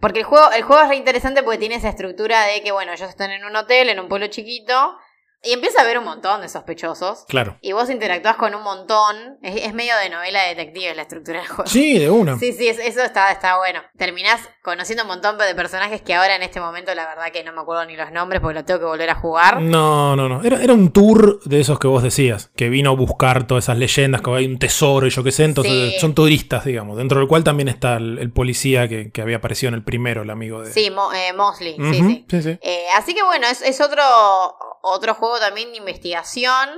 Porque 0.00 0.20
el 0.20 0.24
juego, 0.24 0.52
el 0.52 0.62
juego 0.62 0.80
es 0.84 0.88
re 0.88 0.94
interesante 0.96 1.42
porque 1.42 1.58
tiene 1.58 1.74
esa 1.74 1.88
estructura 1.88 2.44
de 2.46 2.62
que, 2.62 2.70
bueno, 2.70 2.92
ellos 2.92 3.08
están 3.10 3.32
en 3.32 3.44
un 3.44 3.56
hotel, 3.56 3.88
en 3.88 3.98
un 3.98 4.08
pueblo 4.08 4.28
chiquito, 4.28 4.96
y 5.42 5.52
empieza 5.52 5.80
a 5.80 5.84
haber 5.84 5.98
un 5.98 6.04
montón 6.04 6.40
de 6.40 6.48
sospechosos. 6.48 7.24
Claro. 7.28 7.56
Y 7.60 7.72
vos 7.72 7.88
interactúas 7.90 8.36
con 8.36 8.54
un 8.54 8.62
montón. 8.62 9.38
Es, 9.42 9.64
es 9.66 9.74
medio 9.74 9.96
de 9.96 10.10
novela 10.10 10.42
de 10.42 10.54
detective 10.54 10.94
la 10.94 11.02
estructura 11.02 11.38
del 11.40 11.48
juego. 11.48 11.66
Sí, 11.70 11.98
de 11.98 12.10
una. 12.10 12.38
Sí, 12.38 12.52
sí, 12.52 12.68
es- 12.68 12.78
eso 12.78 13.02
está, 13.02 13.30
está 13.30 13.56
bueno. 13.58 13.82
Terminás 13.96 14.40
conociendo 14.68 15.02
un 15.04 15.08
montón 15.08 15.36
de 15.38 15.54
personajes 15.54 16.02
que 16.02 16.14
ahora 16.14 16.36
en 16.36 16.42
este 16.42 16.60
momento 16.60 16.94
la 16.94 17.06
verdad 17.06 17.32
que 17.32 17.42
no 17.44 17.52
me 17.52 17.60
acuerdo 17.60 17.84
ni 17.86 17.96
los 17.96 18.10
nombres 18.12 18.40
porque 18.40 18.54
lo 18.54 18.64
tengo 18.64 18.80
que 18.80 18.86
volver 18.86 19.10
a 19.10 19.14
jugar. 19.14 19.60
No, 19.60 20.14
no, 20.16 20.28
no. 20.28 20.42
Era, 20.42 20.62
era 20.62 20.72
un 20.74 20.92
tour 20.92 21.40
de 21.44 21.60
esos 21.60 21.78
que 21.78 21.86
vos 21.88 22.02
decías, 22.02 22.50
que 22.56 22.68
vino 22.68 22.90
a 22.90 22.94
buscar 22.94 23.46
todas 23.46 23.64
esas 23.64 23.78
leyendas, 23.78 24.20
que 24.22 24.30
hay 24.30 24.46
un 24.46 24.58
tesoro 24.58 25.06
y 25.06 25.10
yo 25.10 25.22
qué 25.24 25.32
sé. 25.32 25.44
Entonces 25.44 25.94
Sí. 25.94 26.00
son 26.00 26.14
turistas, 26.14 26.64
digamos. 26.64 26.96
Dentro 26.96 27.18
del 27.18 27.28
cual 27.28 27.44
también 27.44 27.68
está 27.68 27.96
el, 27.96 28.18
el 28.18 28.30
policía 28.32 28.88
que, 28.88 29.10
que 29.10 29.22
había 29.22 29.36
aparecido 29.38 29.68
en 29.68 29.74
el 29.74 29.84
primero, 29.84 30.22
el 30.22 30.30
amigo 30.30 30.62
de. 30.62 30.72
Sí, 30.72 30.90
Mo- 30.90 31.12
eh, 31.12 31.32
Mosley, 31.32 31.76
sí, 31.76 31.94
sí. 31.94 32.26
sí, 32.28 32.42
sí. 32.42 32.58
Eh, 32.62 32.86
así 32.96 33.14
que 33.14 33.22
bueno, 33.22 33.46
es, 33.46 33.62
es 33.62 33.80
otro, 33.80 34.02
otro 34.82 35.14
juego 35.14 35.38
también 35.38 35.70
de 35.72 35.78
investigación. 35.78 36.68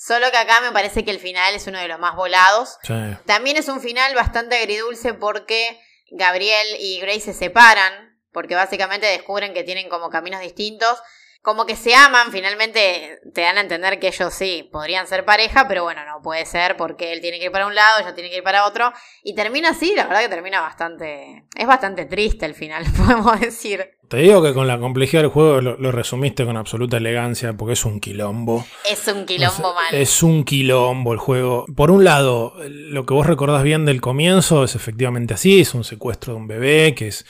Solo 0.00 0.26
que 0.30 0.36
acá 0.36 0.60
me 0.60 0.70
parece 0.70 1.04
que 1.04 1.10
el 1.10 1.18
final 1.18 1.54
es 1.54 1.66
uno 1.66 1.78
de 1.78 1.88
los 1.88 1.98
más 1.98 2.14
volados. 2.14 2.76
Sí. 2.84 2.94
También 3.26 3.56
es 3.56 3.68
un 3.68 3.80
final 3.80 4.14
bastante 4.14 4.56
agridulce 4.56 5.12
porque 5.14 5.80
Gabriel 6.10 6.66
y 6.80 7.00
Grace 7.00 7.20
se 7.20 7.32
separan, 7.32 8.18
porque 8.32 8.54
básicamente 8.54 9.06
descubren 9.06 9.54
que 9.54 9.64
tienen 9.64 9.88
como 9.88 10.10
caminos 10.10 10.40
distintos, 10.40 10.98
como 11.42 11.66
que 11.66 11.76
se 11.76 11.94
aman, 11.94 12.32
finalmente 12.32 13.20
te 13.32 13.42
dan 13.42 13.58
a 13.58 13.60
entender 13.60 13.98
que 14.00 14.08
ellos 14.08 14.34
sí 14.34 14.68
podrían 14.72 15.06
ser 15.06 15.24
pareja, 15.24 15.68
pero 15.68 15.84
bueno, 15.84 16.04
no 16.04 16.20
puede 16.20 16.44
ser 16.44 16.76
porque 16.76 17.12
él 17.12 17.20
tiene 17.20 17.38
que 17.38 17.46
ir 17.46 17.52
para 17.52 17.66
un 17.66 17.74
lado, 17.74 18.00
ella 18.00 18.14
tiene 18.14 18.28
que 18.28 18.36
ir 18.36 18.42
para 18.42 18.66
otro, 18.66 18.92
y 19.22 19.34
termina 19.34 19.70
así, 19.70 19.94
la 19.94 20.06
verdad 20.06 20.20
que 20.20 20.28
termina 20.28 20.60
bastante, 20.60 21.44
es 21.54 21.66
bastante 21.66 22.06
triste 22.06 22.44
el 22.44 22.54
final, 22.54 22.84
podemos 22.96 23.40
decir. 23.40 23.97
Te 24.08 24.16
digo 24.18 24.42
que 24.42 24.54
con 24.54 24.66
la 24.66 24.78
complejidad 24.78 25.22
del 25.22 25.30
juego 25.30 25.60
lo, 25.60 25.76
lo 25.76 25.92
resumiste 25.92 26.46
con 26.46 26.56
absoluta 26.56 26.96
elegancia, 26.96 27.52
porque 27.52 27.74
es 27.74 27.84
un 27.84 28.00
quilombo. 28.00 28.64
Es 28.90 29.06
un 29.08 29.26
quilombo 29.26 29.68
Es- 29.68 29.74
mal. 29.74 29.94
Es 29.94 30.22
un 30.22 30.44
quilombo 30.44 31.12
el 31.12 31.18
juego. 31.18 31.66
Por 31.76 31.90
un 31.90 32.04
lado, 32.04 32.54
lo 32.68 33.04
que 33.04 33.12
vos 33.14 33.26
recordás 33.26 33.62
bien 33.62 33.84
del 33.84 34.00
comienzo 34.00 34.64
es 34.64 34.74
efectivamente 34.74 35.34
así, 35.34 35.60
es 35.60 35.74
un 35.74 35.84
secuestro 35.84 36.32
de 36.32 36.38
un 36.40 36.46
bebé, 36.48 36.94
que 36.94 37.08
es 37.08 37.26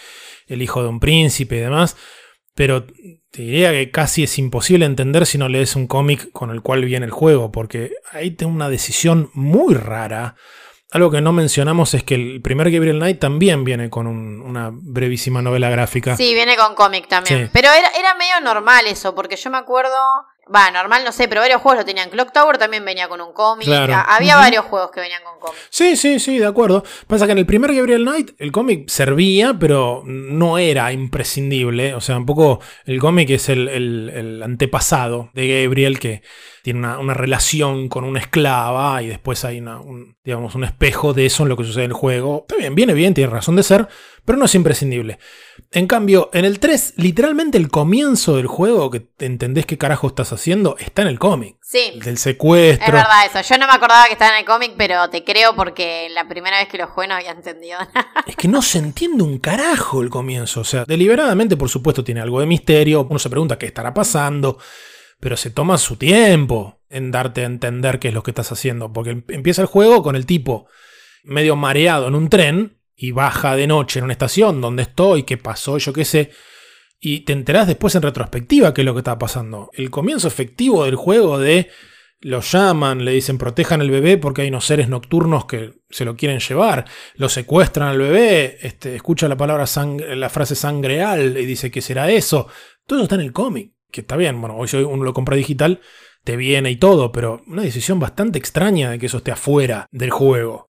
el 0.46 0.62
hijo 0.62 0.82
de 0.82 0.88
un 0.88 1.00
príncipe 1.00 1.56
y 1.56 1.60
demás, 1.60 1.96
pero 2.54 2.84
te 2.84 3.42
diría 3.42 3.72
que 3.72 3.90
casi 3.90 4.22
es 4.22 4.38
imposible 4.38 4.86
entender 4.86 5.26
si 5.26 5.36
no 5.36 5.48
lees 5.48 5.74
un 5.76 5.86
cómic 5.88 6.30
con 6.32 6.50
el 6.50 6.62
cual 6.62 6.84
viene 6.84 7.06
el 7.06 7.12
juego, 7.12 7.50
porque 7.52 7.92
ahí 8.12 8.30
tengo 8.30 8.52
una 8.52 8.68
decisión 8.70 9.30
muy 9.34 9.74
rara. 9.74 10.36
Algo 10.90 11.10
que 11.10 11.20
no 11.20 11.32
mencionamos 11.32 11.92
es 11.92 12.02
que 12.02 12.14
el 12.14 12.40
primer 12.40 12.70
Gabriel 12.70 12.96
Knight 12.98 13.18
también 13.18 13.62
viene 13.62 13.90
con 13.90 14.06
un- 14.06 14.40
una 14.40 14.70
brevísima 14.72 15.42
novela 15.42 15.68
gráfica. 15.68 16.16
Sí, 16.16 16.32
viene 16.32 16.56
con 16.56 16.74
cómic 16.74 17.06
también. 17.08 17.44
Sí. 17.46 17.50
Pero 17.52 17.68
era, 17.70 17.88
era 17.98 18.14
medio 18.14 18.40
normal 18.40 18.86
eso, 18.86 19.14
porque 19.14 19.36
yo 19.36 19.50
me 19.50 19.58
acuerdo. 19.58 19.94
Va, 20.54 20.70
normal 20.70 21.04
no 21.04 21.12
sé, 21.12 21.28
pero 21.28 21.42
varios 21.42 21.60
juegos 21.60 21.80
lo 21.80 21.84
tenían. 21.84 22.08
Clock 22.08 22.32
Tower 22.32 22.56
también 22.56 22.84
venía 22.84 23.06
con 23.08 23.20
un 23.20 23.32
cómic. 23.32 23.66
Claro. 23.66 23.94
Había 24.08 24.36
varios 24.36 24.64
juegos 24.64 24.90
que 24.90 25.00
venían 25.00 25.22
con 25.22 25.38
cómic. 25.38 25.58
Sí, 25.68 25.94
sí, 25.96 26.18
sí, 26.18 26.38
de 26.38 26.46
acuerdo. 26.46 26.82
Pasa 27.06 27.26
que 27.26 27.32
en 27.32 27.38
el 27.38 27.46
primer 27.46 27.74
Gabriel 27.74 28.02
Knight 28.02 28.30
el 28.38 28.50
cómic 28.50 28.88
servía, 28.88 29.54
pero 29.58 30.02
no 30.06 30.56
era 30.58 30.90
imprescindible. 30.92 31.94
O 31.94 32.00
sea, 32.00 32.16
un 32.16 32.24
poco 32.26 32.60
el 32.86 32.98
cómic 32.98 33.28
es 33.30 33.48
el, 33.50 33.68
el- 33.68 34.10
el 34.14 34.42
antepasado 34.42 35.30
de 35.34 35.64
Gabriel 35.64 35.98
que 35.98 36.22
tiene 36.62 36.80
una, 36.80 36.98
una 36.98 37.14
relación 37.14 37.88
con 37.88 38.04
una 38.04 38.18
esclava 38.20 39.02
y 39.02 39.06
después 39.08 39.44
hay 39.44 39.58
una, 39.58 39.80
un, 39.80 40.16
digamos, 40.24 40.54
un 40.54 40.64
espejo 40.64 41.12
de 41.14 41.26
eso 41.26 41.42
en 41.42 41.48
lo 41.50 41.56
que 41.56 41.64
sucede 41.64 41.84
en 41.84 41.90
el 41.90 41.96
juego. 41.96 42.46
Está 42.48 42.56
bien, 42.56 42.74
viene 42.74 42.94
bien, 42.94 43.14
tiene 43.14 43.30
razón 43.30 43.56
de 43.56 43.62
ser, 43.62 43.88
pero 44.24 44.38
no 44.38 44.44
es 44.46 44.54
imprescindible. 44.54 45.18
En 45.70 45.86
cambio, 45.86 46.30
en 46.32 46.46
el 46.46 46.60
3, 46.60 46.94
literalmente 46.96 47.58
el 47.58 47.68
comienzo 47.68 48.36
del 48.36 48.46
juego, 48.46 48.90
que 48.90 49.06
entendés 49.18 49.66
qué 49.66 49.76
carajo 49.76 50.06
estás 50.06 50.32
haciendo, 50.32 50.76
está 50.78 51.02
en 51.02 51.08
el 51.08 51.18
cómic. 51.18 51.56
Sí, 51.62 52.00
Del 52.02 52.14
es 52.14 52.20
secuestro. 52.22 52.90
verdad 52.94 53.26
eso. 53.26 53.40
Yo 53.54 53.58
no 53.58 53.66
me 53.66 53.74
acordaba 53.74 54.06
que 54.06 54.12
estaba 54.14 54.32
en 54.32 54.38
el 54.38 54.44
cómic, 54.46 54.72
pero 54.78 55.10
te 55.10 55.24
creo 55.24 55.54
porque 55.54 56.08
la 56.14 56.26
primera 56.26 56.58
vez 56.58 56.68
que 56.68 56.78
lo 56.78 56.86
jugué 56.86 57.08
no 57.08 57.14
había 57.16 57.32
entendido 57.32 57.78
nada. 57.94 58.08
Es 58.26 58.34
que 58.36 58.48
no 58.48 58.62
se 58.62 58.78
entiende 58.78 59.22
un 59.22 59.38
carajo 59.38 60.00
el 60.00 60.08
comienzo. 60.08 60.60
O 60.60 60.64
sea, 60.64 60.86
deliberadamente, 60.86 61.58
por 61.58 61.68
supuesto, 61.68 62.02
tiene 62.02 62.22
algo 62.22 62.40
de 62.40 62.46
misterio. 62.46 63.06
Uno 63.08 63.18
se 63.18 63.28
pregunta 63.28 63.58
qué 63.58 63.66
estará 63.66 63.92
pasando. 63.92 64.56
Pero 65.20 65.36
se 65.36 65.50
toma 65.50 65.76
su 65.76 65.96
tiempo 65.96 66.80
en 66.88 67.10
darte 67.10 67.42
a 67.42 67.46
entender 67.46 67.98
qué 67.98 68.08
es 68.08 68.14
lo 68.14 68.22
que 68.22 68.30
estás 68.30 68.52
haciendo. 68.52 68.90
Porque 68.92 69.10
em- 69.10 69.24
empieza 69.28 69.60
el 69.60 69.68
juego 69.68 70.02
con 70.02 70.16
el 70.16 70.24
tipo 70.24 70.66
medio 71.24 71.56
mareado 71.56 72.08
en 72.08 72.14
un 72.14 72.30
tren 72.30 72.77
y 73.00 73.12
baja 73.12 73.54
de 73.54 73.68
noche 73.68 74.00
en 74.00 74.04
una 74.04 74.12
estación 74.12 74.60
donde 74.60 74.82
estoy, 74.82 75.22
qué 75.22 75.36
pasó, 75.36 75.78
yo 75.78 75.92
qué 75.92 76.04
sé. 76.04 76.32
Y 76.98 77.20
te 77.20 77.32
enterás 77.32 77.68
después 77.68 77.94
en 77.94 78.02
retrospectiva 78.02 78.74
qué 78.74 78.80
es 78.80 78.84
lo 78.84 78.92
que 78.92 79.00
está 79.00 79.16
pasando. 79.16 79.70
El 79.72 79.88
comienzo 79.88 80.26
efectivo 80.26 80.84
del 80.84 80.96
juego 80.96 81.38
de 81.38 81.70
lo 82.20 82.40
llaman, 82.40 83.04
le 83.04 83.12
dicen 83.12 83.38
protejan 83.38 83.80
al 83.80 83.90
bebé 83.92 84.18
porque 84.18 84.42
hay 84.42 84.48
unos 84.48 84.66
seres 84.66 84.88
nocturnos 84.88 85.44
que 85.44 85.74
se 85.88 86.04
lo 86.04 86.16
quieren 86.16 86.40
llevar, 86.40 86.86
lo 87.14 87.28
secuestran 87.28 87.90
al 87.90 87.98
bebé, 87.98 88.58
este, 88.62 88.96
escucha 88.96 89.28
la 89.28 89.36
palabra 89.36 89.68
sangre, 89.68 90.16
la 90.16 90.28
frase 90.28 90.56
sangreal 90.56 91.38
y 91.38 91.46
dice 91.46 91.70
que 91.70 91.80
será 91.80 92.10
eso. 92.10 92.48
Todo 92.84 92.98
eso 92.98 93.04
está 93.04 93.14
en 93.14 93.20
el 93.20 93.32
cómic, 93.32 93.74
que 93.92 94.00
está 94.00 94.16
bien, 94.16 94.40
bueno, 94.40 94.56
hoy 94.56 94.68
uno 94.74 95.04
lo 95.04 95.14
compra 95.14 95.36
digital, 95.36 95.80
te 96.24 96.36
viene 96.36 96.72
y 96.72 96.76
todo, 96.76 97.12
pero 97.12 97.42
una 97.46 97.62
decisión 97.62 98.00
bastante 98.00 98.40
extraña 98.40 98.90
de 98.90 98.98
que 98.98 99.06
eso 99.06 99.18
esté 99.18 99.30
afuera 99.30 99.86
del 99.92 100.10
juego. 100.10 100.67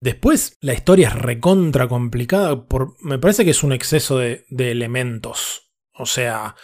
Después, 0.00 0.56
la 0.60 0.74
historia 0.74 1.08
es 1.08 1.14
recontra 1.14 1.88
complicada, 1.88 2.66
por, 2.66 2.94
me 3.02 3.18
parece 3.18 3.44
que 3.44 3.50
es 3.52 3.62
un 3.62 3.72
exceso 3.72 4.18
de, 4.18 4.44
de 4.50 4.70
elementos. 4.70 5.70
O 5.94 6.04
sea, 6.04 6.54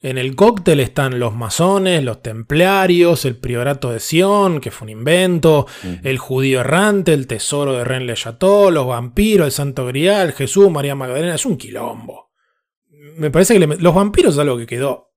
en 0.00 0.16
el 0.16 0.34
cóctel 0.36 0.80
están 0.80 1.18
los 1.18 1.34
masones, 1.34 2.02
los 2.02 2.22
templarios, 2.22 3.24
el 3.24 3.36
priorato 3.36 3.90
de 3.90 4.00
Sion, 4.00 4.60
que 4.60 4.70
fue 4.70 4.86
un 4.86 4.90
invento, 4.90 5.66
el 6.02 6.18
judío 6.18 6.60
errante, 6.60 7.12
el 7.12 7.26
tesoro 7.26 7.74
de 7.74 7.84
Rennes 7.84 8.06
le 8.06 8.14
Chateau, 8.14 8.70
los 8.70 8.86
vampiros, 8.86 9.46
el 9.46 9.52
santo 9.52 9.84
grial, 9.86 10.32
Jesús, 10.32 10.70
María 10.70 10.94
Magdalena, 10.94 11.34
es 11.34 11.44
un 11.44 11.58
quilombo. 11.58 12.30
Me 13.16 13.30
parece 13.30 13.54
que 13.54 13.60
le- 13.66 13.76
los 13.78 13.94
vampiros 13.94 14.34
es 14.34 14.38
algo 14.40 14.56
que 14.56 14.66
quedó 14.66 15.07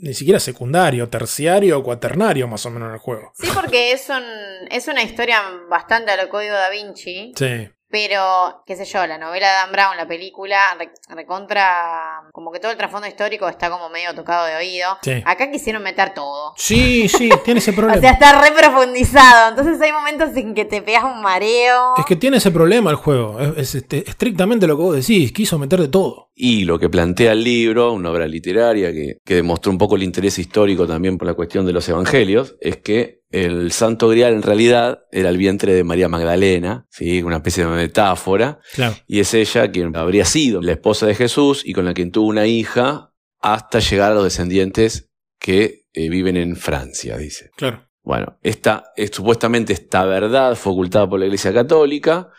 ni 0.00 0.14
siquiera 0.14 0.40
secundario, 0.40 1.08
terciario 1.08 1.78
o 1.78 1.82
cuaternario 1.82 2.48
más 2.48 2.64
o 2.66 2.70
menos 2.70 2.88
en 2.88 2.94
el 2.94 3.00
juego. 3.00 3.32
Sí, 3.34 3.48
porque 3.54 3.92
es, 3.92 4.08
un, 4.08 4.22
es 4.70 4.88
una 4.88 5.02
historia 5.02 5.42
bastante 5.68 6.10
a 6.12 6.22
lo 6.22 6.28
código 6.28 6.54
da 6.54 6.70
Vinci. 6.70 7.32
Sí. 7.36 7.68
Pero, 7.90 8.62
qué 8.66 8.74
sé 8.74 8.86
yo, 8.86 9.06
la 9.06 9.18
novela 9.18 9.46
de 9.48 9.52
Dan 9.52 9.72
Brown, 9.72 9.96
la 9.98 10.08
película, 10.08 10.58
re- 10.78 10.92
recontra. 11.14 12.22
Como 12.32 12.50
que 12.50 12.58
todo 12.58 12.72
el 12.72 12.78
trasfondo 12.78 13.06
histórico 13.06 13.46
está 13.48 13.68
como 13.68 13.90
medio 13.90 14.14
tocado 14.14 14.46
de 14.46 14.56
oído. 14.56 14.96
Sí. 15.02 15.22
Acá 15.26 15.50
quisieron 15.50 15.82
meter 15.82 16.14
todo. 16.14 16.54
Sí, 16.56 17.06
sí, 17.08 17.28
tiene 17.44 17.58
ese 17.60 17.70
O 17.72 17.74
problema. 17.74 18.00
sea, 18.00 18.12
está 18.12 18.40
re 18.40 18.52
profundizado. 18.52 19.50
Entonces 19.50 19.80
hay 19.80 19.92
momentos 19.92 20.34
en 20.36 20.54
que 20.54 20.64
te 20.64 20.80
pegas 20.82 21.04
un 21.04 21.20
mareo. 21.20 21.94
Es 21.98 22.06
que 22.06 22.16
tiene 22.16 22.38
ese 22.38 22.50
problema 22.50 22.88
el 22.90 22.96
juego. 22.96 23.38
Es, 23.40 23.58
es, 23.58 23.74
este, 23.74 24.08
estrictamente 24.08 24.66
lo 24.66 24.76
que 24.76 24.82
vos 24.82 24.96
decís. 24.96 25.30
Quiso 25.32 25.58
meter 25.58 25.80
de 25.80 25.88
todo. 25.88 26.30
Y 26.44 26.64
lo 26.64 26.76
que 26.76 26.88
plantea 26.88 27.32
el 27.34 27.44
libro, 27.44 27.92
una 27.92 28.10
obra 28.10 28.26
literaria 28.26 28.92
que, 28.92 29.18
que 29.24 29.36
demostró 29.36 29.70
un 29.70 29.78
poco 29.78 29.94
el 29.94 30.02
interés 30.02 30.40
histórico 30.40 30.88
también 30.88 31.16
por 31.16 31.28
la 31.28 31.34
cuestión 31.34 31.64
de 31.64 31.72
los 31.72 31.88
evangelios, 31.88 32.56
es 32.60 32.78
que 32.78 33.20
el 33.30 33.70
Santo 33.70 34.08
Grial 34.08 34.34
en 34.34 34.42
realidad 34.42 35.04
era 35.12 35.28
el 35.28 35.36
vientre 35.36 35.72
de 35.72 35.84
María 35.84 36.08
Magdalena, 36.08 36.84
¿sí? 36.90 37.22
una 37.22 37.36
especie 37.36 37.64
de 37.64 37.70
metáfora, 37.70 38.58
Claro. 38.74 38.96
y 39.06 39.20
es 39.20 39.32
ella 39.34 39.70
quien 39.70 39.96
habría 39.96 40.24
sido 40.24 40.60
la 40.62 40.72
esposa 40.72 41.06
de 41.06 41.14
Jesús 41.14 41.62
y 41.64 41.74
con 41.74 41.84
la 41.84 41.94
quien 41.94 42.10
tuvo 42.10 42.26
una 42.26 42.48
hija 42.48 43.12
hasta 43.38 43.78
llegar 43.78 44.10
a 44.10 44.14
los 44.16 44.24
descendientes 44.24 45.10
que 45.38 45.84
eh, 45.92 46.08
viven 46.08 46.36
en 46.36 46.56
Francia, 46.56 47.16
dice. 47.18 47.50
Claro. 47.56 47.88
Bueno, 48.02 48.40
esta, 48.42 48.86
es, 48.96 49.10
supuestamente 49.12 49.72
esta 49.72 50.04
verdad 50.06 50.56
fue 50.56 50.72
ocultada 50.72 51.08
por 51.08 51.20
la 51.20 51.26
Iglesia 51.26 51.54
Católica 51.54 52.30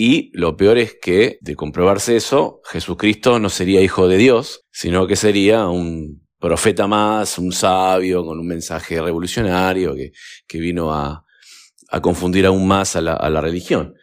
y 0.00 0.30
lo 0.32 0.56
peor 0.56 0.78
es 0.78 0.94
que, 1.02 1.38
de 1.40 1.56
comprobarse 1.56 2.14
eso, 2.14 2.60
Jesucristo 2.70 3.40
no 3.40 3.48
sería 3.48 3.80
hijo 3.80 4.06
de 4.06 4.16
Dios, 4.16 4.64
sino 4.70 5.08
que 5.08 5.16
sería 5.16 5.66
un 5.66 6.24
profeta 6.38 6.86
más, 6.86 7.36
un 7.36 7.50
sabio 7.50 8.24
con 8.24 8.38
un 8.38 8.46
mensaje 8.46 9.02
revolucionario 9.02 9.96
que, 9.96 10.12
que 10.46 10.60
vino 10.60 10.94
a, 10.94 11.24
a 11.88 12.00
confundir 12.00 12.46
aún 12.46 12.68
más 12.68 12.94
a 12.94 13.00
la, 13.00 13.14
a 13.14 13.28
la 13.28 13.40
religión. 13.40 13.94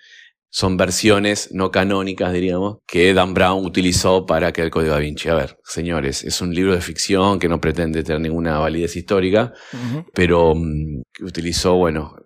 Son 0.50 0.76
versiones 0.76 1.54
no 1.54 1.72
canónicas, 1.72 2.34
diríamos, 2.34 2.80
que 2.86 3.14
Dan 3.14 3.34
Brown 3.34 3.66
utilizó 3.66 4.26
para 4.26 4.52
que 4.52 4.64
el 4.64 4.72
Código 4.72 4.92
da 4.92 5.00
Vinci. 5.00 5.30
A 5.30 5.36
ver, 5.36 5.58
señores, 5.64 6.26
es 6.26 6.42
un 6.42 6.54
libro 6.54 6.74
de 6.74 6.82
ficción 6.82 7.40
que 7.40 7.48
no 7.48 7.62
pretende 7.62 8.04
tener 8.04 8.20
ninguna 8.20 8.60
validez 8.60 8.98
histórica, 8.98 9.54
pero 10.14 10.54
que 11.14 11.24
utilizó, 11.24 11.76
bueno, 11.76 12.18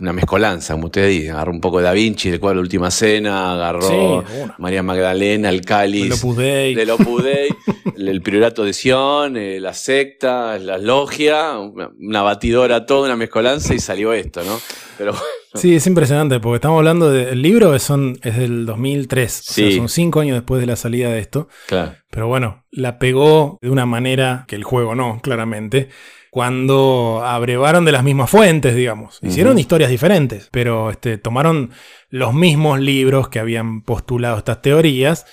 una 0.00 0.12
mezcolanza, 0.12 0.74
como 0.74 0.86
usted 0.86 1.08
dice. 1.08 1.30
Agarró 1.30 1.52
un 1.52 1.60
poco 1.60 1.78
de 1.78 1.84
Da 1.84 1.92
Vinci, 1.92 2.30
del 2.30 2.40
cual 2.40 2.56
la 2.56 2.62
última 2.62 2.90
cena, 2.90 3.54
agarró 3.54 4.22
Sí. 4.26 4.34
María 4.58 4.82
Magdalena, 4.82 5.48
el 5.48 5.62
cáliz. 5.62 6.02
Del 6.02 6.90
Opus 6.90 7.24
el, 7.96 8.22
priorato 8.22 8.64
de 8.64 8.72
Sion, 8.72 9.36
eh, 9.36 9.60
la 9.60 9.74
secta, 9.74 10.58
la 10.58 10.78
logia, 10.78 11.58
una, 11.58 11.90
una 11.98 12.22
batidora, 12.22 12.86
toda 12.86 13.06
una 13.06 13.16
mezcolanza 13.16 13.74
y 13.74 13.78
salió 13.78 14.12
esto, 14.12 14.42
¿no? 14.44 14.58
Pero 14.98 15.12
bueno, 15.12 15.24
Sí, 15.54 15.76
es 15.76 15.86
impresionante 15.86 16.40
porque 16.40 16.56
estamos 16.56 16.78
hablando 16.78 17.10
del 17.12 17.40
libro, 17.40 17.78
son, 17.78 18.18
es 18.22 18.36
del 18.36 18.66
2003. 18.66 19.40
O 19.40 19.52
sea, 19.52 19.76
son 19.76 19.88
cinco 19.88 20.20
años 20.20 20.34
después 20.36 20.60
de 20.60 20.66
la 20.66 20.76
salida 20.76 21.10
de 21.10 21.20
esto. 21.20 21.48
claro. 21.66 21.94
Pero 22.10 22.28
bueno, 22.28 22.64
la 22.70 22.98
pegó 22.98 23.58
de 23.60 23.70
una 23.70 23.86
manera 23.86 24.44
que 24.46 24.56
el 24.56 24.64
juego 24.64 24.94
no, 24.94 25.20
claramente. 25.20 25.88
Cuando 26.34 27.22
abrevaron 27.24 27.84
de 27.84 27.92
las 27.92 28.02
mismas 28.02 28.28
fuentes, 28.28 28.74
digamos. 28.74 29.20
Hicieron 29.22 29.56
historias 29.56 29.88
diferentes, 29.88 30.48
pero 30.50 30.90
este, 30.90 31.16
tomaron 31.16 31.70
los 32.08 32.34
mismos 32.34 32.80
libros 32.80 33.28
que 33.28 33.38
habían 33.38 33.82
postulado 33.82 34.38
estas 34.38 34.60
teorías. 34.60 35.26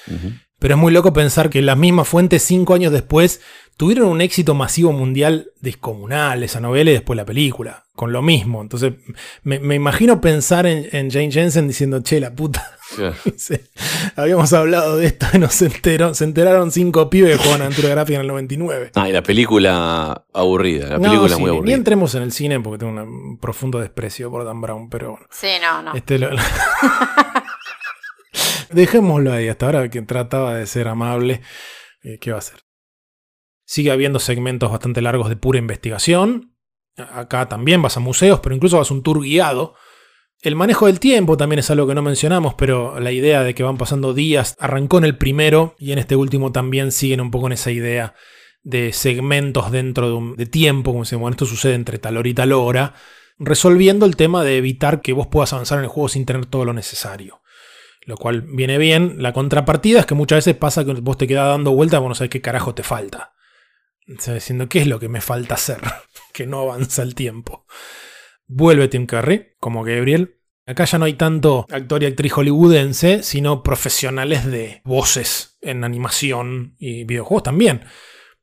Pero 0.59 0.75
es 0.75 0.79
muy 0.79 0.93
loco 0.93 1.11
pensar 1.11 1.49
que 1.49 1.63
las 1.63 1.75
mismas 1.75 2.07
fuentes, 2.07 2.43
cinco 2.43 2.75
años 2.75 2.93
después, 2.93 3.41
tuvieron 3.77 4.09
un 4.09 4.21
éxito 4.21 4.53
masivo 4.53 4.91
mundial 4.91 5.49
descomunal, 5.59 6.43
esa 6.43 6.59
novela 6.59 6.91
y 6.91 6.93
después 6.93 7.17
la 7.17 7.25
película, 7.25 7.85
con 7.95 8.11
lo 8.11 8.21
mismo. 8.21 8.61
Entonces, 8.61 8.93
me, 9.41 9.57
me 9.57 9.73
imagino 9.73 10.21
pensar 10.21 10.67
en, 10.67 10.87
en 10.91 11.09
Jane 11.09 11.31
Jensen 11.31 11.67
diciendo, 11.67 12.03
che, 12.03 12.19
la 12.19 12.35
puta. 12.35 12.77
Claro. 12.95 13.15
Habíamos 14.15 14.51
hablado 14.53 14.97
de 14.97 15.05
esto 15.07 15.25
y 15.33 15.37
nos 15.39 15.61
enteró- 15.61 16.13
se 16.13 16.23
enteraron 16.23 16.71
cinco 16.71 17.09
pibes 17.09 17.31
que 17.37 17.43
jugaban 17.43 17.61
aventura 17.63 17.89
gráfica 17.89 18.15
en 18.15 18.21
el 18.21 18.27
99. 18.27 18.91
Ah, 18.95 19.07
y 19.09 19.11
la 19.11 19.23
película 19.23 20.25
aburrida, 20.33 20.89
la 20.89 20.97
No, 20.97 21.03
película 21.03 21.35
sí, 21.35 21.41
muy 21.41 21.49
ni 21.51 21.55
aburrida. 21.57 21.75
entremos 21.75 22.15
en 22.15 22.23
el 22.23 22.31
cine 22.31 22.59
porque 22.59 22.79
tengo 22.85 23.01
un 23.01 23.37
profundo 23.39 23.79
desprecio 23.79 24.29
por 24.29 24.43
Dan 24.45 24.59
Brown, 24.61 24.89
pero 24.89 25.11
bueno. 25.11 25.25
Sí, 25.31 25.47
no, 25.61 25.81
no. 25.81 25.93
Este 25.93 26.19
lo- 26.19 26.29
Dejémoslo 28.71 29.33
ahí, 29.33 29.47
hasta 29.49 29.65
ahora 29.65 29.89
que 29.89 30.01
trataba 30.01 30.55
de 30.55 30.65
ser 30.65 30.87
amable. 30.87 31.41
eh, 32.03 32.17
¿Qué 32.19 32.31
va 32.31 32.37
a 32.37 32.39
hacer? 32.39 32.59
Sigue 33.65 33.91
habiendo 33.91 34.19
segmentos 34.19 34.71
bastante 34.71 35.01
largos 35.01 35.29
de 35.29 35.35
pura 35.35 35.59
investigación. 35.59 36.55
Acá 36.97 37.47
también 37.47 37.81
vas 37.81 37.97
a 37.97 37.99
museos, 38.01 38.39
pero 38.41 38.55
incluso 38.55 38.77
vas 38.77 38.91
a 38.91 38.93
un 38.93 39.03
tour 39.03 39.21
guiado. 39.21 39.75
El 40.41 40.55
manejo 40.55 40.87
del 40.87 40.99
tiempo 40.99 41.37
también 41.37 41.59
es 41.59 41.69
algo 41.69 41.85
que 41.85 41.93
no 41.93 42.01
mencionamos, 42.01 42.55
pero 42.55 42.99
la 42.99 43.11
idea 43.11 43.43
de 43.43 43.53
que 43.53 43.61
van 43.61 43.77
pasando 43.77 44.15
días 44.15 44.55
arrancó 44.59 44.97
en 44.97 45.05
el 45.05 45.15
primero 45.15 45.75
y 45.77 45.91
en 45.91 45.99
este 45.99 46.15
último 46.15 46.51
también 46.51 46.91
siguen 46.91 47.21
un 47.21 47.29
poco 47.29 47.45
en 47.45 47.53
esa 47.53 47.69
idea 47.69 48.15
de 48.63 48.91
segmentos 48.91 49.71
dentro 49.71 50.07
de, 50.07 50.13
un, 50.15 50.35
tiempo, 50.37 50.93
como 50.93 51.05
se 51.05 51.15
bueno, 51.15 51.35
esto 51.35 51.45
sucede 51.45 51.75
entre 51.75 51.99
tal 51.99 52.17
hora 52.17 52.27
y 52.27 52.33
tal 52.33 52.53
hora, 52.53 52.95
resolviendo 53.37 54.07
el 54.07 54.15
tema 54.15 54.43
de 54.43 54.57
evitar 54.57 55.01
que 55.01 55.13
vos 55.13 55.27
puedas 55.27 55.53
avanzar 55.53 55.77
en 55.77 55.83
el 55.83 55.89
juego 55.91 56.09
sin 56.09 56.25
tener 56.25 56.47
todo 56.47 56.65
lo 56.65 56.73
necesario. 56.73 57.41
Lo 58.07 58.17
cual 58.17 58.41
viene 58.41 58.79
bien. 58.79 59.21
La 59.21 59.33
contrapartida 59.33 59.99
es 59.99 60.05
que 60.07 60.15
muchas 60.15 60.37
veces 60.37 60.55
pasa 60.55 60.83
que 60.83 60.93
vos 60.93 61.19
te 61.19 61.27
quedas 61.27 61.49
dando 61.49 61.69
vueltas, 61.71 61.99
vos 61.99 62.09
no 62.09 62.15
sabés 62.15 62.31
qué 62.31 62.41
carajo 62.41 62.73
te 62.73 62.81
falta. 62.81 63.33
O 64.07 64.33
diciendo, 64.33 64.67
¿qué 64.67 64.79
es 64.79 64.87
lo 64.87 64.99
que 64.99 65.07
me 65.07 65.21
falta 65.21 65.53
hacer? 65.53 65.81
que 66.33 66.47
no 66.47 66.61
avanza 66.61 67.03
el 67.03 67.13
tiempo. 67.13 67.67
Vuelve 68.53 68.87
Tim 68.89 69.05
Curry, 69.05 69.53
como 69.59 69.83
Gabriel. 69.83 70.37
Acá 70.65 70.85
ya 70.85 70.97
no 70.97 71.05
hay 71.05 71.13
tanto 71.13 71.65
actor 71.69 72.03
y 72.03 72.05
actriz 72.05 72.33
hollywoodense, 72.33 73.23
sino 73.23 73.63
profesionales 73.63 74.45
de 74.45 74.81
voces 74.83 75.57
en 75.61 75.83
animación 75.83 76.75
y 76.77 77.03
videojuegos 77.05 77.43
también. 77.43 77.81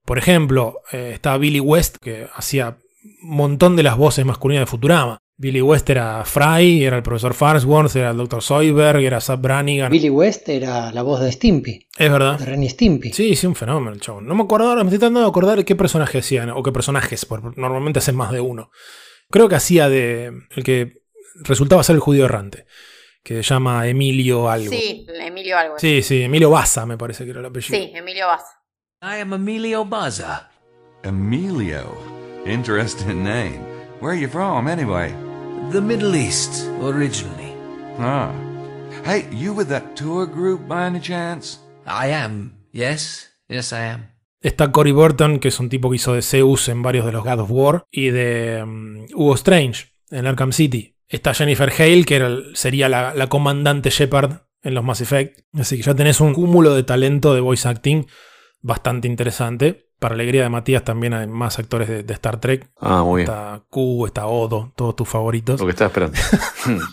Por 0.05 0.19
ejemplo, 0.19 0.81
eh, 0.93 1.11
está 1.15 1.37
Billy 1.37 1.61
West, 1.61 1.97
que 2.01 2.27
hacía 2.35 2.79
un 3.23 3.37
montón 3.37 3.77
de 3.77 3.83
las 3.83 3.97
voces 3.97 4.25
masculinas 4.25 4.63
de 4.63 4.67
Futurama. 4.67 5.19
Billy 5.37 5.61
West 5.63 5.89
era 5.91 6.25
Fry, 6.25 6.83
era 6.85 6.97
el 6.97 7.03
profesor 7.03 7.33
Farnsworth, 7.35 7.95
era 7.95 8.11
el 8.11 8.17
Dr. 8.17 8.43
Zoidberg, 8.43 9.01
era 9.05 9.21
Zap 9.21 9.41
Brannigan. 9.41 9.93
Billy 9.93 10.11
West 10.11 10.49
era 10.49 10.91
la 10.91 11.03
voz 11.03 11.21
de 11.21 11.31
Stimpy, 11.31 11.87
Es 11.97 12.11
verdad. 12.11 12.39
de 12.39 12.47
Ren 12.47 12.63
y 12.65 12.69
Stimpy. 12.69 13.13
Sí, 13.13 13.37
sí, 13.37 13.47
un 13.47 13.55
fenómeno 13.55 13.93
el 13.93 14.01
chabón. 14.01 14.27
No 14.27 14.35
me 14.35 14.43
acuerdo 14.43 14.69
ahora, 14.71 14.83
me 14.83 14.89
estoy 14.89 14.99
tratando 14.99 15.21
de 15.21 15.27
acordar 15.27 15.65
qué 15.65 15.77
personaje 15.77 16.19
hacían, 16.19 16.51
o 16.51 16.63
qué 16.63 16.73
personajes, 16.73 17.25
porque 17.25 17.51
normalmente 17.61 18.01
hacen 18.01 18.17
más 18.17 18.33
de 18.33 18.41
uno. 18.41 18.71
Creo 19.31 19.49
que 19.49 19.57
hacía 19.57 19.89
de. 19.89 20.33
el 20.57 20.64
que 20.64 21.03
resultaba 21.45 21.83
ser 21.83 21.95
el 21.97 22.01
judío 22.01 22.24
errante, 22.24 22.64
que 23.22 23.37
se 23.37 23.43
llama 23.43 23.87
Emilio 23.87 24.49
algo. 24.51 24.70
Sí, 24.70 25.07
Emilio 25.20 25.59
algo. 25.59 25.79
sí, 25.79 26.03
sí, 26.03 26.22
Emilio 26.22 26.51
Baza 26.51 26.87
me 26.87 26.97
parece 26.97 27.24
que 27.24 27.31
era 27.31 27.41
el 27.41 27.47
apellido. 27.47 27.79
Sí, 27.79 27.93
Emilio 27.95 28.26
Vaz. 28.26 28.45
I 29.03 29.20
am 29.20 29.33
Emilio 29.35 29.85
Baza. 29.85 30.51
Emilio. 31.03 31.95
Interesting 32.47 33.22
name. 33.22 33.61
Where 34.01 34.12
are 34.12 34.20
you 34.20 34.29
from, 34.29 34.66
anyway? 34.68 35.12
The 35.72 35.81
Middle 35.81 36.16
East, 36.16 36.66
originally. 36.83 37.53
Ah. 37.99 38.33
Hey, 39.05 39.26
you 39.31 39.53
with 39.53 39.68
that 39.68 39.95
tour 39.95 40.26
group 40.26 40.66
by 40.66 40.87
any 40.87 41.01
chance? 41.01 41.59
I 41.87 42.09
am, 42.09 42.55
yes, 42.72 43.29
yes, 43.49 43.72
I 43.72 43.81
am. 43.81 44.09
Está 44.41 44.70
Cory 44.70 44.93
Burton, 44.93 45.41
que 45.41 45.49
es 45.49 45.59
un 45.59 45.68
tipo 45.68 45.91
que 45.91 45.97
hizo 45.97 46.14
de 46.14 46.22
Zeus 46.22 46.68
en 46.68 46.82
varios 46.82 47.05
de 47.05 47.12
los 47.12 47.24
God 47.24 47.41
of 47.41 47.51
War, 47.51 47.84
y 47.91 48.11
de 48.11 48.64
mm, 48.64 49.07
Hugo 49.14 49.34
Strange 49.34 49.86
en 50.11 50.26
Arkham 50.26 50.53
City. 50.53 50.95
Está 51.09 51.34
Jennifer 51.34 51.72
Hale, 51.76 52.05
que 52.05 52.16
era 52.16 52.30
sería 52.55 52.89
la, 52.89 53.14
la 53.14 53.28
comandante 53.28 53.91
Shepard 53.91 54.43
en 54.62 54.74
los 54.74 54.84
Mass 54.84 55.01
Effect. 55.01 55.41
Así 55.55 55.76
que 55.76 55.82
ya 55.82 55.95
tenés 55.95 56.20
un 56.20 56.34
cúmulo 56.34 56.74
de 56.74 56.82
talento 56.82 57.34
de 57.34 57.41
voice 57.41 57.68
acting 57.68 58.07
bastante 58.61 59.09
interesante. 59.09 59.89
Para 59.99 60.14
alegría 60.14 60.43
de 60.43 60.49
Matías 60.49 60.84
también 60.84 61.14
hay 61.14 61.26
más 61.26 61.59
actores 61.59 61.89
de, 61.89 62.03
de 62.05 62.14
Star 62.14 62.39
Trek. 62.39 62.70
Ah, 62.80 63.03
muy 63.03 63.22
bien. 63.22 63.30
Está 63.30 63.64
Q, 63.68 64.07
está 64.07 64.26
Odo, 64.26 64.72
todos 64.76 64.95
tus 64.95 65.09
favoritos. 65.09 65.59
Lo 65.59 65.66
que 65.66 65.72
estaba 65.72 65.89
esperando. 65.89 66.16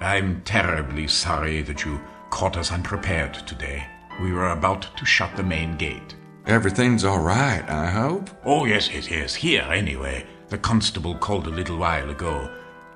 I'm 0.00 0.42
terribly 0.44 1.08
sorry 1.08 1.62
that 1.64 1.84
you 1.84 2.00
caught 2.30 2.56
us 2.56 2.70
unprepared 2.70 3.34
today. 3.46 3.97
We 4.20 4.32
were 4.32 4.50
about 4.50 4.86
to 4.96 5.06
shut 5.06 5.36
the 5.36 5.42
main 5.42 5.76
gate. 5.76 6.16
Everything's 6.46 7.04
all 7.04 7.20
right, 7.20 7.62
I 7.68 7.90
hope. 7.90 8.30
Oh, 8.44 8.66
yes, 8.66 8.88
it 8.88 9.12
is. 9.12 9.34
Here, 9.34 9.66
anyway. 9.70 10.26
The 10.48 10.58
constable 10.58 11.14
called 11.14 11.46
a 11.46 11.50
little 11.50 11.76
while 11.76 12.10
ago. 12.10 12.50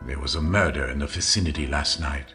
There 0.06 0.18
was 0.18 0.34
a 0.36 0.40
murder 0.40 0.90
in 0.90 0.98
the 0.98 1.06
vicinity 1.06 1.66
last 1.66 2.00
night. 2.00 2.34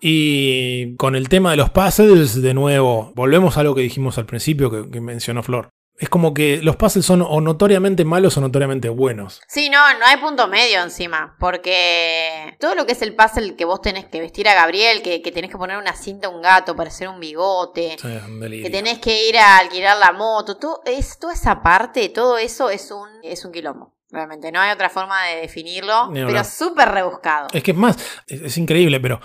Y 0.00 0.94
con 0.96 1.14
el 1.14 1.28
tema 1.28 1.50
de 1.50 1.58
los 1.58 1.70
puzzles, 1.70 2.40
de 2.40 2.54
nuevo, 2.54 3.12
volvemos 3.14 3.58
a 3.58 3.62
lo 3.62 3.74
que 3.74 3.82
dijimos 3.82 4.16
al 4.16 4.24
principio 4.24 4.70
que, 4.70 4.90
que 4.90 5.00
mencionó 5.00 5.42
Flor. 5.42 5.68
Es 6.00 6.08
como 6.08 6.32
que 6.32 6.60
los 6.62 6.76
puzzles 6.76 7.04
son 7.04 7.20
o 7.20 7.42
notoriamente 7.42 8.06
malos 8.06 8.34
o 8.38 8.40
notoriamente 8.40 8.88
buenos. 8.88 9.42
Sí, 9.46 9.68
no, 9.68 9.78
no 9.98 10.06
hay 10.06 10.16
punto 10.16 10.48
medio 10.48 10.82
encima, 10.82 11.36
porque 11.38 12.56
todo 12.58 12.74
lo 12.74 12.86
que 12.86 12.92
es 12.92 13.02
el 13.02 13.14
puzzle 13.14 13.54
que 13.54 13.66
vos 13.66 13.82
tenés 13.82 14.06
que 14.06 14.18
vestir 14.18 14.48
a 14.48 14.54
Gabriel, 14.54 15.02
que, 15.02 15.20
que 15.20 15.30
tenés 15.30 15.50
que 15.50 15.58
poner 15.58 15.76
una 15.76 15.94
cinta 15.94 16.28
a 16.28 16.30
un 16.30 16.40
gato 16.40 16.74
para 16.74 16.88
hacer 16.88 17.06
un 17.08 17.20
bigote, 17.20 17.98
Sí, 18.00 18.08
un 18.08 18.40
que 18.40 18.70
tenés 18.70 18.98
que 18.98 19.28
ir 19.28 19.36
a 19.36 19.58
alquilar 19.58 19.98
la 19.98 20.12
moto, 20.12 20.56
todo, 20.56 20.80
es, 20.86 21.18
toda 21.18 21.34
esa 21.34 21.62
parte, 21.62 22.08
todo 22.08 22.38
eso 22.38 22.70
es 22.70 22.90
un, 22.90 23.06
es 23.22 23.44
un 23.44 23.52
quilombo. 23.52 23.94
Realmente, 24.08 24.50
no 24.50 24.58
hay 24.58 24.72
otra 24.72 24.88
forma 24.88 25.26
de 25.26 25.42
definirlo, 25.42 26.10
Ni 26.10 26.24
pero 26.24 26.42
súper 26.44 26.88
rebuscado. 26.88 27.48
Es 27.52 27.62
que 27.62 27.72
es 27.72 27.76
más, 27.76 27.98
es, 28.26 28.40
es 28.40 28.56
increíble, 28.56 29.00
pero 29.00 29.20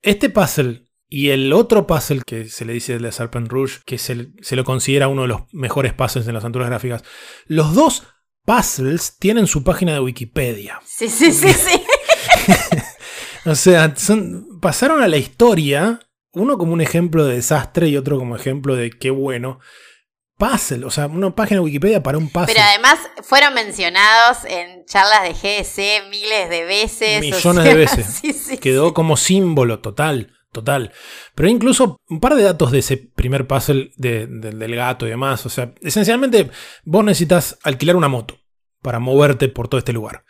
este 0.00 0.30
puzzle 0.30 0.86
y 1.08 1.30
el 1.30 1.52
otro 1.52 1.86
puzzle 1.86 2.22
que 2.26 2.48
se 2.48 2.64
le 2.64 2.72
dice 2.72 2.98
de 2.98 3.12
Serpent 3.12 3.48
Rouge, 3.50 3.80
que 3.84 3.98
se, 3.98 4.28
se 4.40 4.56
lo 4.56 4.64
considera 4.64 5.08
uno 5.08 5.22
de 5.22 5.28
los 5.28 5.42
mejores 5.52 5.92
puzzles 5.92 6.26
en 6.26 6.34
las 6.34 6.44
aventuras 6.44 6.68
gráficas, 6.68 7.04
los 7.46 7.74
dos 7.74 8.04
puzzles 8.44 9.18
tienen 9.18 9.46
su 9.46 9.64
página 9.64 9.92
de 9.92 10.00
Wikipedia. 10.00 10.80
Sí, 10.84 11.08
sí, 11.08 11.32
sí, 11.32 11.52
sí. 11.52 11.82
O 13.46 13.54
sea, 13.54 13.94
son, 13.96 14.58
pasaron 14.60 15.02
a 15.02 15.08
la 15.08 15.18
historia, 15.18 16.00
uno 16.32 16.56
como 16.56 16.72
un 16.72 16.80
ejemplo 16.80 17.24
de 17.24 17.36
desastre 17.36 17.88
y 17.88 17.96
otro 17.96 18.18
como 18.18 18.36
ejemplo 18.36 18.74
de 18.74 18.90
qué 18.90 19.10
bueno. 19.10 19.60
Puzzle, 20.36 20.84
o 20.84 20.90
sea, 20.90 21.06
una 21.06 21.32
página 21.34 21.60
de 21.60 21.64
Wikipedia 21.66 22.02
para 22.02 22.18
un 22.18 22.28
puzzle. 22.28 22.46
Pero 22.54 22.60
además 22.66 22.98
fueron 23.22 23.54
mencionados 23.54 24.38
en 24.46 24.84
charlas 24.84 25.22
de 25.22 25.32
GS 25.32 26.08
miles 26.10 26.50
de 26.50 26.64
veces. 26.64 27.18
o 27.18 27.20
Millones 27.20 27.62
sea, 27.62 27.72
de 27.72 27.74
veces. 27.74 28.06
sí, 28.20 28.32
sí, 28.32 28.58
Quedó 28.58 28.94
como 28.94 29.16
símbolo 29.16 29.80
total, 29.80 30.32
Total. 30.54 30.92
Pero 31.34 31.48
incluso 31.48 31.98
un 32.08 32.20
par 32.20 32.36
de 32.36 32.44
datos 32.44 32.70
de 32.70 32.78
ese 32.78 32.96
primer 32.96 33.44
puzzle 33.48 33.90
de- 33.96 34.28
de- 34.28 34.52
del 34.52 34.76
gato 34.76 35.04
y 35.04 35.10
demás. 35.10 35.44
O 35.46 35.48
sea, 35.48 35.74
esencialmente 35.82 36.48
vos 36.84 37.04
necesitas 37.04 37.58
alquilar 37.64 37.96
una 37.96 38.06
moto 38.06 38.38
para 38.80 39.00
moverte 39.00 39.48
por 39.48 39.66
todo 39.66 39.78
este 39.80 39.92
lugar. 39.92 40.24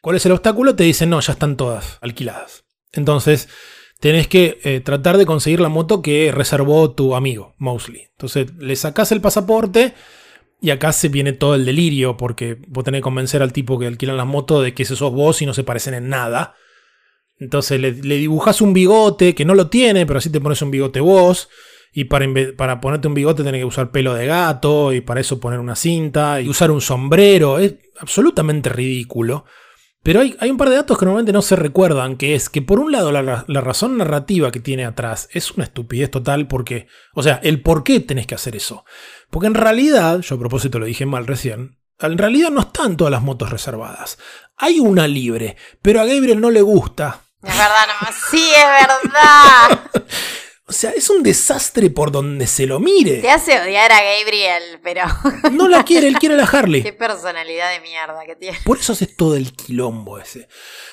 ¿Cuál 0.00 0.16
es 0.16 0.24
el 0.24 0.32
obstáculo? 0.32 0.74
Te 0.74 0.84
dicen, 0.84 1.10
no, 1.10 1.20
ya 1.20 1.34
están 1.34 1.58
todas 1.58 1.98
alquiladas. 2.00 2.64
Entonces, 2.92 3.50
tenés 4.00 4.26
que 4.26 4.58
eh, 4.64 4.80
tratar 4.80 5.18
de 5.18 5.26
conseguir 5.26 5.60
la 5.60 5.68
moto 5.68 6.00
que 6.00 6.32
reservó 6.32 6.92
tu 6.94 7.14
amigo, 7.14 7.54
Mosley. 7.58 8.06
Entonces, 8.12 8.46
le 8.56 8.74
sacás 8.74 9.12
el 9.12 9.20
pasaporte 9.20 9.92
y 10.62 10.70
acá 10.70 10.92
se 10.92 11.10
viene 11.10 11.34
todo 11.34 11.54
el 11.56 11.66
delirio 11.66 12.16
porque 12.16 12.56
vos 12.68 12.84
tenés 12.84 13.00
que 13.00 13.02
convencer 13.02 13.42
al 13.42 13.52
tipo 13.52 13.78
que 13.78 13.86
alquilan 13.86 14.16
la 14.16 14.24
moto 14.24 14.62
de 14.62 14.72
que 14.72 14.84
ese 14.84 14.96
sos 14.96 15.12
vos 15.12 15.42
y 15.42 15.46
no 15.46 15.52
se 15.52 15.62
parecen 15.64 15.92
en 15.92 16.08
nada. 16.08 16.54
Entonces 17.38 17.80
le, 17.80 17.92
dibujás 17.92 18.60
un 18.60 18.72
bigote 18.72 19.34
que 19.34 19.44
no 19.44 19.54
lo 19.54 19.68
tiene, 19.68 20.06
pero 20.06 20.18
así 20.18 20.30
te 20.30 20.40
pones 20.40 20.60
un 20.62 20.70
bigote 20.70 21.00
vos. 21.00 21.48
Y 21.92 22.04
para, 22.04 22.26
para 22.56 22.80
ponerte 22.80 23.08
un 23.08 23.14
bigote 23.14 23.42
tenés 23.42 23.60
que 23.60 23.64
usar 23.64 23.90
pelo 23.90 24.14
de 24.14 24.26
gato 24.26 24.92
y 24.92 25.00
para 25.00 25.20
eso 25.20 25.40
poner 25.40 25.58
una 25.58 25.74
cinta 25.74 26.40
y 26.40 26.48
usar 26.48 26.70
un 26.70 26.80
sombrero. 26.80 27.58
Es 27.58 27.76
absolutamente 27.98 28.68
ridículo. 28.68 29.44
Pero 30.02 30.20
hay, 30.20 30.36
hay 30.38 30.50
un 30.50 30.56
par 30.56 30.70
de 30.70 30.76
datos 30.76 30.96
que 30.96 31.04
normalmente 31.04 31.32
no 31.32 31.42
se 31.42 31.56
recuerdan, 31.56 32.16
que 32.16 32.34
es 32.34 32.48
que 32.48 32.62
por 32.62 32.78
un 32.78 32.92
lado 32.92 33.10
la, 33.10 33.44
la 33.46 33.60
razón 33.60 33.98
narrativa 33.98 34.50
que 34.52 34.60
tiene 34.60 34.84
atrás 34.84 35.28
es 35.32 35.50
una 35.52 35.64
estupidez 35.64 36.10
total 36.10 36.46
porque, 36.46 36.86
o 37.14 37.22
sea, 37.22 37.40
el 37.42 37.62
por 37.62 37.82
qué 37.82 38.00
tenés 38.00 38.26
que 38.26 38.36
hacer 38.36 38.54
eso. 38.54 38.84
Porque 39.30 39.48
en 39.48 39.54
realidad, 39.54 40.20
yo 40.20 40.36
a 40.36 40.38
propósito 40.38 40.78
lo 40.78 40.86
dije 40.86 41.04
mal 41.04 41.26
recién, 41.26 41.78
en 42.00 42.18
realidad 42.18 42.50
no 42.50 42.60
están 42.60 42.96
todas 42.96 43.10
las 43.10 43.22
motos 43.22 43.50
reservadas. 43.50 44.18
Hay 44.56 44.78
una 44.78 45.08
libre, 45.08 45.56
pero 45.82 46.00
a 46.00 46.04
Gabriel 46.04 46.40
no 46.40 46.50
le 46.50 46.62
gusta. 46.62 47.22
Es 47.42 47.56
verdad, 47.56 47.86
no. 48.00 48.08
Sí, 48.30 48.50
es 48.54 48.86
verdad. 48.86 49.90
O 50.70 50.72
sea, 50.72 50.90
es 50.90 51.08
un 51.08 51.22
desastre 51.22 51.88
por 51.88 52.12
donde 52.12 52.46
se 52.46 52.66
lo 52.66 52.78
mire. 52.78 53.22
Te 53.22 53.30
hace 53.30 53.58
odiar 53.58 53.90
a 53.90 54.02
Gabriel, 54.02 54.62
pero 54.84 55.00
No 55.52 55.66
la 55.66 55.82
quiere, 55.82 56.08
él 56.08 56.18
quiere 56.18 56.36
la 56.36 56.46
qué 56.46 56.56
Harley. 56.58 56.92
personalidad 56.92 57.72
de 57.72 57.80
mierda 57.80 58.26
que 58.26 58.36
tiene. 58.36 58.58
Por 58.66 58.76
eso 58.76 58.92
haces 58.92 59.16
todo 59.16 59.34
el 59.34 59.54
quilombo 59.54 60.18
ese. 60.18 60.46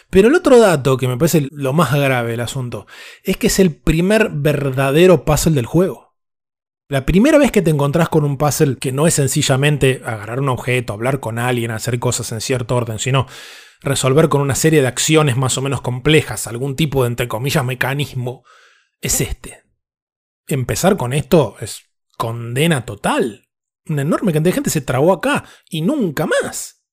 Pero 0.09 0.29
el 0.29 0.35
otro 0.35 0.59
dato 0.59 0.95
que 0.95 1.09
me 1.09 1.17
parece 1.17 1.49
lo 1.51 1.73
más 1.73 1.93
grave 1.93 2.31
del 2.31 2.39
asunto 2.39 2.87
es 3.21 3.35
que 3.35 3.47
es 3.47 3.59
el 3.59 3.75
primer 3.75 4.29
verdadero 4.31 5.25
puzzle 5.25 5.55
del 5.55 5.65
juego. 5.65 6.15
La 6.87 7.05
primera 7.05 7.37
vez 7.37 7.51
que 7.51 7.61
te 7.61 7.71
encontrás 7.71 8.07
con 8.07 8.23
un 8.23 8.37
puzzle 8.37 8.77
que 8.77 8.93
no 8.93 9.07
es 9.07 9.15
sencillamente 9.15 10.01
agarrar 10.05 10.39
un 10.39 10.47
objeto, 10.47 10.93
hablar 10.93 11.19
con 11.19 11.37
alguien, 11.37 11.71
hacer 11.71 11.99
cosas 11.99 12.31
en 12.31 12.39
cierto 12.39 12.77
orden, 12.77 12.97
sino 12.97 13.27
resolver 13.81 14.29
con 14.29 14.41
una 14.41 14.55
serie 14.55 14.81
de 14.81 14.87
acciones 14.87 15.37
más 15.37 15.57
o 15.57 15.61
menos 15.61 15.81
complejas, 15.81 16.47
algún 16.47 16.75
tipo 16.75 17.03
de, 17.03 17.09
entre 17.09 17.27
comillas, 17.27 17.63
mecanismo, 17.65 18.43
es 19.01 19.21
este. 19.21 19.63
Empezar 20.47 20.97
con 20.97 21.13
esto 21.13 21.55
es 21.59 21.83
condena 22.17 22.85
total. 22.85 23.49
Una 23.87 24.01
enorme 24.03 24.31
cantidad 24.33 24.51
de 24.51 24.55
gente 24.55 24.69
se 24.69 24.81
trabó 24.81 25.13
acá 25.13 25.43
y 25.69 25.81
nunca 25.81 26.25
más. 26.25 26.83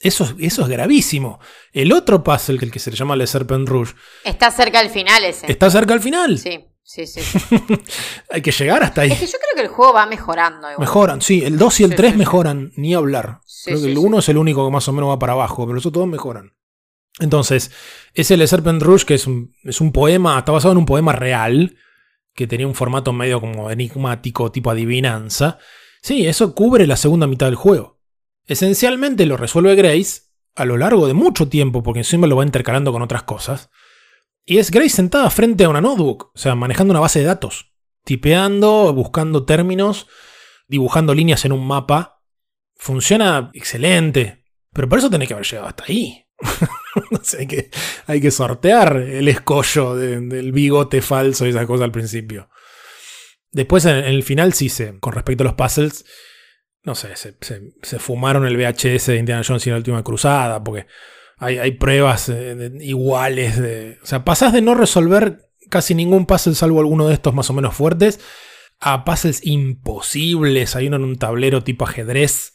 Eso, 0.00 0.24
es- 0.24 0.34
eso 0.38 0.62
es 0.62 0.68
gravísimo. 0.68 1.40
El 1.72 1.92
otro 1.92 2.22
puzzle, 2.22 2.58
que 2.58 2.64
el 2.66 2.70
que 2.70 2.78
se 2.78 2.90
le 2.90 2.96
llama 2.96 3.16
Le 3.16 3.26
Serpent 3.26 3.68
Rouge, 3.68 3.94
Está 4.24 4.50
cerca 4.50 4.78
del 4.80 4.90
final 4.90 5.24
ese. 5.24 5.50
está 5.50 5.70
cerca 5.70 5.92
al 5.94 6.00
final. 6.00 6.38
Sí, 6.38 6.64
sí, 6.88 7.06
sí. 7.06 7.20
Hay 8.30 8.42
que 8.42 8.50
llegar 8.50 8.82
hasta 8.82 9.02
ahí. 9.02 9.12
Es 9.12 9.18
que 9.20 9.26
yo 9.26 9.32
creo 9.38 9.54
que 9.56 9.62
el 9.62 9.68
juego 9.68 9.92
va 9.92 10.06
mejorando. 10.06 10.70
igual. 10.70 10.78
Mejoran, 10.80 11.20
sí, 11.22 11.44
el 11.44 11.58
2 11.58 11.80
y 11.80 11.84
el 11.84 11.90
Sí, 11.90 11.96
3 11.96 12.08
sí, 12.08 12.12
sí. 12.14 12.18
mejoran, 12.18 12.72
ni 12.76 12.94
hablar. 12.94 13.40
Creo 13.64 13.80
que 13.80 13.86
el 13.86 13.96
sí. 13.96 14.02
1 14.04 14.18
es 14.20 14.28
el 14.28 14.38
único 14.38 14.64
que 14.64 14.72
más 14.72 14.88
o 14.88 14.92
menos 14.92 15.10
va 15.10 15.18
para 15.18 15.34
abajo, 15.34 15.64
pero 15.64 15.74
los 15.74 15.84
otros 15.86 15.94
todos 15.94 16.08
mejoran. 16.08 16.52
Entonces, 17.20 17.70
ese 18.14 18.36
Le 18.36 18.46
Serpent 18.46 18.80
Rouge, 18.82 19.04
que 19.04 19.14
es 19.14 19.26
un, 19.26 19.52
es 19.64 19.80
un 19.80 19.92
poema, 19.92 20.38
está 20.38 20.52
basado 20.52 20.72
en 20.72 20.78
un 20.78 20.86
poema 20.86 21.12
real, 21.12 21.76
que 22.34 22.46
tenía 22.46 22.66
un 22.66 22.74
formato 22.74 23.12
medio 23.12 23.40
como 23.40 23.70
enigmático, 23.70 24.52
tipo 24.52 24.70
adivinanza. 24.70 25.58
Sí, 26.00 26.26
eso 26.26 26.54
cubre 26.54 26.86
la 26.86 26.96
segunda 26.96 27.26
mitad 27.26 27.46
del 27.46 27.56
juego. 27.56 27.98
Esencialmente 28.46 29.26
lo 29.26 29.36
resuelve 29.36 29.74
Grace 29.74 30.22
a 30.54 30.64
lo 30.64 30.76
largo 30.76 31.06
de 31.06 31.14
mucho 31.14 31.48
tiempo, 31.48 31.82
porque 31.82 32.00
encima 32.00 32.26
lo 32.28 32.36
va 32.36 32.44
intercalando 32.44 32.92
con 32.92 33.02
otras 33.02 33.24
cosas. 33.24 33.70
Y 34.50 34.56
es 34.58 34.70
Grace 34.70 34.88
sentada 34.88 35.28
frente 35.28 35.64
a 35.64 35.68
una 35.68 35.82
notebook, 35.82 36.30
o 36.34 36.38
sea, 36.38 36.54
manejando 36.54 36.92
una 36.92 37.00
base 37.00 37.18
de 37.18 37.26
datos, 37.26 37.74
tipeando, 38.02 38.94
buscando 38.94 39.44
términos, 39.44 40.06
dibujando 40.68 41.12
líneas 41.14 41.44
en 41.44 41.52
un 41.52 41.66
mapa. 41.66 42.22
Funciona 42.76 43.50
excelente, 43.52 44.46
pero 44.72 44.88
por 44.88 44.98
eso 45.00 45.10
tenés 45.10 45.28
que 45.28 45.34
haber 45.34 45.46
llegado 45.46 45.68
hasta 45.68 45.84
ahí. 45.86 46.24
Hay, 47.38 47.46
que, 47.46 47.70
hay 48.06 48.20
que 48.20 48.30
sortear 48.30 48.96
el 48.96 49.28
escollo 49.28 49.94
de- 49.94 50.20
del 50.20 50.52
bigote 50.52 51.02
falso 51.02 51.46
y 51.46 51.50
esa 51.50 51.66
cosa 51.66 51.84
al 51.84 51.92
principio. 51.92 52.48
Después, 53.52 53.84
en, 53.84 53.96
en 53.96 54.04
el 54.06 54.22
final, 54.22 54.52
sí 54.54 54.68
se. 54.68 54.98
Con 54.98 55.12
respecto 55.12 55.42
a 55.42 55.46
los 55.46 55.54
puzzles, 55.54 56.04
no 56.84 56.94
sé, 56.94 57.14
se, 57.16 57.36
se- 57.40 57.74
se 57.82 57.98
fumaron 57.98 58.46
el 58.46 58.56
VHS 58.56 59.06
de 59.06 59.16
Indiana 59.18 59.42
Jones 59.46 59.66
y 59.66 59.70
la 59.70 59.76
última 59.76 60.02
cruzada, 60.02 60.62
porque 60.64 60.86
hay, 61.38 61.72
pruebas 61.72 62.28
eh, 62.28 62.72
iguales. 62.80 63.60
De, 63.60 63.98
o 64.02 64.06
sea, 64.06 64.24
pasás 64.24 64.52
de 64.52 64.62
no 64.62 64.74
resolver 64.74 65.50
casi 65.70 65.94
ningún 65.94 66.26
puzzle, 66.26 66.54
salvo 66.54 66.80
alguno 66.80 67.06
de 67.06 67.14
estos 67.14 67.34
más 67.34 67.50
o 67.50 67.52
menos 67.52 67.74
fuertes, 67.74 68.20
a 68.80 69.04
puzzles 69.04 69.44
imposibles. 69.46 70.76
Hay 70.76 70.88
uno 70.88 70.96
en 70.96 71.04
un 71.04 71.16
tablero 71.16 71.62
tipo 71.62 71.84
ajedrez 71.84 72.54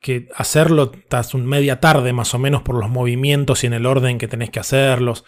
que 0.00 0.28
hacerlo 0.34 0.92
estás 0.94 1.34
un 1.34 1.46
media 1.46 1.78
tarde 1.78 2.14
más 2.14 2.32
o 2.34 2.38
menos 2.38 2.62
por 2.62 2.74
los 2.76 2.88
movimientos 2.88 3.64
y 3.64 3.66
en 3.66 3.74
el 3.74 3.84
orden 3.84 4.16
que 4.16 4.28
tenés 4.28 4.50
que 4.50 4.60
hacerlos. 4.60 5.24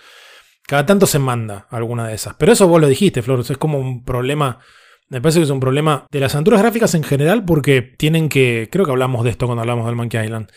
Cada 0.66 0.86
tanto 0.86 1.06
se 1.06 1.18
manda 1.18 1.66
alguna 1.70 2.08
de 2.08 2.14
esas. 2.14 2.34
Pero 2.34 2.52
eso 2.52 2.68
vos 2.68 2.80
lo 2.80 2.88
dijiste, 2.88 3.20
Flor. 3.20 3.40
Es 3.40 3.58
como 3.58 3.78
un 3.78 4.04
problema. 4.04 4.60
Me 5.08 5.20
parece 5.20 5.40
que 5.40 5.44
es 5.44 5.50
un 5.50 5.60
problema 5.60 6.06
de 6.10 6.20
las 6.20 6.34
aventuras 6.34 6.62
gráficas 6.62 6.94
en 6.94 7.02
general 7.02 7.44
porque 7.44 7.82
tienen 7.82 8.28
que. 8.28 8.68
Creo 8.72 8.86
que 8.86 8.92
hablamos 8.92 9.24
de 9.24 9.30
esto 9.30 9.46
cuando 9.46 9.60
hablamos 9.60 9.86
del 9.86 9.96
Monkey 9.96 10.24
Island. 10.24 10.50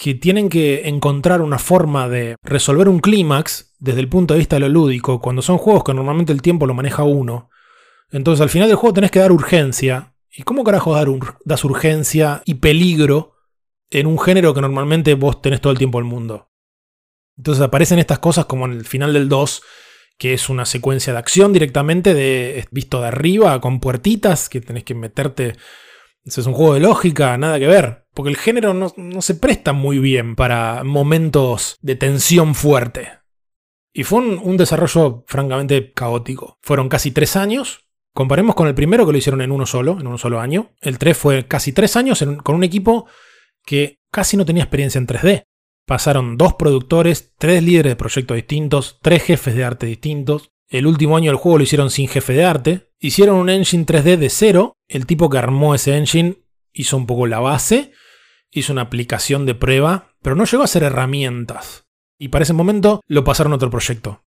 Que 0.00 0.14
tienen 0.14 0.48
que 0.48 0.88
encontrar 0.88 1.40
una 1.40 1.58
forma 1.58 2.08
de 2.08 2.36
resolver 2.42 2.88
un 2.88 3.00
clímax 3.00 3.74
desde 3.78 4.00
el 4.00 4.08
punto 4.08 4.34
de 4.34 4.38
vista 4.38 4.56
de 4.56 4.60
lo 4.60 4.68
lúdico. 4.68 5.20
Cuando 5.20 5.42
son 5.42 5.58
juegos 5.58 5.82
que 5.84 5.94
normalmente 5.94 6.32
el 6.32 6.42
tiempo 6.42 6.66
lo 6.66 6.74
maneja 6.74 7.02
uno. 7.02 7.50
Entonces 8.12 8.40
al 8.40 8.48
final 8.48 8.68
del 8.68 8.76
juego 8.76 8.94
tenés 8.94 9.10
que 9.10 9.18
dar 9.18 9.32
urgencia. 9.32 10.14
¿Y 10.30 10.42
cómo 10.44 10.62
carajo 10.62 10.94
dar 10.94 11.08
ur- 11.08 11.38
das 11.44 11.64
urgencia 11.64 12.42
y 12.44 12.54
peligro 12.54 13.32
en 13.90 14.06
un 14.06 14.18
género 14.20 14.54
que 14.54 14.60
normalmente 14.60 15.14
vos 15.14 15.42
tenés 15.42 15.60
todo 15.60 15.72
el 15.72 15.78
tiempo 15.78 15.98
del 15.98 16.04
mundo? 16.06 16.50
Entonces 17.36 17.62
aparecen 17.64 17.98
estas 17.98 18.18
cosas 18.20 18.46
como 18.46 18.66
en 18.66 18.72
el 18.72 18.84
final 18.84 19.12
del 19.12 19.28
2, 19.28 19.62
que 20.16 20.32
es 20.34 20.48
una 20.48 20.64
secuencia 20.64 21.12
de 21.12 21.18
acción 21.18 21.52
directamente 21.52 22.14
de 22.14 22.66
visto 22.70 23.00
de 23.00 23.08
arriba 23.08 23.60
con 23.60 23.80
puertitas 23.80 24.48
que 24.48 24.60
tenés 24.60 24.84
que 24.84 24.94
meterte. 24.94 25.56
Ese 26.24 26.40
es 26.40 26.46
un 26.46 26.52
juego 26.54 26.74
de 26.74 26.80
lógica, 26.80 27.36
nada 27.38 27.58
que 27.58 27.66
ver. 27.66 28.06
Porque 28.18 28.30
el 28.30 28.36
género 28.36 28.74
no, 28.74 28.92
no 28.96 29.22
se 29.22 29.36
presta 29.36 29.72
muy 29.72 30.00
bien 30.00 30.34
para 30.34 30.82
momentos 30.82 31.78
de 31.82 31.94
tensión 31.94 32.56
fuerte. 32.56 33.10
Y 33.92 34.02
fue 34.02 34.18
un, 34.18 34.40
un 34.42 34.56
desarrollo 34.56 35.22
francamente 35.28 35.92
caótico. 35.92 36.58
Fueron 36.60 36.88
casi 36.88 37.12
tres 37.12 37.36
años. 37.36 37.86
Comparemos 38.12 38.56
con 38.56 38.66
el 38.66 38.74
primero 38.74 39.06
que 39.06 39.12
lo 39.12 39.18
hicieron 39.18 39.40
en 39.40 39.52
uno 39.52 39.66
solo, 39.66 40.00
en 40.00 40.08
un 40.08 40.18
solo 40.18 40.40
año. 40.40 40.72
El 40.80 40.98
3 40.98 41.16
fue 41.16 41.46
casi 41.46 41.72
tres 41.72 41.94
años 41.94 42.24
con 42.42 42.56
un 42.56 42.64
equipo 42.64 43.06
que 43.64 44.00
casi 44.10 44.36
no 44.36 44.44
tenía 44.44 44.64
experiencia 44.64 44.98
en 44.98 45.06
3D. 45.06 45.44
Pasaron 45.86 46.36
dos 46.36 46.54
productores, 46.54 47.34
tres 47.38 47.62
líderes 47.62 47.92
de 47.92 47.96
proyectos 47.96 48.34
distintos, 48.34 48.98
tres 49.00 49.22
jefes 49.22 49.54
de 49.54 49.62
arte 49.62 49.86
distintos. 49.86 50.50
El 50.68 50.88
último 50.88 51.16
año 51.16 51.30
del 51.30 51.38
juego 51.38 51.58
lo 51.58 51.62
hicieron 51.62 51.88
sin 51.88 52.08
jefe 52.08 52.32
de 52.32 52.44
arte. 52.44 52.90
Hicieron 52.98 53.36
un 53.36 53.48
engine 53.48 53.86
3D 53.86 54.16
de 54.16 54.28
cero. 54.28 54.76
El 54.88 55.06
tipo 55.06 55.30
que 55.30 55.38
armó 55.38 55.76
ese 55.76 55.96
engine 55.96 56.38
hizo 56.72 56.96
un 56.96 57.06
poco 57.06 57.28
la 57.28 57.38
base, 57.38 57.92
hizo 58.50 58.72
una 58.72 58.82
aplicación 58.82 59.46
de 59.46 59.54
prueba, 59.54 60.14
pero 60.22 60.36
no 60.36 60.44
llegó 60.44 60.62
a 60.62 60.64
hacer 60.64 60.82
herramientas. 60.82 61.86
Y 62.18 62.28
para 62.28 62.42
ese 62.42 62.52
momento 62.52 63.02
lo 63.06 63.24
pasaron 63.24 63.52
a 63.52 63.56
otro 63.56 63.70
proyecto. 63.70 64.22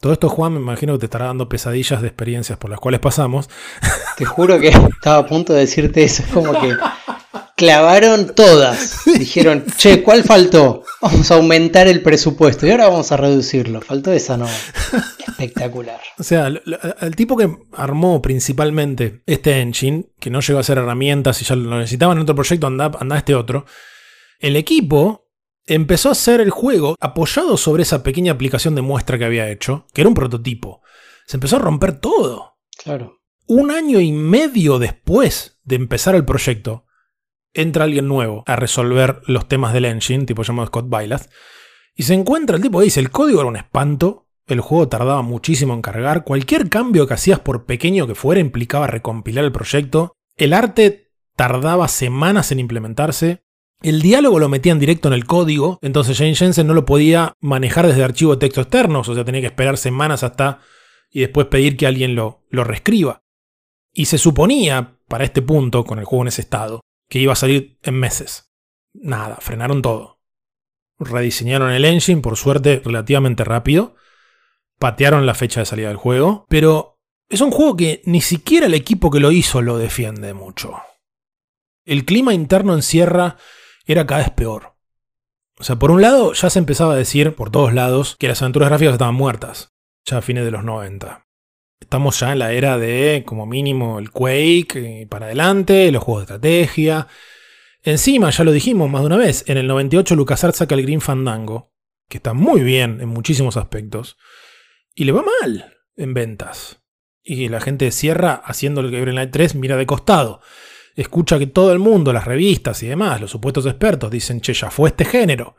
Todo 0.00 0.14
esto, 0.14 0.28
Juan, 0.28 0.54
me 0.54 0.58
imagino 0.58 0.94
que 0.94 0.98
te 0.98 1.06
estará 1.06 1.26
dando 1.26 1.48
pesadillas 1.48 2.02
de 2.02 2.08
experiencias 2.08 2.58
por 2.58 2.70
las 2.70 2.80
cuales 2.80 2.98
pasamos. 2.98 3.48
Te 4.16 4.24
juro 4.24 4.58
que 4.58 4.68
estaba 4.68 5.18
a 5.18 5.26
punto 5.26 5.52
de 5.52 5.60
decirte 5.60 6.02
eso. 6.02 6.24
Es 6.24 6.28
como 6.30 6.60
que 6.60 6.76
clavaron 7.56 8.34
todas. 8.34 9.04
Dijeron, 9.16 9.64
che, 9.76 10.02
¿cuál 10.02 10.24
faltó? 10.24 10.82
Vamos 11.00 11.30
a 11.30 11.36
aumentar 11.36 11.86
el 11.86 12.02
presupuesto 12.02 12.66
y 12.66 12.72
ahora 12.72 12.88
vamos 12.88 13.12
a 13.12 13.16
reducirlo. 13.16 13.80
Faltó 13.80 14.12
esa 14.12 14.36
no. 14.36 14.48
Espectacular. 15.32 16.00
O 16.18 16.22
sea, 16.22 16.46
el, 16.46 17.16
tipo 17.16 17.36
que 17.36 17.50
armó 17.72 18.22
principalmente 18.22 19.22
este 19.26 19.60
engine, 19.60 20.06
que 20.20 20.30
no 20.30 20.40
llegó 20.40 20.58
a 20.58 20.60
hacer 20.60 20.78
herramientas 20.78 21.40
y 21.42 21.44
ya 21.44 21.56
lo 21.56 21.78
necesitaban 21.78 22.16
en 22.16 22.22
otro 22.22 22.34
proyecto, 22.34 22.66
anda, 22.66 22.90
anda 22.98 23.18
este 23.18 23.34
otro. 23.34 23.66
El 24.38 24.56
equipo 24.56 25.30
empezó 25.66 26.08
a 26.08 26.12
hacer 26.12 26.40
el 26.40 26.50
juego 26.50 26.96
apoyado 27.00 27.56
sobre 27.56 27.82
esa 27.82 28.02
pequeña 28.02 28.32
aplicación 28.32 28.74
de 28.74 28.82
muestra 28.82 29.18
que 29.18 29.24
había 29.24 29.50
hecho, 29.50 29.86
que 29.92 30.02
era 30.02 30.08
un 30.08 30.14
prototipo. 30.14 30.82
Se 31.26 31.36
empezó 31.36 31.56
a 31.56 31.60
romper 31.60 31.98
todo. 32.00 32.58
Claro. 32.82 33.20
Un 33.46 33.70
año 33.70 34.00
y 34.00 34.12
medio 34.12 34.78
después 34.78 35.60
de 35.64 35.76
empezar 35.76 36.14
el 36.14 36.24
proyecto, 36.24 36.86
entra 37.54 37.84
alguien 37.84 38.08
nuevo 38.08 38.44
a 38.46 38.56
resolver 38.56 39.22
los 39.26 39.48
temas 39.48 39.72
del 39.72 39.84
engine, 39.84 40.24
tipo 40.24 40.42
llamado 40.42 40.68
Scott 40.68 40.88
Bailas, 40.88 41.28
y 41.94 42.04
se 42.04 42.14
encuentra 42.14 42.56
el 42.56 42.62
tipo 42.62 42.78
que 42.78 42.86
dice, 42.86 43.00
el 43.00 43.10
código 43.10 43.40
era 43.40 43.48
un 43.48 43.56
espanto, 43.56 44.28
el 44.52 44.60
juego 44.60 44.88
tardaba 44.88 45.22
muchísimo 45.22 45.74
en 45.74 45.82
cargar, 45.82 46.24
cualquier 46.24 46.68
cambio 46.68 47.06
que 47.06 47.14
hacías 47.14 47.40
por 47.40 47.64
pequeño 47.64 48.06
que 48.06 48.14
fuera 48.14 48.40
implicaba 48.40 48.86
recompilar 48.86 49.44
el 49.44 49.52
proyecto, 49.52 50.14
el 50.36 50.52
arte 50.52 51.10
tardaba 51.36 51.88
semanas 51.88 52.52
en 52.52 52.60
implementarse, 52.60 53.42
el 53.82 54.00
diálogo 54.00 54.38
lo 54.38 54.48
metían 54.48 54.78
directo 54.78 55.08
en 55.08 55.14
el 55.14 55.26
código, 55.26 55.78
entonces 55.82 56.16
Jane 56.16 56.36
Jensen 56.36 56.66
no 56.66 56.74
lo 56.74 56.84
podía 56.84 57.34
manejar 57.40 57.86
desde 57.86 58.04
archivo 58.04 58.32
de 58.32 58.38
texto 58.38 58.60
externos, 58.60 59.08
o 59.08 59.14
sea, 59.14 59.24
tenía 59.24 59.40
que 59.40 59.48
esperar 59.48 59.76
semanas 59.76 60.22
hasta 60.22 60.60
y 61.10 61.20
después 61.20 61.48
pedir 61.48 61.76
que 61.76 61.86
alguien 61.86 62.14
lo, 62.14 62.44
lo 62.48 62.64
reescriba. 62.64 63.22
Y 63.92 64.06
se 64.06 64.18
suponía, 64.18 64.98
para 65.08 65.24
este 65.24 65.42
punto, 65.42 65.84
con 65.84 65.98
el 65.98 66.04
juego 66.04 66.22
en 66.22 66.28
ese 66.28 66.42
estado, 66.42 66.80
que 67.08 67.18
iba 67.18 67.32
a 67.32 67.36
salir 67.36 67.78
en 67.82 67.94
meses. 67.94 68.52
Nada, 68.94 69.36
frenaron 69.40 69.82
todo. 69.82 70.20
Rediseñaron 70.98 71.72
el 71.72 71.84
engine, 71.84 72.22
por 72.22 72.36
suerte, 72.36 72.80
relativamente 72.84 73.44
rápido. 73.44 73.96
Patearon 74.82 75.26
la 75.26 75.34
fecha 75.34 75.60
de 75.60 75.66
salida 75.66 75.86
del 75.86 75.96
juego. 75.96 76.44
Pero 76.48 76.98
es 77.28 77.40
un 77.40 77.52
juego 77.52 77.76
que 77.76 78.02
ni 78.04 78.20
siquiera 78.20 78.66
el 78.66 78.74
equipo 78.74 79.12
que 79.12 79.20
lo 79.20 79.30
hizo 79.30 79.62
lo 79.62 79.78
defiende 79.78 80.34
mucho. 80.34 80.74
El 81.84 82.04
clima 82.04 82.34
interno 82.34 82.74
en 82.74 82.82
Sierra 82.82 83.36
era 83.86 84.08
cada 84.08 84.22
vez 84.22 84.30
peor. 84.30 84.74
O 85.56 85.62
sea, 85.62 85.76
por 85.76 85.92
un 85.92 86.02
lado 86.02 86.32
ya 86.32 86.50
se 86.50 86.58
empezaba 86.58 86.94
a 86.94 86.96
decir 86.96 87.36
por 87.36 87.52
todos 87.52 87.72
lados 87.72 88.16
que 88.18 88.26
las 88.26 88.42
aventuras 88.42 88.70
gráficas 88.70 88.94
estaban 88.94 89.14
muertas, 89.14 89.72
ya 90.04 90.18
a 90.18 90.20
fines 90.20 90.44
de 90.44 90.50
los 90.50 90.64
90. 90.64 91.28
Estamos 91.78 92.18
ya 92.18 92.32
en 92.32 92.40
la 92.40 92.50
era 92.50 92.76
de, 92.76 93.22
como 93.24 93.46
mínimo, 93.46 94.00
el 94.00 94.10
Quake 94.10 95.06
para 95.08 95.26
adelante, 95.26 95.92
los 95.92 96.02
juegos 96.02 96.26
de 96.26 96.34
estrategia. 96.34 97.06
Encima, 97.84 98.30
ya 98.30 98.42
lo 98.42 98.50
dijimos 98.50 98.90
más 98.90 99.02
de 99.02 99.06
una 99.06 99.16
vez, 99.16 99.44
en 99.46 99.58
el 99.58 99.68
98 99.68 100.16
LucasArts 100.16 100.58
saca 100.58 100.74
el 100.74 100.82
Green 100.82 101.00
Fandango, 101.00 101.70
que 102.08 102.16
está 102.16 102.32
muy 102.32 102.62
bien 102.62 103.00
en 103.00 103.10
muchísimos 103.10 103.56
aspectos, 103.56 104.16
y 104.94 105.04
le 105.04 105.12
va 105.12 105.24
mal 105.40 105.78
en 105.96 106.14
ventas. 106.14 106.80
Y 107.22 107.48
la 107.48 107.60
gente 107.60 107.90
cierra 107.92 108.34
haciendo 108.34 108.80
el 108.80 108.90
Gabriel 108.90 109.16
Knight 109.16 109.30
3 109.30 109.54
mira 109.54 109.76
de 109.76 109.86
costado. 109.86 110.40
Escucha 110.94 111.38
que 111.38 111.46
todo 111.46 111.72
el 111.72 111.78
mundo, 111.78 112.12
las 112.12 112.26
revistas 112.26 112.82
y 112.82 112.88
demás, 112.88 113.20
los 113.20 113.30
supuestos 113.30 113.64
expertos, 113.66 114.10
dicen, 114.10 114.40
che, 114.40 114.52
ya 114.52 114.70
fue 114.70 114.90
este 114.90 115.04
género. 115.04 115.56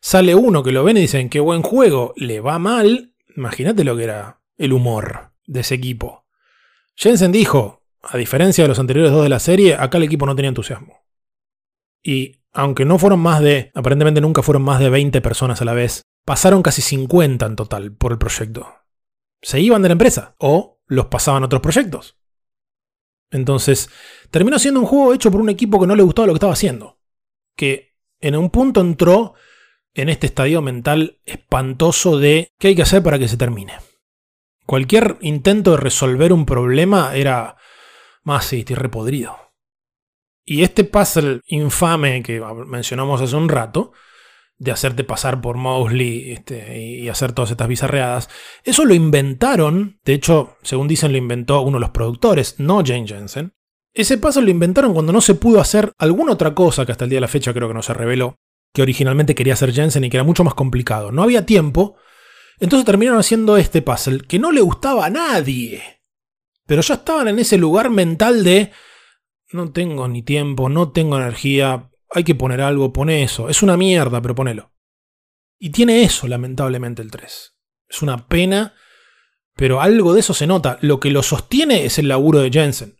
Sale 0.00 0.34
uno 0.34 0.62
que 0.62 0.72
lo 0.72 0.84
ven 0.84 0.96
y 0.96 1.02
dicen, 1.02 1.28
qué 1.28 1.40
buen 1.40 1.62
juego, 1.62 2.14
le 2.16 2.40
va 2.40 2.58
mal. 2.58 3.14
Imagínate 3.36 3.84
lo 3.84 3.96
que 3.96 4.04
era 4.04 4.40
el 4.56 4.72
humor 4.72 5.32
de 5.46 5.60
ese 5.60 5.74
equipo. 5.74 6.26
Jensen 6.94 7.32
dijo, 7.32 7.82
a 8.02 8.16
diferencia 8.16 8.64
de 8.64 8.68
los 8.68 8.78
anteriores 8.78 9.12
dos 9.12 9.22
de 9.22 9.28
la 9.28 9.38
serie, 9.40 9.74
acá 9.74 9.98
el 9.98 10.04
equipo 10.04 10.24
no 10.24 10.34
tenía 10.34 10.48
entusiasmo. 10.48 11.04
Y 12.02 12.40
aunque 12.52 12.84
no 12.84 12.98
fueron 12.98 13.20
más 13.20 13.40
de, 13.40 13.70
aparentemente 13.74 14.20
nunca 14.20 14.42
fueron 14.42 14.62
más 14.62 14.80
de 14.80 14.90
20 14.90 15.20
personas 15.20 15.60
a 15.60 15.64
la 15.64 15.74
vez, 15.74 16.02
pasaron 16.30 16.62
casi 16.62 16.80
50 16.80 17.44
en 17.44 17.56
total 17.56 17.92
por 17.92 18.12
el 18.12 18.18
proyecto. 18.18 18.72
Se 19.42 19.58
iban 19.58 19.82
de 19.82 19.88
la 19.88 19.94
empresa 19.94 20.36
o 20.38 20.80
los 20.86 21.06
pasaban 21.06 21.42
a 21.42 21.46
otros 21.46 21.60
proyectos. 21.60 22.20
Entonces, 23.32 23.90
terminó 24.30 24.60
siendo 24.60 24.78
un 24.78 24.86
juego 24.86 25.12
hecho 25.12 25.32
por 25.32 25.40
un 25.40 25.48
equipo 25.48 25.80
que 25.80 25.88
no 25.88 25.96
le 25.96 26.04
gustaba 26.04 26.26
lo 26.26 26.32
que 26.32 26.36
estaba 26.36 26.52
haciendo. 26.52 27.00
Que 27.56 27.96
en 28.20 28.36
un 28.36 28.50
punto 28.50 28.80
entró 28.80 29.34
en 29.92 30.08
este 30.08 30.28
estadio 30.28 30.62
mental 30.62 31.18
espantoso 31.24 32.16
de 32.16 32.52
qué 32.60 32.68
hay 32.68 32.76
que 32.76 32.82
hacer 32.82 33.02
para 33.02 33.18
que 33.18 33.26
se 33.26 33.36
termine. 33.36 33.78
Cualquier 34.66 35.16
intento 35.22 35.72
de 35.72 35.78
resolver 35.78 36.32
un 36.32 36.46
problema 36.46 37.16
era 37.16 37.56
más, 38.22 38.44
sí, 38.44 38.60
estoy 38.60 38.76
repodrido. 38.76 39.36
Y 40.44 40.62
este 40.62 40.84
puzzle 40.84 41.40
infame 41.46 42.22
que 42.22 42.40
mencionamos 42.68 43.20
hace 43.20 43.34
un 43.34 43.48
rato, 43.48 43.90
de 44.60 44.70
hacerte 44.70 45.04
pasar 45.04 45.40
por 45.40 45.56
Mosley 45.56 46.32
este, 46.32 46.78
y 46.78 47.08
hacer 47.08 47.32
todas 47.32 47.50
estas 47.50 47.66
bizarreadas, 47.66 48.28
eso 48.62 48.84
lo 48.84 48.92
inventaron, 48.92 49.98
de 50.04 50.12
hecho, 50.12 50.58
según 50.62 50.86
dicen, 50.86 51.12
lo 51.12 51.18
inventó 51.18 51.62
uno 51.62 51.78
de 51.78 51.80
los 51.80 51.90
productores, 51.90 52.56
no 52.58 52.82
Jane 52.84 53.08
Jensen. 53.08 53.54
Ese 53.94 54.18
puzzle 54.18 54.44
lo 54.44 54.50
inventaron 54.50 54.92
cuando 54.92 55.12
no 55.12 55.22
se 55.22 55.34
pudo 55.34 55.60
hacer 55.60 55.92
alguna 55.98 56.32
otra 56.32 56.54
cosa 56.54 56.84
que 56.84 56.92
hasta 56.92 57.04
el 57.04 57.10
día 57.10 57.16
de 57.16 57.22
la 57.22 57.28
fecha 57.28 57.54
creo 57.54 57.68
que 57.68 57.74
no 57.74 57.82
se 57.82 57.94
reveló, 57.94 58.36
que 58.74 58.82
originalmente 58.82 59.34
quería 59.34 59.54
hacer 59.54 59.72
Jensen 59.72 60.04
y 60.04 60.10
que 60.10 60.18
era 60.18 60.24
mucho 60.24 60.44
más 60.44 60.54
complicado. 60.54 61.10
No 61.10 61.22
había 61.22 61.46
tiempo, 61.46 61.96
entonces 62.58 62.84
terminaron 62.84 63.18
haciendo 63.18 63.56
este 63.56 63.80
puzzle 63.80 64.20
que 64.20 64.38
no 64.38 64.52
le 64.52 64.60
gustaba 64.60 65.06
a 65.06 65.10
nadie. 65.10 65.82
Pero 66.66 66.82
ya 66.82 66.94
estaban 66.94 67.28
en 67.28 67.38
ese 67.38 67.56
lugar 67.56 67.88
mental 67.88 68.44
de 68.44 68.72
no 69.52 69.72
tengo 69.72 70.06
ni 70.06 70.22
tiempo, 70.22 70.68
no 70.68 70.92
tengo 70.92 71.16
energía, 71.16 71.89
hay 72.10 72.24
que 72.24 72.34
poner 72.34 72.60
algo, 72.60 72.92
pone 72.92 73.22
eso. 73.22 73.48
Es 73.48 73.62
una 73.62 73.76
mierda, 73.76 74.20
pero 74.20 74.34
ponelo. 74.34 74.72
Y 75.58 75.70
tiene 75.70 76.02
eso, 76.02 76.26
lamentablemente, 76.26 77.02
el 77.02 77.10
3. 77.10 77.54
Es 77.88 78.02
una 78.02 78.26
pena, 78.28 78.74
pero 79.54 79.80
algo 79.80 80.14
de 80.14 80.20
eso 80.20 80.34
se 80.34 80.46
nota. 80.46 80.78
Lo 80.80 81.00
que 81.00 81.10
lo 81.10 81.22
sostiene 81.22 81.84
es 81.84 81.98
el 81.98 82.08
laburo 82.08 82.40
de 82.40 82.50
Jensen, 82.50 82.96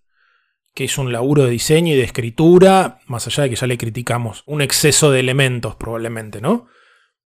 que 0.74 0.84
es 0.84 0.98
un 0.98 1.12
laburo 1.12 1.44
de 1.44 1.50
diseño 1.50 1.94
y 1.94 1.96
de 1.96 2.04
escritura, 2.04 3.00
más 3.06 3.26
allá 3.26 3.44
de 3.44 3.50
que 3.50 3.56
ya 3.56 3.66
le 3.66 3.78
criticamos 3.78 4.42
un 4.46 4.62
exceso 4.62 5.10
de 5.10 5.20
elementos, 5.20 5.76
probablemente, 5.76 6.40
¿no? 6.40 6.68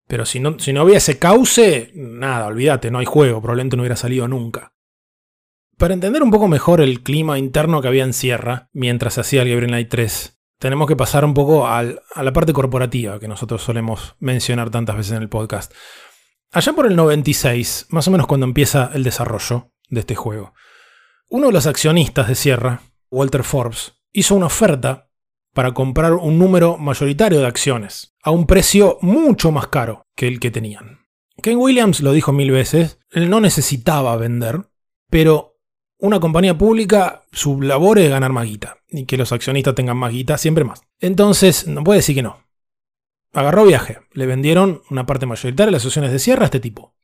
Pero 0.07 0.24
si 0.24 0.41
no, 0.41 0.59
si 0.59 0.72
no 0.72 0.81
había 0.81 0.97
ese 0.97 1.18
cauce, 1.18 1.93
nada, 1.95 2.47
olvídate, 2.47 2.91
no 2.91 2.99
hay 2.99 3.05
juego, 3.05 3.43
probablemente 3.43 3.76
no 3.76 3.83
hubiera 3.83 3.97
salido 3.97 4.26
nunca. 4.26 4.72
Para 5.76 5.95
entender 5.95 6.22
un 6.22 6.31
poco 6.31 6.49
mejor 6.49 6.81
el 6.81 7.03
clima 7.03 7.39
interno 7.39 7.83
que 7.83 7.89
había 7.89 8.05
en 8.05 8.14
Sierra 8.14 8.70
mientras 8.72 9.18
hacía 9.18 9.43
el 9.43 9.51
Gabriel 9.51 9.70
Knight 9.70 9.91
3, 9.91 10.38
tenemos 10.59 10.88
que 10.88 10.96
pasar 10.96 11.24
un 11.24 11.34
poco 11.34 11.66
a 11.66 11.82
la 11.82 12.32
parte 12.32 12.52
corporativa 12.52 13.18
que 13.20 13.28
nosotros 13.28 13.62
solemos 13.62 14.16
mencionar 14.18 14.70
tantas 14.70 14.96
veces 14.96 15.12
en 15.12 15.22
el 15.22 15.28
podcast. 15.28 15.72
Allá 16.50 16.72
por 16.72 16.86
el 16.86 16.96
96, 16.96 17.86
más 17.90 18.09
o 18.09 18.11
menos 18.11 18.26
cuando 18.26 18.46
empieza 18.46 18.90
el 18.94 19.04
desarrollo 19.04 19.70
de 19.88 20.00
este 20.00 20.14
juego, 20.14 20.54
uno 21.28 21.48
de 21.48 21.52
los 21.52 21.66
accionistas 21.66 22.26
de 22.28 22.34
Sierra, 22.34 22.80
Walter 23.11 23.44
Forbes, 23.44 23.94
hizo 24.12 24.34
una 24.34 24.46
oferta 24.46 25.11
para 25.52 25.74
comprar 25.74 26.14
un 26.14 26.38
número 26.38 26.78
mayoritario 26.78 27.40
de 27.40 27.46
acciones 27.46 28.14
a 28.22 28.30
un 28.30 28.46
precio 28.46 28.98
mucho 29.02 29.52
más 29.52 29.68
caro 29.68 30.06
que 30.16 30.26
el 30.26 30.40
que 30.40 30.50
tenían. 30.50 31.00
Ken 31.42 31.59
Williams 31.59 32.00
lo 32.00 32.12
dijo 32.12 32.32
mil 32.32 32.50
veces, 32.50 32.98
él 33.11 33.30
no 33.30 33.40
necesitaba 33.40 34.16
vender, 34.16 34.62
pero 35.11 35.57
una 35.99 36.20
compañía 36.20 36.57
pública, 36.57 37.24
su 37.32 37.61
labor 37.61 37.99
es 37.99 38.11
ganar 38.11 38.32
más 38.32 38.46
guita. 38.46 38.78
Y 38.88 39.05
que 39.05 39.16
los 39.16 39.32
accionistas 39.32 39.74
tengan 39.74 39.96
más 39.96 40.12
guita, 40.12 40.38
siempre 40.38 40.64
más. 40.64 40.82
Entonces, 41.01 41.66
no 41.66 41.84
puede 41.84 41.99
decir 41.99 42.14
que 42.14 42.22
no. 42.22 42.44
Agarró 43.32 43.64
viaje. 43.64 43.99
Le 44.12 44.26
vendieron 44.26 44.82
una 44.90 45.07
parte 45.07 45.26
mayoritaria 45.26 45.66
de 45.66 45.72
las 45.72 45.84
acciones 45.84 46.12
de 46.12 46.18
Sierra 46.18 46.42
a 46.42 46.44
este 46.46 46.61
tipo. 46.61 46.94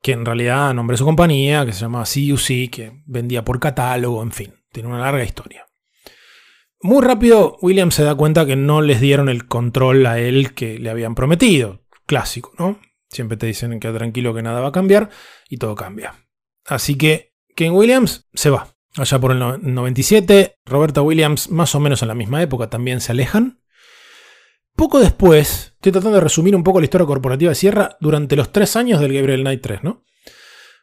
Que 0.00 0.12
en 0.12 0.24
realidad 0.24 0.74
nombré 0.74 0.96
su 0.96 1.04
compañía, 1.04 1.66
que 1.66 1.72
se 1.72 1.80
llamaba 1.80 2.04
CUC, 2.04 2.70
que 2.70 3.02
vendía 3.06 3.44
por 3.44 3.58
catálogo, 3.58 4.22
en 4.22 4.32
fin. 4.32 4.54
Tiene 4.70 4.88
una 4.88 5.00
larga 5.00 5.24
historia. 5.24 5.66
Muy 6.80 7.04
rápido, 7.04 7.58
William 7.60 7.90
se 7.90 8.04
da 8.04 8.14
cuenta 8.14 8.46
que 8.46 8.54
no 8.54 8.82
les 8.82 9.00
dieron 9.00 9.28
el 9.28 9.48
control 9.48 10.06
a 10.06 10.20
él 10.20 10.54
que 10.54 10.78
le 10.78 10.90
habían 10.90 11.16
prometido. 11.16 11.80
Clásico, 12.06 12.52
¿no? 12.56 12.78
Siempre 13.08 13.36
te 13.36 13.46
dicen 13.46 13.80
que 13.80 13.90
tranquilo 13.90 14.32
que 14.32 14.42
nada 14.42 14.60
va 14.60 14.68
a 14.68 14.72
cambiar 14.72 15.10
y 15.48 15.56
todo 15.56 15.74
cambia. 15.74 16.14
Así 16.64 16.96
que 16.96 17.27
Ken 17.58 17.72
Williams 17.72 18.28
se 18.34 18.50
va. 18.50 18.72
Allá 18.94 19.18
por 19.18 19.32
el 19.32 19.40
97, 19.40 20.60
Roberta 20.64 21.02
Williams, 21.02 21.50
más 21.50 21.74
o 21.74 21.80
menos 21.80 22.02
en 22.02 22.08
la 22.08 22.14
misma 22.14 22.40
época, 22.40 22.70
también 22.70 23.00
se 23.00 23.10
alejan. 23.10 23.60
Poco 24.76 25.00
después, 25.00 25.72
estoy 25.74 25.90
tratando 25.90 26.18
de 26.18 26.22
resumir 26.22 26.54
un 26.54 26.62
poco 26.62 26.78
la 26.78 26.84
historia 26.84 27.08
corporativa 27.08 27.48
de 27.48 27.56
Sierra 27.56 27.96
durante 27.98 28.36
los 28.36 28.52
tres 28.52 28.76
años 28.76 29.00
del 29.00 29.12
Gabriel 29.12 29.40
Knight 29.40 29.60
3, 29.60 29.82
¿no? 29.82 30.04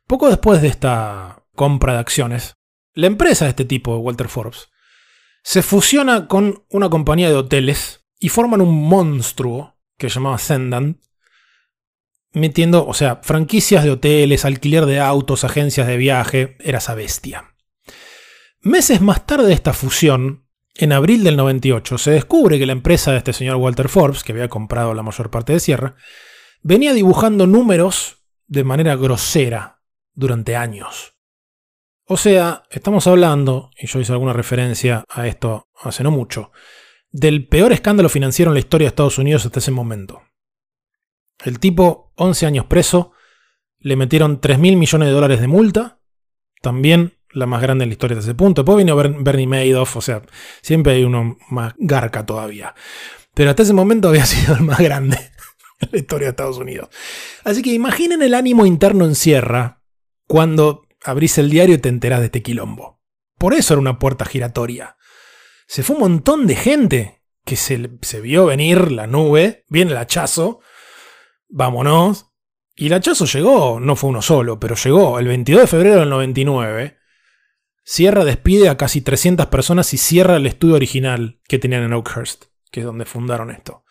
Poco 0.05 0.27
después 0.27 0.61
de 0.61 0.67
esta 0.67 1.45
compra 1.55 1.93
de 1.93 1.99
acciones, 1.99 2.57
la 2.93 3.07
empresa 3.07 3.45
de 3.45 3.51
este 3.51 3.63
tipo, 3.63 3.95
Walter 3.99 4.27
Forbes, 4.27 4.67
se 5.43 5.61
fusiona 5.61 6.27
con 6.27 6.65
una 6.69 6.89
compañía 6.89 7.29
de 7.29 7.37
hoteles 7.37 8.05
y 8.19 8.27
forman 8.27 8.59
un 8.59 8.89
monstruo 8.89 9.77
que 9.97 10.09
se 10.09 10.15
llamaba 10.15 10.35
Ascendant, 10.35 10.99
metiendo, 12.35 12.85
o 12.85 12.93
sea, 12.93 13.21
franquicias 13.23 13.83
de 13.83 13.91
hoteles, 13.91 14.45
alquiler 14.45 14.85
de 14.85 14.99
autos, 14.99 15.43
agencias 15.43 15.87
de 15.87 15.97
viaje, 15.97 16.57
era 16.59 16.77
esa 16.77 16.93
bestia. 16.93 17.55
Meses 18.61 19.01
más 19.01 19.25
tarde 19.25 19.47
de 19.47 19.53
esta 19.53 19.73
fusión, 19.73 20.45
en 20.75 20.91
abril 20.91 21.23
del 21.23 21.37
98, 21.37 21.97
se 21.97 22.11
descubre 22.11 22.59
que 22.59 22.65
la 22.65 22.73
empresa 22.73 23.11
de 23.11 23.17
este 23.17 23.31
señor 23.31 23.55
Walter 23.55 23.87
Forbes, 23.87 24.23
que 24.23 24.33
había 24.33 24.49
comprado 24.49 24.93
la 24.93 25.03
mayor 25.03 25.31
parte 25.31 25.53
de 25.53 25.59
Sierra, 25.59 25.95
venía 26.61 26.93
dibujando 26.93 27.47
números 27.47 28.25
de 28.47 28.63
manera 28.63 28.95
grosera 28.95 29.81
durante 30.13 30.55
años. 30.55 31.13
O 32.07 32.17
sea, 32.17 32.63
estamos 32.69 33.07
hablando, 33.07 33.71
y 33.79 33.87
yo 33.87 33.99
hice 33.99 34.11
alguna 34.11 34.33
referencia 34.33 35.05
a 35.09 35.25
esto 35.27 35.69
hace 35.81 36.03
no 36.03 36.11
mucho, 36.11 36.51
del 37.09 37.47
peor 37.47 37.71
escándalo 37.71 38.09
financiero 38.09 38.51
en 38.51 38.55
la 38.55 38.59
historia 38.59 38.85
de 38.85 38.89
Estados 38.89 39.17
Unidos 39.17 39.45
hasta 39.45 39.59
ese 39.59 39.71
momento. 39.71 40.21
El 41.43 41.59
tipo, 41.59 42.13
11 42.15 42.45
años 42.45 42.65
preso, 42.65 43.11
le 43.79 43.95
metieron 43.95 44.41
3 44.41 44.57
mil 44.57 44.77
millones 44.77 45.07
de 45.07 45.13
dólares 45.13 45.41
de 45.41 45.47
multa, 45.47 45.99
también 46.61 47.17
la 47.31 47.45
más 47.45 47.61
grande 47.61 47.83
en 47.83 47.89
la 47.89 47.93
historia 47.93 48.15
de 48.15 48.21
ese 48.21 48.33
punto. 48.33 48.63
Después 48.63 48.77
vino 48.77 48.95
Bernie 48.95 49.47
Madoff, 49.47 49.97
o 49.97 50.01
sea, 50.01 50.21
siempre 50.61 50.93
hay 50.93 51.03
uno 51.03 51.37
más 51.49 51.73
garca 51.77 52.25
todavía. 52.25 52.73
Pero 53.33 53.49
hasta 53.49 53.63
ese 53.63 53.73
momento 53.73 54.09
había 54.09 54.25
sido 54.25 54.55
el 54.55 54.61
más 54.61 54.79
grande. 54.79 55.17
en 55.81 55.89
la 55.91 55.97
historia 55.97 56.27
de 56.27 56.31
Estados 56.31 56.57
Unidos. 56.57 56.89
Así 57.43 57.61
que 57.61 57.73
imaginen 57.73 58.21
el 58.21 58.33
ánimo 58.33 58.65
interno 58.65 59.05
en 59.05 59.15
Sierra 59.15 59.81
cuando 60.27 60.87
abrís 61.03 61.37
el 61.37 61.49
diario 61.49 61.75
y 61.75 61.79
te 61.79 61.89
enterás 61.89 62.19
de 62.19 62.27
este 62.27 62.41
quilombo. 62.41 63.01
Por 63.37 63.53
eso 63.53 63.73
era 63.73 63.81
una 63.81 63.99
puerta 63.99 64.25
giratoria. 64.25 64.97
Se 65.67 65.83
fue 65.83 65.95
un 65.95 66.01
montón 66.01 66.47
de 66.47 66.55
gente 66.55 67.21
que 67.43 67.55
se, 67.55 67.91
se 68.01 68.21
vio 68.21 68.45
venir 68.45 68.91
la 68.91 69.07
nube, 69.07 69.65
viene 69.67 69.91
el 69.91 69.97
hachazo, 69.97 70.61
vámonos. 71.49 72.31
Y 72.75 72.87
el 72.87 72.93
hachazo 72.93 73.25
llegó, 73.25 73.79
no 73.79 73.95
fue 73.95 74.09
uno 74.09 74.21
solo, 74.21 74.59
pero 74.59 74.75
llegó 74.75 75.19
el 75.19 75.27
22 75.27 75.61
de 75.61 75.67
febrero 75.67 75.99
del 76.01 76.09
99. 76.09 76.97
Sierra 77.83 78.25
despide 78.25 78.67
a 78.67 78.77
casi 78.77 79.01
300 79.01 79.45
personas 79.47 79.93
y 79.93 79.97
cierra 79.97 80.37
el 80.37 80.45
estudio 80.45 80.75
original 80.75 81.39
que 81.47 81.59
tenían 81.59 81.83
en 81.83 81.93
Oakhurst, 81.93 82.45
que 82.71 82.81
es 82.81 82.85
donde 82.85 83.05
fundaron 83.05 83.51
esto. 83.51 83.85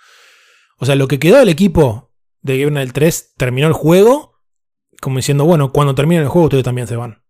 O 0.79 0.85
sea, 0.85 0.97
lo 0.97 1.09
que 1.09 1.19
quedó 1.19 1.39
del 1.39 1.49
equipo 1.49 2.13
de 2.43 2.59
Gabriel 2.59 2.93
3 2.93 3.35
terminó 3.37 3.69
el 3.69 3.73
juego, 3.73 4.41
como 5.01 5.17
diciendo, 5.17 5.45
bueno, 5.45 5.73
cuando 5.73 5.95
termine 5.95 6.23
el 6.23 6.29
juego 6.29 6.47
ustedes 6.47 6.65
también 6.65 6.87
se 6.87 6.97
van. 6.97 7.25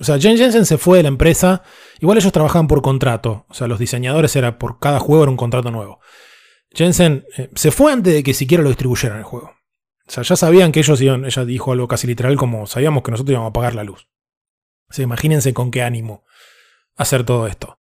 O 0.00 0.04
sea, 0.04 0.18
Jane 0.18 0.38
Jensen 0.38 0.64
se 0.64 0.78
fue 0.78 0.96
de 0.96 1.02
la 1.02 1.08
empresa. 1.10 1.62
Igual 2.00 2.16
ellos 2.16 2.32
trabajaban 2.32 2.68
por 2.68 2.80
contrato. 2.80 3.44
O 3.48 3.54
sea, 3.54 3.66
los 3.66 3.78
diseñadores 3.78 4.34
era 4.34 4.58
por 4.58 4.78
cada 4.78 4.98
juego 4.98 5.24
era 5.24 5.30
un 5.30 5.36
contrato 5.36 5.70
nuevo. 5.70 6.00
Jensen 6.72 7.24
eh, 7.36 7.50
se 7.54 7.70
fue 7.70 7.92
antes 7.92 8.14
de 8.14 8.22
que 8.22 8.34
siquiera 8.34 8.62
lo 8.62 8.68
distribuyeran 8.68 9.18
el 9.18 9.24
juego. 9.24 9.54
O 10.06 10.12
sea, 10.12 10.22
ya 10.22 10.36
sabían 10.36 10.72
que 10.72 10.80
ellos 10.80 11.00
iban, 11.00 11.24
ella 11.24 11.44
dijo 11.44 11.72
algo 11.72 11.88
casi 11.88 12.06
literal 12.06 12.36
como 12.36 12.66
sabíamos 12.66 13.02
que 13.02 13.10
nosotros 13.10 13.32
íbamos 13.32 13.48
a 13.48 13.50
apagar 13.50 13.74
la 13.74 13.84
luz. 13.84 14.08
O 14.88 14.92
sea, 14.92 15.04
imagínense 15.04 15.54
con 15.54 15.70
qué 15.70 15.82
ánimo 15.82 16.24
hacer 16.96 17.24
todo 17.24 17.46
esto. 17.46 17.78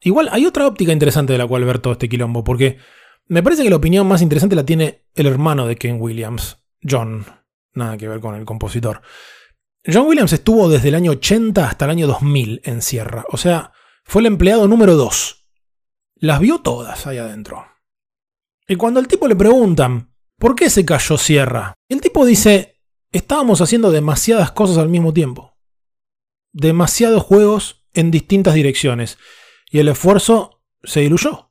Igual 0.00 0.28
hay 0.32 0.46
otra 0.46 0.66
óptica 0.66 0.92
interesante 0.92 1.32
de 1.32 1.38
la 1.38 1.46
cual 1.46 1.64
ver 1.64 1.78
todo 1.78 1.92
este 1.92 2.08
quilombo, 2.08 2.44
porque 2.44 2.78
me 3.26 3.42
parece 3.42 3.62
que 3.62 3.70
la 3.70 3.76
opinión 3.76 4.06
más 4.06 4.20
interesante 4.20 4.56
la 4.56 4.66
tiene 4.66 5.06
el 5.14 5.26
hermano 5.26 5.66
de 5.66 5.76
Ken 5.76 6.00
Williams, 6.00 6.58
John. 6.82 7.24
Nada 7.72 7.96
que 7.96 8.08
ver 8.08 8.20
con 8.20 8.34
el 8.34 8.44
compositor. 8.44 9.00
John 9.86 10.06
Williams 10.06 10.32
estuvo 10.32 10.68
desde 10.68 10.88
el 10.88 10.94
año 10.94 11.12
80 11.12 11.66
hasta 11.66 11.84
el 11.84 11.90
año 11.92 12.06
2000 12.06 12.62
en 12.64 12.82
Sierra. 12.82 13.24
O 13.30 13.36
sea, 13.36 13.72
fue 14.04 14.20
el 14.20 14.26
empleado 14.26 14.68
número 14.68 14.96
2. 14.96 15.46
Las 16.16 16.40
vio 16.40 16.60
todas 16.60 17.06
ahí 17.06 17.18
adentro. 17.18 17.66
Y 18.66 18.76
cuando 18.76 19.00
al 19.00 19.08
tipo 19.08 19.28
le 19.28 19.36
preguntan, 19.36 20.14
¿por 20.38 20.54
qué 20.54 20.70
se 20.70 20.84
cayó 20.84 21.18
Sierra? 21.18 21.74
El 21.88 22.00
tipo 22.00 22.24
dice, 22.24 22.80
estábamos 23.12 23.60
haciendo 23.60 23.90
demasiadas 23.90 24.52
cosas 24.52 24.78
al 24.78 24.88
mismo 24.88 25.12
tiempo. 25.12 25.58
Demasiados 26.52 27.22
juegos 27.22 27.84
en 27.92 28.10
distintas 28.10 28.54
direcciones. 28.54 29.18
Y 29.70 29.80
el 29.80 29.88
esfuerzo 29.88 30.62
se 30.82 31.00
diluyó. 31.00 31.50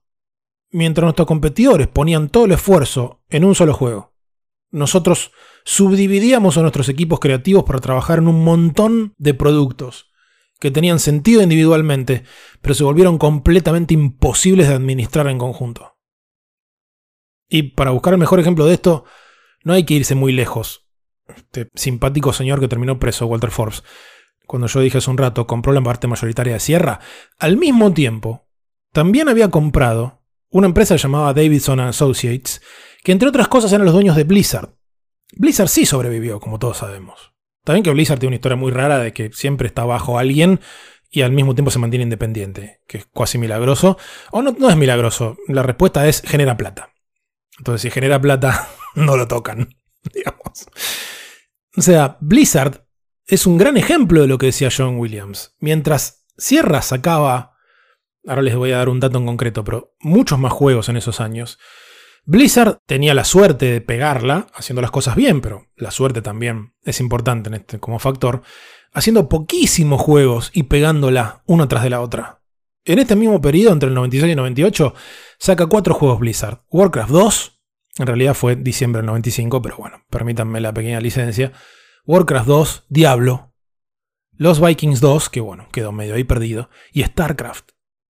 Mientras 0.72 1.04
nuestros 1.04 1.28
competidores 1.28 1.88
ponían 1.88 2.30
todo 2.30 2.46
el 2.46 2.54
esfuerzo 2.54 3.22
en 3.30 3.46
un 3.46 3.54
solo 3.54 3.74
juego. 3.74 4.14
Nosotros 4.72 5.32
subdividíamos 5.66 6.58
a 6.58 6.62
nuestros 6.62 6.90
equipos 6.90 7.20
creativos 7.20 7.64
para 7.64 7.80
trabajar 7.80 8.18
en 8.18 8.28
un 8.28 8.44
montón 8.44 9.14
de 9.18 9.36
productos 9.36 10.12
que 10.60 10.72
tenían 10.72 11.00
sentido 11.00 11.44
individualmente, 11.44 12.24
pero 12.62 12.74
se 12.74 12.84
volvieron 12.84 13.20
completamente 13.20 13.94
imposibles 13.94 14.68
de 14.68 14.74
administrar 14.74 15.28
en 15.28 15.38
conjunto. 15.38 15.93
Y 17.54 17.62
para 17.62 17.92
buscar 17.92 18.14
el 18.14 18.20
mejor 18.20 18.40
ejemplo 18.40 18.66
de 18.66 18.74
esto, 18.74 19.06
no 19.64 19.74
hay 19.74 19.84
que 19.84 19.94
irse 19.94 20.16
muy 20.16 20.32
lejos. 20.32 20.88
Este 21.28 21.70
simpático 21.76 22.34
señor 22.34 22.60
que 22.60 22.68
terminó 22.68 22.98
preso, 22.98 23.28
Walter 23.28 23.52
Forbes, 23.52 23.84
cuando 24.48 24.68
yo 24.68 24.80
dije 24.80 24.98
hace 24.98 25.12
un 25.12 25.20
rato, 25.20 25.46
compró 25.46 25.72
la 25.72 25.84
parte 25.84 26.08
mayoritaria 26.08 26.54
de 26.54 26.60
Sierra, 26.60 27.00
al 27.38 27.58
mismo 27.58 27.94
tiempo, 27.94 28.48
también 28.92 29.30
había 29.30 29.50
comprado 29.50 30.24
una 30.50 30.66
empresa 30.66 30.96
llamada 30.96 31.32
Davidson 31.32 31.80
Associates, 31.80 32.64
que 33.04 33.12
entre 33.12 33.30
otras 33.30 33.48
cosas 33.50 33.72
eran 33.72 33.86
los 33.86 33.94
dueños 33.94 34.16
de 34.16 34.24
Blizzard. 34.24 34.74
Blizzard 35.34 35.70
sí 35.70 35.86
sobrevivió, 35.86 36.40
como 36.40 36.58
todos 36.58 36.78
sabemos. 36.78 37.34
También 37.64 37.84
que 37.84 37.92
Blizzard 37.92 38.18
tiene 38.18 38.32
una 38.32 38.38
historia 38.38 38.56
muy 38.56 38.72
rara 38.72 38.98
de 38.98 39.14
que 39.14 39.32
siempre 39.32 39.68
está 39.68 39.86
bajo 39.86 40.18
alguien 40.18 40.60
y 41.12 41.22
al 41.22 41.32
mismo 41.34 41.54
tiempo 41.54 41.70
se 41.70 41.78
mantiene 41.78 42.02
independiente, 42.02 42.80
que 42.88 42.98
es 42.98 43.06
casi 43.14 43.38
milagroso. 43.38 44.00
O 44.32 44.42
no, 44.42 44.56
no 44.58 44.72
es 44.72 44.76
milagroso, 44.76 45.38
la 45.48 45.62
respuesta 45.62 46.08
es 46.08 46.24
genera 46.26 46.58
plata. 46.58 46.93
Entonces, 47.58 47.82
si 47.82 47.92
genera 47.92 48.22
plata, 48.22 48.70
no 48.96 49.18
lo 49.18 49.28
tocan, 49.28 49.70
digamos. 50.14 50.68
O 51.76 51.82
sea, 51.82 52.18
Blizzard 52.22 52.86
es 53.26 53.46
un 53.48 53.58
gran 53.58 53.78
ejemplo 53.78 54.22
de 54.22 54.28
lo 54.28 54.38
que 54.38 54.48
decía 54.48 54.70
John 54.76 54.98
Williams. 54.98 55.56
Mientras 55.60 56.26
Sierra 56.38 56.82
sacaba, 56.82 57.56
ahora 58.28 58.42
les 58.42 58.56
voy 58.56 58.72
a 58.72 58.78
dar 58.78 58.90
un 58.90 59.00
dato 59.00 59.18
en 59.18 59.26
concreto, 59.26 59.64
pero 59.64 59.96
muchos 60.00 60.40
más 60.40 60.54
juegos 60.54 60.90
en 60.90 60.98
esos 60.98 61.20
años, 61.20 61.60
Blizzard 62.26 62.80
tenía 62.86 63.14
la 63.14 63.26
suerte 63.26 63.66
de 63.66 63.82
pegarla, 63.82 64.48
haciendo 64.54 64.82
las 64.82 64.92
cosas 64.92 65.16
bien, 65.16 65.42
pero 65.42 65.68
la 65.76 65.92
suerte 65.92 66.22
también 66.22 66.74
es 66.84 67.00
importante 67.02 67.50
en 67.50 67.56
este, 67.56 67.80
como 67.80 68.00
factor, 68.00 68.44
haciendo 68.94 69.28
poquísimos 69.28 70.02
juegos 70.02 70.50
y 70.54 70.64
pegándola 70.64 71.44
una 71.46 71.68
tras 71.68 71.84
de 71.84 71.90
la 71.90 72.02
otra. 72.02 72.43
En 72.86 73.00
este 73.00 73.16
mismo 73.16 73.40
periodo, 73.40 73.72
entre 73.72 73.88
el 73.90 73.96
96 73.96 74.28
y 74.28 74.32
el 74.32 74.38
98, 74.38 74.94
saca 75.40 75.68
cuatro 75.68 75.94
juegos 75.94 76.20
Blizzard. 76.20 76.64
Warcraft 76.70 77.12
2, 77.12 77.62
en 78.00 78.08
realidad 78.08 78.34
fue 78.34 78.58
diciembre 78.58 79.00
del 79.00 79.06
95, 79.06 79.62
pero 79.62 79.78
bueno, 79.78 80.04
permítanme 80.10 80.60
la 80.60 80.74
pequeña 80.74 81.00
licencia. 81.00 81.54
Warcraft 82.06 82.48
2, 82.48 82.86
Diablo. 82.90 83.54
Los 84.36 84.60
Vikings 84.60 85.00
2, 85.00 85.30
que 85.30 85.40
bueno, 85.40 85.70
quedó 85.72 85.94
medio 85.94 86.16
ahí 86.16 86.26
perdido. 86.26 86.70
Y 86.92 87.04
StarCraft. 87.04 87.70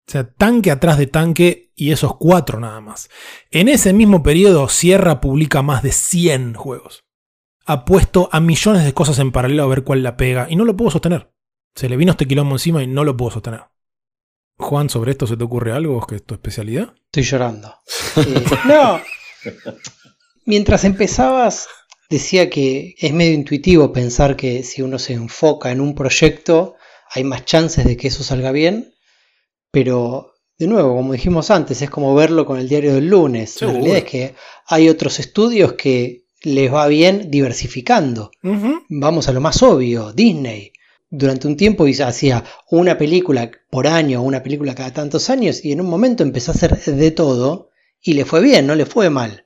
O 0.08 0.12
sea, 0.12 0.32
tanque 0.32 0.72
atrás 0.72 0.98
de 0.98 1.08
tanque 1.08 1.74
y 1.76 1.92
esos 1.92 2.16
cuatro 2.16 2.60
nada 2.60 2.80
más. 2.80 3.10
En 3.50 3.68
ese 3.68 3.92
mismo 3.92 4.24
periodo, 4.24 4.70
Sierra 4.70 5.20
publica 5.20 5.62
más 5.62 5.84
de 5.84 5.92
100 5.92 6.54
juegos. 6.54 7.04
Ha 7.66 7.84
puesto 7.84 8.30
a 8.32 8.40
millones 8.40 8.86
de 8.86 8.94
cosas 8.94 9.20
en 9.20 9.32
paralelo 9.32 9.64
a 9.64 9.68
ver 9.68 9.84
cuál 9.84 10.02
la 10.02 10.16
pega 10.16 10.48
y 10.50 10.56
no 10.56 10.64
lo 10.64 10.78
puedo 10.78 10.92
sostener. 10.92 11.34
Se 11.76 11.90
le 11.90 11.98
vino 11.98 12.12
este 12.12 12.28
quilombo 12.28 12.56
encima 12.56 12.84
y 12.84 12.88
no 12.88 13.04
lo 13.04 13.18
puedo 13.18 13.32
sostener. 13.32 13.71
Juan, 14.58 14.90
¿sobre 14.90 15.12
esto 15.12 15.28
se 15.28 15.38
te 15.38 15.44
ocurre 15.44 15.72
algo? 15.74 16.06
¿Que 16.06 16.16
es 16.16 16.24
tu 16.24 16.34
especialidad? 16.34 16.94
Estoy 17.06 17.24
llorando. 17.24 17.74
Eh, 18.18 18.46
no. 18.68 19.02
Mientras 20.46 20.84
empezabas, 20.84 21.68
decía 22.10 22.50
que 22.50 22.96
es 22.98 23.14
medio 23.14 23.34
intuitivo 23.34 23.92
pensar 23.92 24.36
que 24.36 24.64
si 24.64 24.82
uno 24.82 25.00
se 25.00 25.14
enfoca 25.14 25.72
en 25.72 25.82
un 25.82 25.96
proyecto, 25.96 26.76
hay 27.10 27.24
más 27.24 27.46
chances 27.46 27.86
de 27.86 27.98
que 27.98 28.10
eso 28.10 28.24
salga 28.24 28.52
bien. 28.52 28.94
Pero, 29.72 30.34
de 30.58 30.68
nuevo, 30.68 30.96
como 30.96 31.14
dijimos 31.14 31.50
antes, 31.52 31.82
es 31.82 31.90
como 31.90 32.14
verlo 32.14 32.46
con 32.46 32.60
el 32.60 32.68
diario 32.68 32.94
del 32.94 33.08
lunes. 33.08 33.62
La 33.62 33.72
realidad 33.72 33.98
es 33.98 34.04
que 34.04 34.36
hay 34.68 34.90
otros 34.90 35.20
estudios 35.20 35.74
que 35.74 36.26
les 36.44 36.74
va 36.74 36.88
bien 36.88 37.32
diversificando. 37.32 38.32
Vamos 38.90 39.28
a 39.28 39.32
lo 39.32 39.42
más 39.42 39.62
obvio, 39.64 40.12
Disney. 40.12 40.74
Durante 41.12 41.48
un 41.48 41.58
tiempo 41.58 41.86
hacía 42.04 42.46
una 42.70 42.98
película 42.98 43.52
por 43.70 43.86
año, 43.86 44.22
una 44.22 44.42
película 44.42 44.74
cada 44.74 44.94
tantos 44.94 45.30
años, 45.30 45.64
y 45.64 45.74
en 45.74 45.82
un 45.82 45.90
momento 45.90 46.24
empezó 46.24 46.52
a 46.52 46.56
hacer 46.56 46.78
de 46.78 47.12
todo 47.12 47.70
y 48.02 48.14
le 48.14 48.24
fue 48.26 48.42
bien, 48.42 48.66
no 48.66 48.76
le 48.76 48.86
fue 48.86 49.10
mal. 49.10 49.46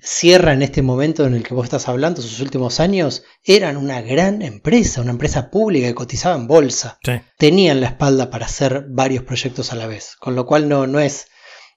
Sierra 0.00 0.52
en 0.52 0.62
este 0.62 0.80
momento 0.80 1.26
en 1.26 1.34
el 1.34 1.42
que 1.42 1.54
vos 1.54 1.64
estás 1.64 1.88
hablando, 1.88 2.22
sus 2.22 2.40
últimos 2.40 2.78
años, 2.78 3.24
eran 3.44 3.76
una 3.76 4.00
gran 4.00 4.42
empresa, 4.42 5.02
una 5.02 5.10
empresa 5.10 5.50
pública 5.50 5.88
que 5.88 5.94
cotizaba 5.94 6.36
en 6.36 6.46
bolsa. 6.46 6.98
Tenían 7.36 7.80
la 7.80 7.88
espalda 7.88 8.30
para 8.30 8.46
hacer 8.46 8.86
varios 8.88 9.24
proyectos 9.24 9.72
a 9.72 9.76
la 9.76 9.88
vez, 9.88 10.16
con 10.20 10.36
lo 10.36 10.46
cual 10.46 10.68
no, 10.68 10.86
no 10.86 11.00
es 11.00 11.26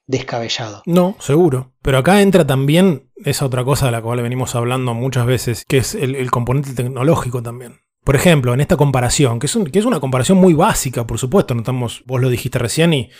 descabellado. 0.06 0.82
No, 0.86 1.16
seguro. 1.18 1.74
Pero 1.82 1.98
acá 1.98 2.22
entra 2.22 2.46
también 2.46 3.10
esa 3.16 3.44
otra 3.44 3.64
cosa 3.64 3.86
de 3.86 3.92
la 3.92 4.02
cual 4.02 4.22
venimos 4.22 4.54
hablando 4.54 4.94
muchas 4.94 5.26
veces, 5.26 5.64
que 5.66 5.78
es 5.78 5.96
el, 5.96 6.14
el 6.14 6.30
componente 6.30 6.72
tecnológico 6.72 7.42
también. 7.42 7.80
Por 8.06 8.14
ejemplo, 8.14 8.54
en 8.54 8.60
esta 8.60 8.76
comparación, 8.76 9.40
que 9.40 9.46
es, 9.46 9.56
un, 9.56 9.64
que 9.64 9.80
es 9.80 9.84
una 9.84 9.98
comparación 9.98 10.38
muy 10.38 10.54
básica, 10.54 11.04
por 11.08 11.18
supuesto, 11.18 11.54
no 11.54 11.62
estamos, 11.62 12.04
vos 12.06 12.20
lo 12.20 12.30
dijiste 12.30 12.56
recién 12.56 12.94
y, 12.94 13.10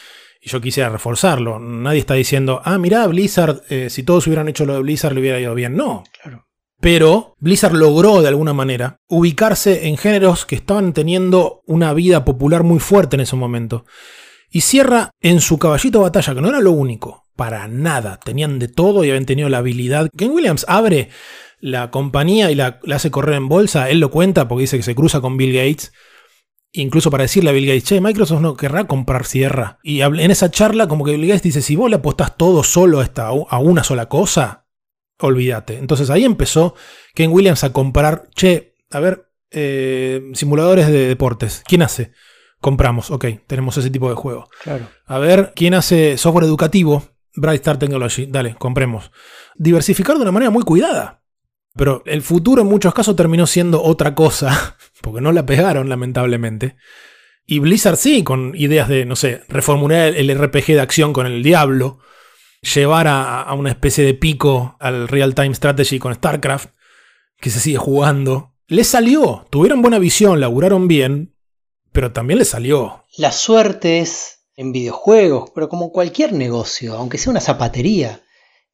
y 0.41 0.49
yo 0.49 0.61
quisiera 0.61 0.89
reforzarlo. 0.89 1.59
Nadie 1.59 1.99
está 1.99 2.15
diciendo, 2.15 2.63
ah, 2.65 2.79
mirá, 2.79 3.05
Blizzard, 3.09 3.63
eh, 3.69 3.91
si 3.91 4.05
todos 4.05 4.29
hubieran 4.29 4.47
hecho 4.47 4.65
lo 4.65 4.75
de 4.75 4.83
Blizzard 4.83 5.13
le 5.13 5.19
hubiera 5.23 5.41
ido 5.41 5.57
bien. 5.57 5.75
No. 5.75 6.05
Claro. 6.23 6.47
Pero 6.81 7.35
Blizzard 7.41 7.75
logró 7.75 8.23
de 8.23 8.29
alguna 8.29 8.53
manera 8.53 8.99
ubicarse 9.09 9.89
en 9.89 9.97
géneros 9.97 10.47
que 10.47 10.55
estaban 10.55 10.93
teniendo 10.93 11.63
una 11.67 11.93
vida 11.93 12.25
popular 12.25 12.63
muy 12.63 12.79
fuerte 12.79 13.17
en 13.17 13.23
ese 13.23 13.35
momento. 13.35 13.87
Y 14.53 14.61
cierra 14.61 15.11
en 15.21 15.41
su 15.41 15.59
caballito 15.59 15.99
de 15.99 16.05
batalla, 16.05 16.33
que 16.33 16.41
no 16.41 16.49
era 16.49 16.61
lo 16.61 16.71
único, 16.71 17.25
para 17.35 17.67
nada. 17.67 18.21
Tenían 18.25 18.61
de 18.61 18.69
todo 18.69 19.03
y 19.03 19.09
habían 19.09 19.27
tenido 19.27 19.49
la 19.49 19.59
habilidad. 19.59 20.09
Ken 20.17 20.31
Williams 20.31 20.65
abre 20.69 21.09
la 21.67 21.91
compañía 21.91 22.51
y 22.51 22.55
la, 22.55 22.79
la 22.85 22.97
hace 22.97 23.11
correr 23.11 23.37
en 23.37 23.49
bolsa. 23.49 23.91
Él 23.91 24.01
lo 24.01 24.11
cuenta 24.11 24.47
porque 24.47 24.63
dice 24.63 24.77
que 24.77 24.83
se 24.83 24.95
cruza 24.95 25.21
con 25.21 25.37
Bill 25.37 25.53
Gates 25.53 25.93
incluso 26.73 27.11
para 27.11 27.23
decirle 27.23 27.51
a 27.51 27.53
Bill 27.53 27.67
Gates, 27.67 27.85
che, 27.85 28.01
Microsoft 28.01 28.41
no 28.41 28.57
querrá 28.57 28.87
comprar 28.87 29.25
Sierra. 29.25 29.79
Y 29.83 30.01
en 30.03 30.31
esa 30.31 30.51
charla, 30.51 30.89
como 30.89 31.05
que 31.05 31.13
Bill 31.13 31.27
Gates 31.29 31.43
dice, 31.43 31.63
si 31.63 31.77
vos 31.77 31.91
le 31.91 31.97
apostás 31.97 32.37
todo 32.37 32.63
solo 32.63 33.01
a, 33.01 33.05
esta, 33.05 33.29
a 33.29 33.59
una 33.59 33.83
sola 33.83 34.07
cosa, 34.09 34.67
olvídate. 35.19 35.79
Entonces 35.79 36.11
ahí 36.11 36.25
empezó 36.25 36.75
Ken 37.15 37.33
Williams 37.33 37.65
a 37.65 37.73
comprar, 37.73 38.29
che, 38.35 38.75
a 38.91 39.01
ver, 39.01 39.31
eh, 39.51 40.23
simuladores 40.35 40.89
de 40.89 41.09
deportes. 41.09 41.63
¿Quién 41.67 41.83
hace? 41.83 42.13
Compramos, 42.61 43.11
ok, 43.11 43.27
tenemos 43.47 43.77
ese 43.77 43.91
tipo 43.91 44.09
de 44.09 44.15
juego. 44.15 44.49
Claro. 44.63 44.89
A 45.07 45.19
ver, 45.19 45.53
¿quién 45.55 45.75
hace 45.75 46.19
software 46.19 46.45
educativo? 46.45 47.03
Bright 47.35 47.61
Star 47.61 47.79
Technology, 47.79 48.27
dale, 48.27 48.55
compremos. 48.55 49.11
Diversificar 49.57 50.17
de 50.17 50.23
una 50.23 50.33
manera 50.33 50.51
muy 50.51 50.63
cuidada. 50.63 51.23
Pero 51.77 52.03
el 52.07 52.23
futuro 52.23 52.63
en 52.63 52.69
muchos 52.69 52.95
casos 52.95 53.17
terminó 53.17 53.47
siendo 53.47 53.83
otra 53.83 54.15
cosa, 54.15 54.77
porque 55.03 55.21
no 55.21 55.33
la 55.33 55.47
pegaron 55.47 55.89
lamentablemente. 55.89 56.77
Y 57.47 57.61
Blizzard 57.61 57.97
sí, 57.97 58.25
con 58.25 58.55
ideas 58.57 58.89
de, 58.89 59.05
no 59.05 59.15
sé, 59.15 59.43
reformular 59.49 60.15
el 60.17 60.37
RPG 60.37 60.67
de 60.67 60.81
acción 60.81 61.13
con 61.13 61.27
el 61.27 61.43
Diablo, 61.43 62.01
llevar 62.75 63.07
a, 63.09 63.53
una 63.55 63.71
especie 63.71 64.05
de 64.05 64.15
pico 64.15 64.77
al 64.81 65.07
Real 65.07 65.35
Time 65.35 65.55
Strategy 65.55 66.01
con 66.01 66.15
StarCraft, 66.15 66.71
que 67.41 67.51
se 67.51 67.61
sigue 67.61 67.79
jugando. 67.79 68.55
Les 68.67 68.89
salió, 68.89 69.47
tuvieron 69.51 69.81
buena 69.81 70.01
visión, 70.01 70.41
laburaron 70.41 70.89
bien, 70.89 71.37
pero 71.93 72.13
también 72.13 72.39
les 72.39 72.49
salió. 72.49 73.05
La 73.17 73.31
suerte 73.31 74.01
es 74.01 74.41
en 74.57 74.73
videojuegos, 74.73 75.51
pero 75.55 75.69
como 75.69 75.93
cualquier 75.93 76.33
negocio, 76.33 76.95
aunque 76.95 77.19
sea 77.19 77.31
una 77.31 77.41
zapatería, 77.41 78.23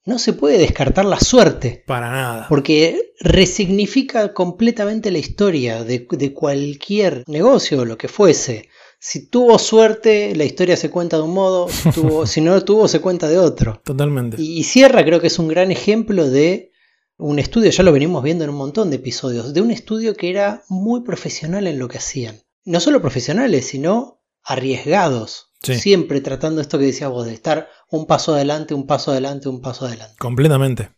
no 0.04 0.18
se 0.18 0.32
puede 0.32 0.58
descartar 0.58 1.04
la 1.04 1.20
suerte. 1.20 1.84
Para 1.86 2.10
nada. 2.10 2.46
Porque 2.48 3.12
resignifica 3.20 4.32
completamente 4.34 5.10
la 5.10 5.18
historia 5.18 5.84
de, 5.84 6.06
de 6.10 6.32
cualquier 6.32 7.24
negocio 7.26 7.80
o 7.80 7.84
lo 7.84 7.96
que 7.98 8.08
fuese. 8.08 8.68
Si 8.98 9.28
tuvo 9.28 9.58
suerte, 9.58 10.34
la 10.36 10.44
historia 10.44 10.76
se 10.76 10.90
cuenta 10.90 11.16
de 11.16 11.22
un 11.24 11.34
modo, 11.34 11.68
si, 11.68 11.90
tuvo- 11.90 12.26
si 12.26 12.40
no 12.40 12.60
tuvo, 12.64 12.86
se 12.88 13.00
cuenta 13.00 13.28
de 13.28 13.38
otro. 13.38 13.80
Totalmente. 13.84 14.40
Y, 14.40 14.58
y 14.58 14.62
Sierra 14.64 15.04
creo 15.04 15.20
que 15.20 15.26
es 15.26 15.38
un 15.38 15.48
gran 15.48 15.70
ejemplo 15.72 16.28
de 16.30 16.70
un 17.18 17.38
estudio, 17.38 17.70
ya 17.70 17.82
lo 17.84 17.92
venimos 17.92 18.22
viendo 18.22 18.42
en 18.44 18.50
un 18.50 18.56
montón 18.56 18.90
de 18.90 18.96
episodios, 18.96 19.52
de 19.54 19.60
un 19.60 19.70
estudio 19.70 20.14
que 20.14 20.30
era 20.30 20.62
muy 20.68 21.02
profesional 21.02 21.66
en 21.66 21.78
lo 21.78 21.86
que 21.88 21.98
hacían. 21.98 22.40
No 22.64 22.80
solo 22.80 23.00
profesionales, 23.00 23.66
sino 23.66 24.22
arriesgados. 24.44 25.48
Sí. 25.62 25.74
Siempre 25.78 26.20
tratando 26.20 26.60
esto 26.60 26.78
que 26.78 26.86
decías 26.86 27.10
vos, 27.10 27.26
de 27.26 27.34
estar 27.34 27.68
un 27.92 28.06
paso 28.06 28.34
adelante, 28.34 28.74
un 28.74 28.86
paso 28.86 29.10
adelante, 29.10 29.48
un 29.48 29.60
paso 29.60 29.86
adelante. 29.86 30.16
Completamente. 30.18 30.90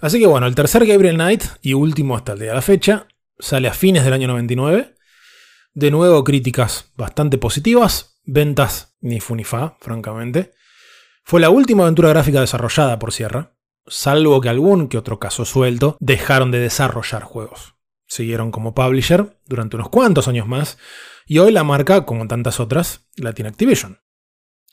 Así 0.00 0.18
que 0.18 0.26
bueno, 0.26 0.46
el 0.46 0.54
tercer 0.54 0.84
Gabriel 0.84 1.14
Knight, 1.14 1.44
y 1.62 1.74
último 1.74 2.16
hasta 2.16 2.32
el 2.32 2.40
día 2.40 2.48
de 2.48 2.54
la 2.54 2.62
fecha, 2.62 3.06
sale 3.38 3.68
a 3.68 3.72
fines 3.72 4.04
del 4.04 4.12
año 4.12 4.26
99. 4.28 4.96
De 5.74 5.90
nuevo, 5.90 6.24
críticas 6.24 6.92
bastante 6.96 7.38
positivas, 7.38 8.20
ventas 8.24 8.96
ni 9.00 9.20
fu 9.20 9.36
ni 9.36 9.44
fa, 9.44 9.76
francamente. 9.80 10.52
Fue 11.24 11.40
la 11.40 11.50
última 11.50 11.84
aventura 11.84 12.08
gráfica 12.08 12.40
desarrollada 12.40 12.98
por 12.98 13.12
Sierra, 13.12 13.54
salvo 13.86 14.40
que 14.40 14.48
algún 14.48 14.88
que 14.88 14.98
otro 14.98 15.20
caso 15.20 15.44
suelto 15.44 15.96
dejaron 16.00 16.50
de 16.50 16.58
desarrollar 16.58 17.22
juegos. 17.22 17.76
Siguieron 18.06 18.50
como 18.50 18.74
publisher 18.74 19.38
durante 19.46 19.76
unos 19.76 19.90
cuantos 19.90 20.26
años 20.26 20.48
más, 20.48 20.76
y 21.24 21.38
hoy 21.38 21.52
la 21.52 21.62
marca, 21.62 22.04
como 22.04 22.26
tantas 22.26 22.58
otras, 22.58 23.06
la 23.16 23.32
tiene 23.32 23.50
Activision. 23.50 24.00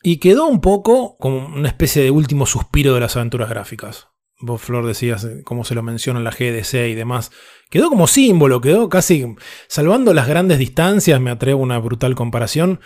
Y 0.08 0.18
quedó 0.18 0.45
un 0.45 0.62
poco 0.62 1.18
como 1.18 1.47
una 1.47 1.68
especie 1.68 2.03
de 2.03 2.12
último 2.12 2.45
suspiro 2.45 2.93
de 2.93 2.99
las 2.99 3.16
aventuras 3.16 3.49
gráficas. 3.49 4.10
Vos, 4.39 4.62
Flor, 4.62 4.86
decías 4.86 5.24
eh, 5.24 5.41
cómo 5.43 5.64
se 5.64 5.74
lo 5.74 5.82
menciona 5.82 6.20
en 6.20 6.26
la 6.26 6.30
GDC 6.30 6.74
y 6.89 6.93
demás. 6.93 7.32
Quedó 7.72 7.89
como 7.89 8.06
símbolo, 8.06 8.62
quedó 8.62 8.88
casi, 8.88 9.26
salvando 9.68 10.14
las 10.14 10.28
grandes 10.28 10.60
distancias, 10.60 11.20
me 11.20 11.32
atrevo 11.32 11.62
a 11.62 11.64
una 11.64 11.80
brutal 11.80 12.14
comparación, 12.14 12.82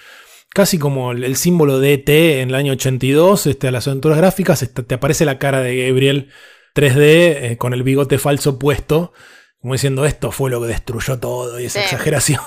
casi 0.53 0.79
como 0.79 1.11
el, 1.11 1.25
el 1.25 1.35
símbolo 1.35 1.79
de 1.79 1.95
ET 1.95 2.09
en 2.09 2.49
el 2.49 2.55
año 2.55 2.71
82, 2.71 3.47
este, 3.47 3.67
a 3.67 3.71
las 3.71 3.85
aventuras 3.89 4.17
gráficas, 4.17 4.63
este, 4.63 4.83
te 4.83 4.95
aparece 4.95 5.25
la 5.25 5.39
cara 5.39 5.59
de 5.59 5.87
Gabriel 5.89 6.29
3D 6.73 6.95
eh, 7.01 7.57
con 7.59 7.73
el 7.73 7.83
bigote 7.83 8.17
falso 8.17 8.57
puesto, 8.57 9.11
como 9.59 9.73
diciendo 9.73 10.05
esto 10.05 10.31
fue 10.31 10.49
lo 10.51 10.61
que 10.61 10.67
destruyó 10.67 11.19
todo 11.19 11.59
y 11.59 11.65
esa 11.65 11.79
Sí. 11.79 11.85
exageración 11.85 12.39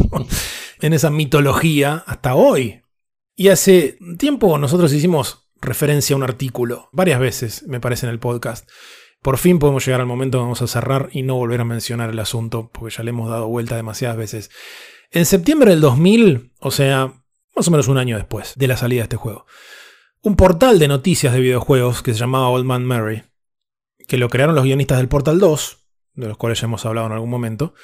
en 0.80 0.92
esa 0.92 1.10
mitología 1.10 2.02
hasta 2.04 2.34
hoy. 2.34 2.81
Y 3.34 3.48
hace 3.48 3.98
tiempo 4.18 4.58
nosotros 4.58 4.92
hicimos 4.92 5.50
referencia 5.60 6.14
a 6.14 6.16
un 6.16 6.22
artículo, 6.22 6.88
varias 6.92 7.20
veces 7.20 7.64
me 7.66 7.80
parece 7.80 8.06
en 8.06 8.12
el 8.12 8.18
podcast. 8.18 8.68
Por 9.22 9.38
fin 9.38 9.58
podemos 9.58 9.86
llegar 9.86 10.00
al 10.00 10.06
momento 10.06 10.38
que 10.38 10.42
vamos 10.42 10.62
a 10.62 10.66
cerrar 10.66 11.08
y 11.12 11.22
no 11.22 11.36
volver 11.36 11.60
a 11.60 11.64
mencionar 11.64 12.10
el 12.10 12.18
asunto, 12.18 12.70
porque 12.72 12.94
ya 12.94 13.04
le 13.04 13.10
hemos 13.10 13.30
dado 13.30 13.46
vuelta 13.48 13.76
demasiadas 13.76 14.16
veces. 14.16 14.50
En 15.12 15.24
septiembre 15.24 15.70
del 15.70 15.80
2000, 15.80 16.52
o 16.58 16.70
sea, 16.72 17.22
más 17.54 17.68
o 17.68 17.70
menos 17.70 17.88
un 17.88 17.98
año 17.98 18.16
después 18.16 18.54
de 18.56 18.66
la 18.66 18.76
salida 18.76 19.00
de 19.00 19.04
este 19.04 19.16
juego, 19.16 19.46
un 20.22 20.36
portal 20.36 20.78
de 20.78 20.88
noticias 20.88 21.32
de 21.32 21.40
videojuegos 21.40 22.02
que 22.02 22.12
se 22.12 22.18
llamaba 22.18 22.48
Old 22.48 22.64
Man 22.64 22.84
Mary, 22.84 23.22
que 24.08 24.18
lo 24.18 24.28
crearon 24.28 24.54
los 24.54 24.64
guionistas 24.64 24.98
del 24.98 25.08
Portal 25.08 25.38
2, 25.38 25.78
de 26.14 26.28
los 26.28 26.36
cuales 26.36 26.60
ya 26.60 26.66
hemos 26.66 26.84
hablado 26.84 27.06
en 27.06 27.12
algún 27.12 27.30
momento, 27.30 27.74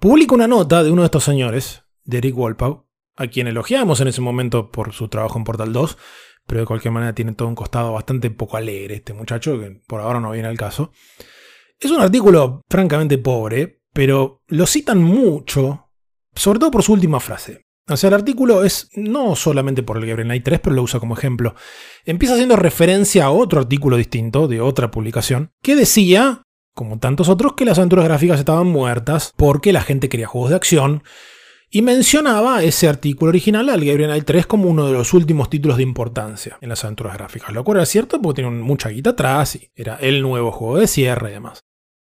publica 0.00 0.34
una 0.34 0.48
nota 0.48 0.82
de 0.82 0.90
uno 0.90 1.02
de 1.02 1.06
estos 1.06 1.24
señores, 1.24 1.84
de 2.02 2.18
Eric 2.18 2.34
a 3.16 3.26
quien 3.26 3.46
elogiamos 3.46 4.00
en 4.00 4.08
ese 4.08 4.20
momento 4.20 4.70
por 4.70 4.92
su 4.92 5.08
trabajo 5.08 5.38
en 5.38 5.44
Portal 5.44 5.72
2, 5.72 5.98
pero 6.46 6.60
de 6.60 6.66
cualquier 6.66 6.92
manera 6.92 7.14
tiene 7.14 7.32
todo 7.32 7.48
un 7.48 7.54
costado 7.54 7.92
bastante 7.92 8.30
poco 8.30 8.56
alegre 8.56 8.96
este 8.96 9.14
muchacho, 9.14 9.58
que 9.58 9.80
por 9.86 10.00
ahora 10.00 10.20
no 10.20 10.32
viene 10.32 10.48
al 10.48 10.56
caso. 10.56 10.92
Es 11.78 11.90
un 11.90 12.00
artículo 12.00 12.62
francamente 12.68 13.18
pobre, 13.18 13.82
pero 13.92 14.42
lo 14.48 14.66
citan 14.66 15.02
mucho, 15.02 15.90
sobre 16.34 16.58
todo 16.58 16.70
por 16.70 16.82
su 16.82 16.92
última 16.92 17.20
frase. 17.20 17.64
O 17.86 17.96
sea, 17.98 18.08
el 18.08 18.14
artículo 18.14 18.64
es 18.64 18.88
no 18.94 19.36
solamente 19.36 19.82
por 19.82 19.98
el 19.98 20.06
Gabriel 20.06 20.28
Knight 20.28 20.44
3, 20.44 20.60
pero 20.60 20.74
lo 20.74 20.82
usa 20.82 21.00
como 21.00 21.14
ejemplo. 21.14 21.54
Empieza 22.04 22.34
haciendo 22.34 22.56
referencia 22.56 23.26
a 23.26 23.30
otro 23.30 23.60
artículo 23.60 23.98
distinto, 23.98 24.48
de 24.48 24.62
otra 24.62 24.90
publicación, 24.90 25.50
que 25.62 25.76
decía, 25.76 26.42
como 26.74 26.98
tantos 26.98 27.28
otros, 27.28 27.52
que 27.52 27.66
las 27.66 27.78
aventuras 27.78 28.06
gráficas 28.06 28.38
estaban 28.38 28.68
muertas 28.68 29.34
porque 29.36 29.72
la 29.72 29.82
gente 29.82 30.08
quería 30.08 30.26
juegos 30.26 30.50
de 30.50 30.56
acción, 30.56 31.02
y 31.74 31.82
mencionaba 31.82 32.62
ese 32.62 32.88
artículo 32.88 33.30
original 33.30 33.68
al 33.68 33.84
Gabriel 33.84 34.08
Knight 34.10 34.24
3 34.24 34.46
como 34.46 34.68
uno 34.68 34.86
de 34.86 34.92
los 34.92 35.12
últimos 35.12 35.50
títulos 35.50 35.76
de 35.76 35.82
importancia 35.82 36.56
en 36.60 36.68
las 36.68 36.84
aventuras 36.84 37.14
gráficas. 37.14 37.52
Lo 37.52 37.64
cual 37.64 37.78
era 37.78 37.86
cierto 37.86 38.22
porque 38.22 38.42
tiene 38.42 38.56
mucha 38.62 38.90
guita 38.90 39.10
atrás 39.10 39.56
y 39.56 39.72
era 39.74 39.96
el 39.96 40.22
nuevo 40.22 40.52
juego 40.52 40.78
de 40.78 40.86
cierre 40.86 41.30
y 41.30 41.32
demás. 41.32 41.64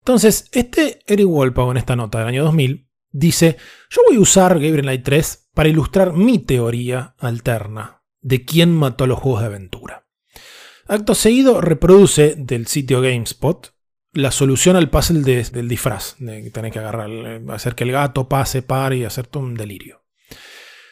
Entonces, 0.00 0.50
este 0.52 0.98
Eric 1.07 1.26
Wolpau 1.26 1.70
en 1.70 1.78
esta 1.78 1.96
nota 1.96 2.18
del 2.18 2.28
año 2.28 2.44
2000 2.44 2.86
dice, 3.12 3.57
yo 3.88 4.02
voy 4.07 4.18
a 4.18 4.20
usar 4.20 4.52
Gabriel 4.57 4.82
Knight 4.82 5.04
3 5.04 5.48
para 5.54 5.70
ilustrar 5.70 6.12
mi 6.12 6.38
teoría 6.38 7.14
alterna 7.18 8.02
de 8.20 8.44
quién 8.44 8.74
mató 8.74 9.04
a 9.04 9.07
los 9.07 9.18
juegos 9.18 9.40
de 9.40 9.46
aventura. 9.46 10.07
Acto 10.86 11.14
seguido 11.14 11.62
reproduce 11.62 12.34
del 12.36 12.66
sitio 12.66 13.00
GameSpot 13.00 13.74
la 14.17 14.31
solución 14.31 14.77
al 14.77 14.91
puzzle 14.91 15.21
de- 15.23 15.45
del 15.45 15.69
disfraz, 15.69 16.17
de 16.19 16.51
tenés 16.51 16.73
que 16.73 16.79
agarrar, 16.79 17.11
eh, 17.11 17.43
hacer 17.51 17.75
que 17.75 17.85
el 17.85 17.93
gato 17.93 18.29
pase, 18.29 18.62
pare 18.62 18.97
y 18.99 19.05
hacer 19.05 19.27
todo 19.27 19.43
un 19.43 19.55
delirio. 19.55 20.03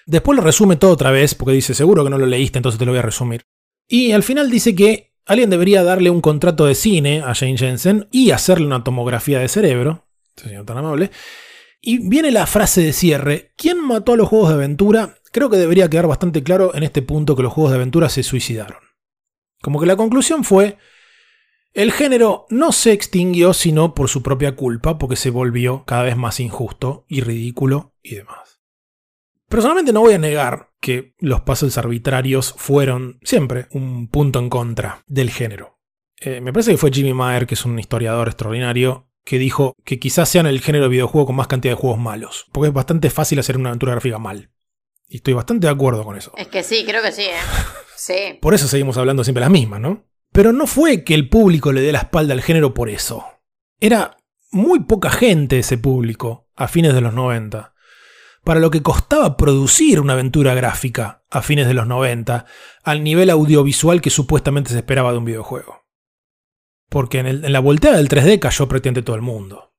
Después 0.06 0.36
lo 0.36 0.42
resume 0.42 0.76
todo 0.76 0.92
otra 0.92 1.10
vez, 1.10 1.34
porque 1.34 1.54
dice, 1.54 1.74
seguro 1.74 2.04
que 2.04 2.10
no 2.10 2.18
lo 2.18 2.26
leíste, 2.26 2.58
entonces 2.58 2.78
te 2.78 2.84
lo 2.84 2.92
voy 2.92 2.98
a 2.98 3.02
resumir. 3.02 3.42
Y 3.88 4.12
al 4.12 4.22
final 4.22 4.50
dice 4.50 4.74
que 4.74 5.14
alguien 5.26 5.48
debería 5.50 5.82
darle 5.82 6.10
un 6.10 6.20
contrato 6.20 6.66
de 6.66 6.74
cine 6.74 7.22
a 7.24 7.34
Jane 7.34 7.56
Jensen 7.56 8.08
y 8.10 8.30
hacerle 8.30 8.66
una 8.66 8.84
tomografía 8.84 9.38
de 9.38 9.48
cerebro, 9.48 10.06
este 10.36 10.50
señor 10.50 10.66
tan 10.66 10.76
amable. 10.78 11.10
Y 11.80 12.06
viene 12.08 12.30
la 12.30 12.46
frase 12.46 12.82
de 12.82 12.92
cierre, 12.92 13.52
¿quién 13.56 13.80
mató 13.80 14.12
a 14.12 14.16
los 14.16 14.28
juegos 14.28 14.48
de 14.50 14.54
aventura? 14.54 15.16
Creo 15.32 15.50
que 15.50 15.56
debería 15.56 15.88
quedar 15.88 16.06
bastante 16.06 16.42
claro 16.42 16.74
en 16.74 16.82
este 16.82 17.02
punto 17.02 17.36
que 17.36 17.42
los 17.42 17.52
juegos 17.52 17.72
de 17.72 17.76
aventura 17.76 18.08
se 18.08 18.22
suicidaron. 18.22 18.78
Como 19.62 19.80
que 19.80 19.86
la 19.86 19.96
conclusión 19.96 20.44
fue, 20.44 20.76
el 21.74 21.90
género 21.90 22.46
no 22.50 22.70
se 22.70 22.92
extinguió 22.92 23.52
sino 23.52 23.94
por 23.94 24.08
su 24.08 24.22
propia 24.22 24.54
culpa, 24.54 24.96
porque 24.96 25.16
se 25.16 25.30
volvió 25.30 25.84
cada 25.84 26.04
vez 26.04 26.16
más 26.16 26.38
injusto 26.38 27.04
y 27.08 27.20
ridículo 27.20 27.94
y 28.00 28.14
demás. 28.14 28.60
Personalmente 29.48 29.92
no 29.92 30.00
voy 30.00 30.14
a 30.14 30.18
negar 30.18 30.70
que 30.80 31.14
los 31.18 31.40
puzzles 31.42 31.76
arbitrarios 31.76 32.54
fueron 32.56 33.18
siempre 33.22 33.66
un 33.72 34.08
punto 34.08 34.38
en 34.38 34.48
contra 34.50 35.02
del 35.06 35.30
género. 35.30 35.80
Eh, 36.20 36.40
me 36.40 36.52
parece 36.52 36.70
que 36.70 36.78
fue 36.78 36.92
Jimmy 36.92 37.12
Meyer, 37.12 37.46
que 37.46 37.54
es 37.54 37.64
un 37.64 37.78
historiador 37.78 38.28
extraordinario, 38.28 39.10
que 39.24 39.38
dijo 39.38 39.74
que 39.84 39.98
quizás 39.98 40.28
sean 40.28 40.46
el 40.46 40.60
género 40.60 40.84
de 40.84 40.90
videojuego 40.90 41.26
con 41.26 41.36
más 41.36 41.48
cantidad 41.48 41.72
de 41.72 41.80
juegos 41.80 41.98
malos, 41.98 42.46
porque 42.52 42.68
es 42.68 42.74
bastante 42.74 43.10
fácil 43.10 43.38
hacer 43.38 43.56
una 43.56 43.70
aventura 43.70 43.92
gráfica 43.92 44.18
mal. 44.18 44.50
Y 45.08 45.16
estoy 45.16 45.34
bastante 45.34 45.66
de 45.66 45.72
acuerdo 45.72 46.04
con 46.04 46.16
eso. 46.16 46.32
Es 46.36 46.48
que 46.48 46.62
sí, 46.62 46.84
creo 46.86 47.02
que 47.02 47.12
sí, 47.12 47.22
¿eh? 47.22 47.34
Sí. 47.96 48.38
Por 48.40 48.54
eso 48.54 48.68
seguimos 48.68 48.98
hablando 48.98 49.24
siempre 49.24 49.40
las 49.40 49.50
mismas, 49.50 49.80
¿no? 49.80 50.04
Pero 50.34 50.52
no 50.52 50.66
fue 50.66 51.04
que 51.04 51.14
el 51.14 51.28
público 51.28 51.70
le 51.70 51.80
dé 51.80 51.92
la 51.92 52.00
espalda 52.00 52.34
al 52.34 52.42
género 52.42 52.74
por 52.74 52.90
eso. 52.90 53.24
Era 53.78 54.16
muy 54.50 54.80
poca 54.80 55.08
gente 55.08 55.60
ese 55.60 55.78
público 55.78 56.48
a 56.56 56.66
fines 56.66 56.92
de 56.92 57.00
los 57.00 57.14
90. 57.14 57.72
Para 58.42 58.58
lo 58.58 58.68
que 58.72 58.82
costaba 58.82 59.36
producir 59.36 60.00
una 60.00 60.14
aventura 60.14 60.52
gráfica 60.54 61.22
a 61.30 61.40
fines 61.40 61.68
de 61.68 61.74
los 61.74 61.86
90 61.86 62.46
al 62.82 63.04
nivel 63.04 63.30
audiovisual 63.30 64.00
que 64.00 64.10
supuestamente 64.10 64.70
se 64.70 64.78
esperaba 64.78 65.12
de 65.12 65.18
un 65.18 65.24
videojuego. 65.24 65.86
Porque 66.88 67.20
en, 67.20 67.52
la 67.52 67.60
volteada 67.60 67.98
del 67.98 68.08
3D 68.08 68.40
cayó 68.40 68.66
prácticamente 68.66 69.02
todo 69.02 69.14
el 69.14 69.22
mundo. 69.22 69.73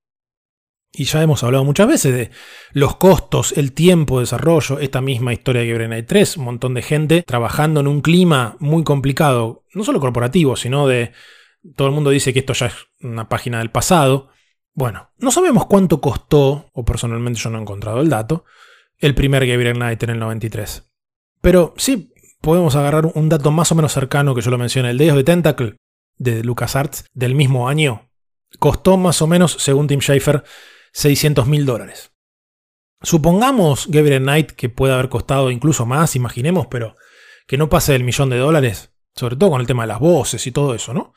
Y 0.98 1.04
ya 1.06 1.22
hemos 1.22 1.43
hablado 1.43 1.66
muchas 1.66 1.88
veces 1.88 2.14
de 2.14 2.32
los 2.72 2.96
costos, 2.96 3.54
el 3.58 3.74
tiempo 3.74 4.18
de 4.18 4.24
desarrollo, 4.24 4.80
esta 4.80 5.02
misma 5.02 5.34
historia 5.34 5.62
de 5.62 5.88
Knight 5.88 6.08
3, 6.08 6.38
un 6.38 6.46
montón 6.46 6.74
de 6.74 6.82
gente 6.82 7.22
trabajando 7.24 7.82
en 7.82 7.88
un 7.88 8.02
clima 8.02 8.56
muy 8.60 8.84
complicado, 8.84 9.66
no 9.74 9.84
solo 9.84 10.00
corporativo, 10.00 10.56
sino 10.56 10.88
de... 10.88 11.12
Todo 11.76 11.88
el 11.88 11.96
mundo 11.96 12.12
dice 12.12 12.32
que 12.32 12.39
esto 12.39 12.54
ya 12.54 12.68
es 12.68 12.76
una 13.02 13.28
página 13.28 13.58
del 13.58 13.72
pasado. 13.72 14.30
Bueno, 14.74 15.10
no 15.18 15.32
sabemos 15.32 15.66
cuánto 15.66 16.00
costó, 16.00 16.70
o 16.72 16.86
personalmente 16.86 17.39
yo 17.39 17.50
no 17.50 17.58
he 17.58 17.62
encontrado 17.62 18.02
el 18.02 18.10
dato, 18.10 18.46
el 19.00 19.16
primer 19.16 19.48
Gabriel 19.48 19.76
Knight 19.76 20.04
en 20.04 20.12
el 20.12 20.20
93. 20.20 20.91
Pero 21.41 21.74
sí 21.76 22.14
podemos 22.39 22.76
agarrar 22.76 23.08
un 23.16 23.30
dato 23.30 23.52
más 23.52 23.72
o 23.72 23.76
menos 23.76 23.93
cercano 23.93 24.36
que 24.36 24.41
yo 24.41 24.52
lo 24.52 24.60
mencioné. 24.60 24.91
El 24.91 25.00
Day 25.00 25.10
of 25.10 25.18
the 25.18 25.24
Tentacle 25.24 25.76
de 26.18 26.43
LucasArts 26.43 27.06
del 27.14 27.34
mismo 27.34 27.68
año 27.68 28.10
costó 28.60 28.96
más 28.98 29.22
o 29.22 29.28
menos, 29.28 29.58
según 29.60 29.88
Tim 29.88 30.00
Schafer, 30.00 30.43
600 30.96 31.46
mil 31.48 31.66
dólares. 31.66 32.14
Supongamos 33.02 33.88
Gabriel 33.89 34.24
Knight 34.24 34.52
que 34.52 34.70
puede 34.70 34.93
haber 34.93 35.10
costado 35.10 35.52
incluso 35.52 35.86
más, 35.86 36.16
imaginemos, 36.16 36.68
pero 36.68 36.96
que 37.48 37.58
no 37.58 37.68
pase 37.68 37.91
del 37.91 38.06
millón 38.06 38.30
de 38.30 38.38
dólares, 38.38 38.93
sobre 39.14 39.36
todo 39.36 39.52
con 39.52 39.62
el 39.62 39.68
tema 39.68 39.84
de 39.84 39.88
las 39.88 40.00
voces 40.00 40.48
y 40.48 40.52
todo 40.52 40.74
eso, 40.74 40.93
¿no? 40.93 41.14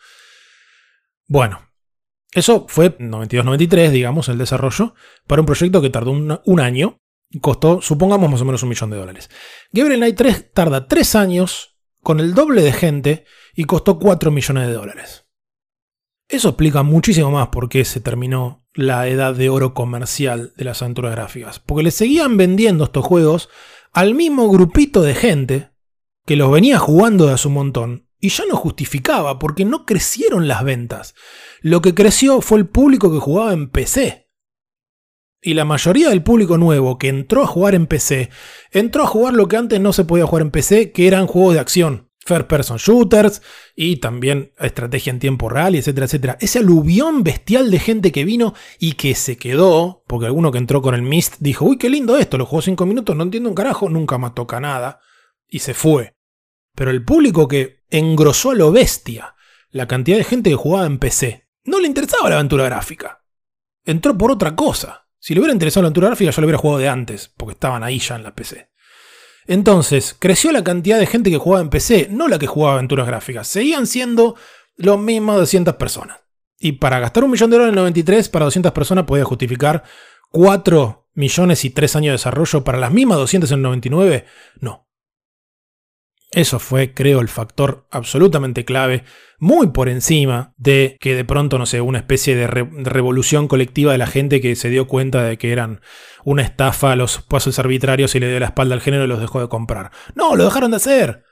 Bueno, 1.28 1.70
eso 2.32 2.66
fue 2.68 2.98
92-93, 2.98 3.90
digamos, 3.90 4.28
el 4.28 4.38
desarrollo, 4.38 4.94
para 5.28 5.42
un 5.42 5.46
proyecto 5.46 5.80
que 5.80 5.90
tardó 5.90 6.10
un, 6.10 6.40
un 6.44 6.60
año 6.60 7.00
costó, 7.40 7.80
supongamos, 7.80 8.28
más 8.30 8.40
o 8.40 8.44
menos 8.44 8.62
un 8.64 8.70
millón 8.70 8.90
de 8.90 8.96
dólares. 8.96 9.30
Gabriel 9.70 10.00
Knight 10.00 10.16
3 10.16 10.52
tarda 10.52 10.88
3 10.88 11.14
años 11.14 11.78
con 12.02 12.18
el 12.18 12.34
doble 12.34 12.62
de 12.62 12.72
gente 12.72 13.26
y 13.54 13.64
costó 13.64 14.00
4 14.00 14.32
millones 14.32 14.66
de 14.66 14.72
dólares. 14.72 15.27
Eso 16.28 16.50
explica 16.50 16.82
muchísimo 16.82 17.30
más 17.30 17.48
por 17.48 17.70
qué 17.70 17.86
se 17.86 18.00
terminó 18.00 18.66
la 18.74 19.08
edad 19.08 19.34
de 19.34 19.48
oro 19.48 19.72
comercial 19.72 20.52
de 20.56 20.64
las 20.64 20.82
aventuras 20.82 21.12
gráficas. 21.12 21.58
Porque 21.58 21.82
le 21.82 21.90
seguían 21.90 22.36
vendiendo 22.36 22.84
estos 22.84 23.06
juegos 23.06 23.48
al 23.92 24.14
mismo 24.14 24.50
grupito 24.50 25.00
de 25.00 25.14
gente 25.14 25.70
que 26.26 26.36
los 26.36 26.52
venía 26.52 26.78
jugando 26.78 27.26
de 27.26 27.32
a 27.32 27.38
su 27.38 27.48
montón 27.48 28.08
y 28.20 28.28
ya 28.28 28.44
no 28.46 28.56
justificaba 28.56 29.38
porque 29.38 29.64
no 29.64 29.86
crecieron 29.86 30.48
las 30.48 30.64
ventas. 30.64 31.14
Lo 31.62 31.80
que 31.80 31.94
creció 31.94 32.42
fue 32.42 32.58
el 32.58 32.66
público 32.66 33.10
que 33.10 33.20
jugaba 33.20 33.54
en 33.54 33.70
PC. 33.70 34.28
Y 35.40 35.54
la 35.54 35.64
mayoría 35.64 36.10
del 36.10 36.22
público 36.22 36.58
nuevo 36.58 36.98
que 36.98 37.08
entró 37.08 37.42
a 37.42 37.46
jugar 37.46 37.74
en 37.74 37.86
PC, 37.86 38.28
entró 38.70 39.04
a 39.04 39.06
jugar 39.06 39.34
lo 39.34 39.48
que 39.48 39.56
antes 39.56 39.80
no 39.80 39.94
se 39.94 40.04
podía 40.04 40.26
jugar 40.26 40.42
en 40.42 40.50
PC, 40.50 40.92
que 40.92 41.06
eran 41.06 41.26
juegos 41.26 41.54
de 41.54 41.60
acción, 41.60 42.07
first 42.28 42.46
person 42.46 42.76
shooters 42.76 43.42
y 43.74 43.96
también 43.96 44.52
estrategia 44.58 45.10
en 45.10 45.18
tiempo 45.18 45.48
real, 45.48 45.74
y 45.74 45.78
etcétera, 45.78 46.06
etcétera. 46.06 46.36
Ese 46.40 46.58
aluvión 46.58 47.24
bestial 47.24 47.70
de 47.70 47.78
gente 47.78 48.12
que 48.12 48.24
vino 48.24 48.54
y 48.78 48.92
que 48.92 49.14
se 49.14 49.36
quedó, 49.36 50.04
porque 50.06 50.26
alguno 50.26 50.52
que 50.52 50.58
entró 50.58 50.82
con 50.82 50.94
el 50.94 51.02
Mist 51.02 51.36
dijo, 51.40 51.64
uy, 51.64 51.78
qué 51.78 51.88
lindo 51.88 52.16
esto, 52.16 52.38
lo 52.38 52.46
jugó 52.46 52.62
5 52.62 52.86
minutos, 52.86 53.16
no 53.16 53.24
entiendo 53.24 53.48
un 53.48 53.54
carajo, 53.54 53.88
nunca 53.88 54.18
más 54.18 54.34
toca 54.34 54.60
nada, 54.60 55.00
y 55.48 55.60
se 55.60 55.74
fue. 55.74 56.14
Pero 56.74 56.90
el 56.90 57.04
público 57.04 57.48
que 57.48 57.82
engrosó 57.90 58.50
a 58.50 58.54
lo 58.54 58.70
bestia 58.70 59.34
la 59.70 59.88
cantidad 59.88 60.16
de 60.16 60.24
gente 60.24 60.50
que 60.50 60.56
jugaba 60.56 60.86
en 60.86 60.98
PC, 60.98 61.48
no 61.64 61.80
le 61.80 61.86
interesaba 61.86 62.28
la 62.28 62.36
aventura 62.36 62.64
gráfica. 62.64 63.24
Entró 63.84 64.16
por 64.16 64.30
otra 64.30 64.54
cosa. 64.54 65.08
Si 65.18 65.34
le 65.34 65.40
hubiera 65.40 65.52
interesado 65.52 65.82
la 65.82 65.86
aventura 65.88 66.08
gráfica, 66.08 66.30
ya 66.30 66.40
lo 66.40 66.46
hubiera 66.46 66.58
jugado 66.58 66.78
de 66.78 66.88
antes, 66.88 67.32
porque 67.36 67.52
estaban 67.52 67.82
ahí 67.82 67.98
ya 67.98 68.16
en 68.16 68.22
la 68.22 68.34
PC. 68.34 68.70
Entonces, 69.48 70.14
creció 70.18 70.52
la 70.52 70.62
cantidad 70.62 70.98
de 70.98 71.06
gente 71.06 71.30
que 71.30 71.38
jugaba 71.38 71.62
en 71.62 71.70
PC, 71.70 72.08
no 72.10 72.28
la 72.28 72.38
que 72.38 72.46
jugaba 72.46 72.74
aventuras 72.74 73.06
gráficas. 73.06 73.48
Seguían 73.48 73.86
siendo 73.86 74.36
los 74.76 74.98
mismos 74.98 75.38
200 75.38 75.74
personas. 75.76 76.18
Y 76.58 76.72
para 76.72 77.00
gastar 77.00 77.24
un 77.24 77.30
millón 77.30 77.48
de 77.48 77.56
dólares 77.56 77.72
en 77.72 77.78
el 77.78 77.82
93, 77.82 78.28
para 78.28 78.44
200 78.44 78.72
personas 78.72 79.04
podía 79.04 79.24
justificar 79.24 79.84
4 80.30 81.08
millones 81.14 81.64
y 81.64 81.70
3 81.70 81.96
años 81.96 82.06
de 82.08 82.12
desarrollo. 82.12 82.62
Para 82.62 82.78
las 82.78 82.92
mismas 82.92 83.16
200 83.16 83.50
en 83.50 83.56
el 83.56 83.62
99, 83.62 84.26
no. 84.60 84.87
Eso 86.38 86.60
fue, 86.60 86.94
creo, 86.94 87.20
el 87.20 87.26
factor 87.26 87.88
absolutamente 87.90 88.64
clave, 88.64 89.02
muy 89.40 89.70
por 89.72 89.88
encima 89.88 90.54
de 90.56 90.96
que 91.00 91.16
de 91.16 91.24
pronto, 91.24 91.58
no 91.58 91.66
sé, 91.66 91.80
una 91.80 91.98
especie 91.98 92.36
de, 92.36 92.46
re- 92.46 92.70
de 92.70 92.88
revolución 92.88 93.48
colectiva 93.48 93.90
de 93.90 93.98
la 93.98 94.06
gente 94.06 94.40
que 94.40 94.54
se 94.54 94.70
dio 94.70 94.86
cuenta 94.86 95.24
de 95.24 95.36
que 95.36 95.50
eran 95.50 95.80
una 96.24 96.42
estafa 96.42 96.94
los 96.94 97.22
pasos 97.22 97.58
arbitrarios 97.58 98.14
y 98.14 98.20
le 98.20 98.28
dio 98.28 98.38
la 98.38 98.46
espalda 98.46 98.76
al 98.76 98.80
género 98.80 99.04
y 99.04 99.08
los 99.08 99.18
dejó 99.18 99.40
de 99.40 99.48
comprar. 99.48 99.90
No, 100.14 100.36
lo 100.36 100.44
dejaron 100.44 100.70
de 100.70 100.76
hacer. 100.76 101.24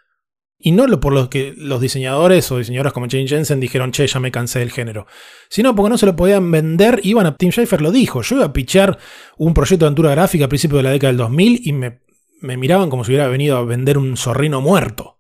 Y 0.59 0.73
no 0.73 0.89
lo 0.89 0.99
por 0.99 1.13
lo 1.13 1.31
que 1.31 1.55
los 1.57 1.81
diseñadores 1.81 2.51
o 2.51 2.59
diseñadoras 2.59 2.93
como 2.93 3.07
Jane 3.09 3.29
Jensen 3.29 3.61
dijeron, 3.61 3.93
che, 3.93 4.09
ya 4.09 4.19
me 4.19 4.33
cansé 4.33 4.59
del 4.59 4.73
género. 4.73 5.07
Sino 5.49 5.77
porque 5.77 5.91
no 5.91 5.99
se 5.99 6.07
lo 6.07 6.17
podían 6.17 6.51
vender, 6.51 6.99
iban 7.05 7.27
a 7.27 7.37
Tim 7.37 7.53
Schafer 7.53 7.81
lo 7.81 7.93
dijo. 7.93 8.23
Yo 8.23 8.35
iba 8.37 8.47
a 8.47 8.53
pichar 8.53 8.99
un 9.37 9.55
proyecto 9.55 9.85
de 9.85 9.87
aventura 9.87 10.11
gráfica 10.11 10.47
a 10.47 10.49
principios 10.49 10.79
de 10.79 10.83
la 10.83 10.91
década 10.91 11.13
del 11.13 11.19
2000 11.19 11.61
y 11.63 11.73
me, 11.75 12.01
me 12.41 12.57
miraban 12.57 12.91
como 12.91 13.05
si 13.05 13.13
hubiera 13.13 13.29
venido 13.29 13.57
a 13.57 13.65
vender 13.65 13.99
un 13.99 14.17
zorrino 14.17 14.61
muerto. 14.61 15.19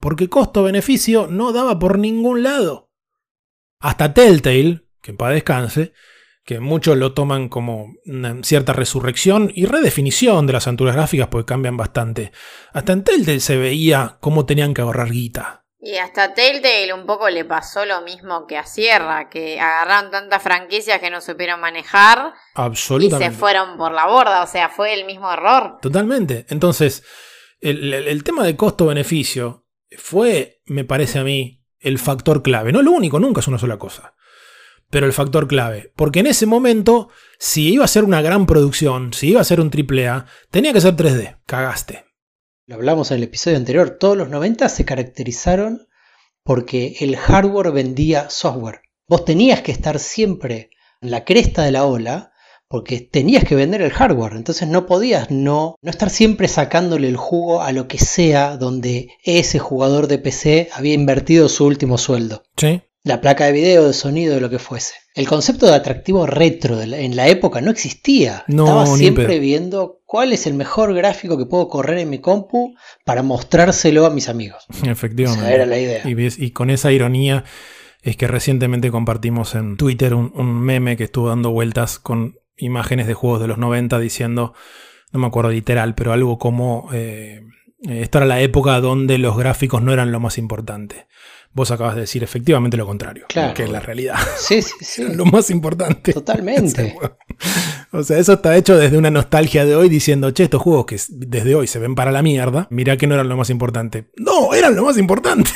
Porque 0.00 0.28
costo-beneficio 0.28 1.26
no 1.28 1.52
daba 1.52 1.78
por 1.78 1.98
ningún 1.98 2.42
lado. 2.42 2.90
Hasta 3.80 4.14
Telltale, 4.14 4.84
que 5.00 5.12
en 5.12 5.16
paz 5.16 5.32
descanse, 5.32 5.92
que 6.44 6.60
muchos 6.60 6.96
lo 6.96 7.12
toman 7.12 7.48
como 7.48 7.94
una 8.06 8.42
cierta 8.42 8.72
resurrección 8.72 9.52
y 9.54 9.66
redefinición 9.66 10.46
de 10.46 10.54
las 10.54 10.66
aventuras 10.66 10.94
gráficas 10.94 11.28
porque 11.28 11.46
cambian 11.46 11.76
bastante. 11.76 12.32
Hasta 12.72 12.92
en 12.92 13.04
Telltale 13.04 13.40
se 13.40 13.56
veía 13.56 14.16
cómo 14.20 14.46
tenían 14.46 14.72
que 14.72 14.80
ahorrar 14.80 15.10
guita. 15.10 15.57
Y 15.80 15.96
hasta 15.98 16.34
Telltale 16.34 16.92
un 16.92 17.06
poco 17.06 17.28
le 17.30 17.44
pasó 17.44 17.84
lo 17.84 18.00
mismo 18.02 18.46
que 18.48 18.56
a 18.58 18.66
Sierra, 18.66 19.28
que 19.30 19.60
agarraron 19.60 20.10
tantas 20.10 20.42
franquicias 20.42 20.98
que 21.00 21.08
no 21.10 21.20
supieron 21.20 21.60
manejar 21.60 22.32
y 22.56 22.60
Absolutamente. 22.60 23.32
se 23.32 23.38
fueron 23.38 23.76
por 23.76 23.92
la 23.92 24.06
borda, 24.06 24.42
o 24.42 24.46
sea, 24.48 24.68
fue 24.70 24.92
el 24.94 25.04
mismo 25.06 25.32
error. 25.32 25.78
Totalmente. 25.80 26.46
Entonces, 26.48 27.04
el, 27.60 27.94
el- 27.94 28.08
el 28.08 28.24
tema 28.24 28.44
de 28.44 28.56
costo-beneficio 28.56 29.66
fue, 29.96 30.60
me 30.66 30.84
parece 30.84 31.20
a 31.20 31.24
mí, 31.24 31.62
el 31.78 31.98
factor 32.00 32.42
clave. 32.42 32.72
No 32.72 32.82
lo 32.82 32.90
único, 32.90 33.20
nunca 33.20 33.40
es 33.40 33.46
una 33.46 33.58
sola 33.58 33.78
cosa. 33.78 34.14
Pero 34.90 35.06
el 35.06 35.12
factor 35.12 35.46
clave. 35.46 35.92
Porque 35.94 36.18
en 36.20 36.26
ese 36.26 36.46
momento, 36.46 37.08
si 37.38 37.72
iba 37.74 37.84
a 37.84 37.88
ser 37.88 38.02
una 38.04 38.20
gran 38.22 38.46
producción, 38.46 39.12
si 39.12 39.28
iba 39.28 39.40
a 39.40 39.44
ser 39.44 39.60
un 39.60 39.70
AAA, 39.70 40.26
tenía 40.50 40.72
que 40.72 40.80
ser 40.80 40.96
3D. 40.96 41.38
Cagaste. 41.46 42.06
Lo 42.68 42.74
hablamos 42.74 43.10
en 43.10 43.16
el 43.16 43.22
episodio 43.22 43.56
anterior, 43.56 43.96
todos 43.98 44.14
los 44.14 44.28
90 44.28 44.68
se 44.68 44.84
caracterizaron 44.84 45.88
porque 46.44 46.96
el 47.00 47.16
hardware 47.16 47.72
vendía 47.72 48.28
software. 48.28 48.82
Vos 49.08 49.24
tenías 49.24 49.62
que 49.62 49.72
estar 49.72 49.98
siempre 49.98 50.68
en 51.00 51.10
la 51.10 51.24
cresta 51.24 51.62
de 51.62 51.72
la 51.72 51.86
ola 51.86 52.32
porque 52.68 53.00
tenías 53.00 53.44
que 53.44 53.54
vender 53.54 53.80
el 53.80 53.90
hardware, 53.90 54.34
entonces 54.34 54.68
no 54.68 54.84
podías 54.84 55.30
no, 55.30 55.76
no 55.80 55.90
estar 55.90 56.10
siempre 56.10 56.46
sacándole 56.46 57.08
el 57.08 57.16
jugo 57.16 57.62
a 57.62 57.72
lo 57.72 57.88
que 57.88 57.96
sea 57.96 58.58
donde 58.58 59.12
ese 59.24 59.58
jugador 59.58 60.06
de 60.06 60.18
PC 60.18 60.68
había 60.74 60.92
invertido 60.92 61.48
su 61.48 61.64
último 61.64 61.96
sueldo. 61.96 62.42
¿Sí? 62.58 62.82
La 63.04 63.20
placa 63.20 63.46
de 63.46 63.52
video, 63.52 63.86
de 63.86 63.92
sonido, 63.92 64.34
de 64.34 64.40
lo 64.40 64.50
que 64.50 64.58
fuese. 64.58 64.94
El 65.14 65.26
concepto 65.28 65.66
de 65.66 65.74
atractivo 65.74 66.26
retro 66.26 66.76
de 66.76 66.86
la- 66.88 66.98
en 66.98 67.16
la 67.16 67.28
época 67.28 67.60
no 67.60 67.70
existía. 67.70 68.44
No, 68.48 68.64
Estaba 68.64 68.86
siempre 68.98 69.38
viendo 69.38 70.00
cuál 70.04 70.32
es 70.32 70.46
el 70.46 70.54
mejor 70.54 70.94
gráfico 70.94 71.38
que 71.38 71.46
puedo 71.46 71.68
correr 71.68 71.98
en 71.98 72.10
mi 72.10 72.18
compu 72.18 72.74
para 73.04 73.22
mostrárselo 73.22 74.04
a 74.04 74.10
mis 74.10 74.28
amigos. 74.28 74.64
Efectivamente. 74.84 75.44
Esa 75.44 75.54
era 75.54 75.66
la 75.66 75.78
idea. 75.78 76.08
Y, 76.08 76.14
ves- 76.14 76.38
y 76.38 76.50
con 76.50 76.70
esa 76.70 76.92
ironía 76.92 77.44
es 78.02 78.16
que 78.16 78.26
recientemente 78.26 78.90
compartimos 78.90 79.54
en 79.54 79.76
Twitter 79.76 80.14
un, 80.14 80.32
un 80.34 80.60
meme 80.60 80.96
que 80.96 81.04
estuvo 81.04 81.28
dando 81.28 81.50
vueltas 81.50 81.98
con 81.98 82.36
imágenes 82.56 83.06
de 83.06 83.14
juegos 83.14 83.40
de 83.40 83.46
los 83.48 83.58
90 83.58 83.98
diciendo, 83.98 84.54
no 85.12 85.20
me 85.20 85.26
acuerdo 85.26 85.50
literal, 85.50 85.94
pero 85.94 86.12
algo 86.12 86.38
como, 86.38 86.88
eh, 86.92 87.40
eh, 87.88 88.00
esta 88.02 88.18
era 88.18 88.26
la 88.26 88.40
época 88.40 88.80
donde 88.80 89.18
los 89.18 89.36
gráficos 89.36 89.82
no 89.82 89.92
eran 89.92 90.10
lo 90.12 90.20
más 90.20 90.36
importante. 90.38 91.06
Vos 91.58 91.72
acabas 91.72 91.96
de 91.96 92.02
decir 92.02 92.22
efectivamente 92.22 92.76
lo 92.76 92.86
contrario, 92.86 93.24
Claro. 93.28 93.52
que 93.52 93.64
es 93.64 93.70
la 93.70 93.80
realidad. 93.80 94.14
Sí, 94.38 94.62
sí, 94.62 94.72
sí. 94.80 95.02
lo 95.14 95.24
más 95.24 95.50
importante. 95.50 96.12
Totalmente. 96.12 96.96
O 97.92 98.02
sea, 98.02 98.18
eso 98.18 98.34
está 98.34 98.54
hecho 98.56 98.76
desde 98.76 98.98
una 98.98 99.10
nostalgia 99.10 99.64
de 99.64 99.74
hoy 99.74 99.88
diciendo, 99.88 100.30
che, 100.32 100.42
estos 100.44 100.60
juegos 100.60 100.84
que 100.86 101.00
desde 101.08 101.54
hoy 101.54 101.66
se 101.66 101.78
ven 101.78 101.94
para 101.94 102.12
la 102.12 102.20
mierda, 102.22 102.66
mirá 102.70 102.96
que 102.98 103.06
no 103.06 103.14
eran 103.14 103.28
lo 103.30 103.36
más 103.36 103.48
importante. 103.48 104.10
No, 104.16 104.52
eran 104.52 104.76
lo 104.76 104.84
más 104.84 104.98
importante. 104.98 105.50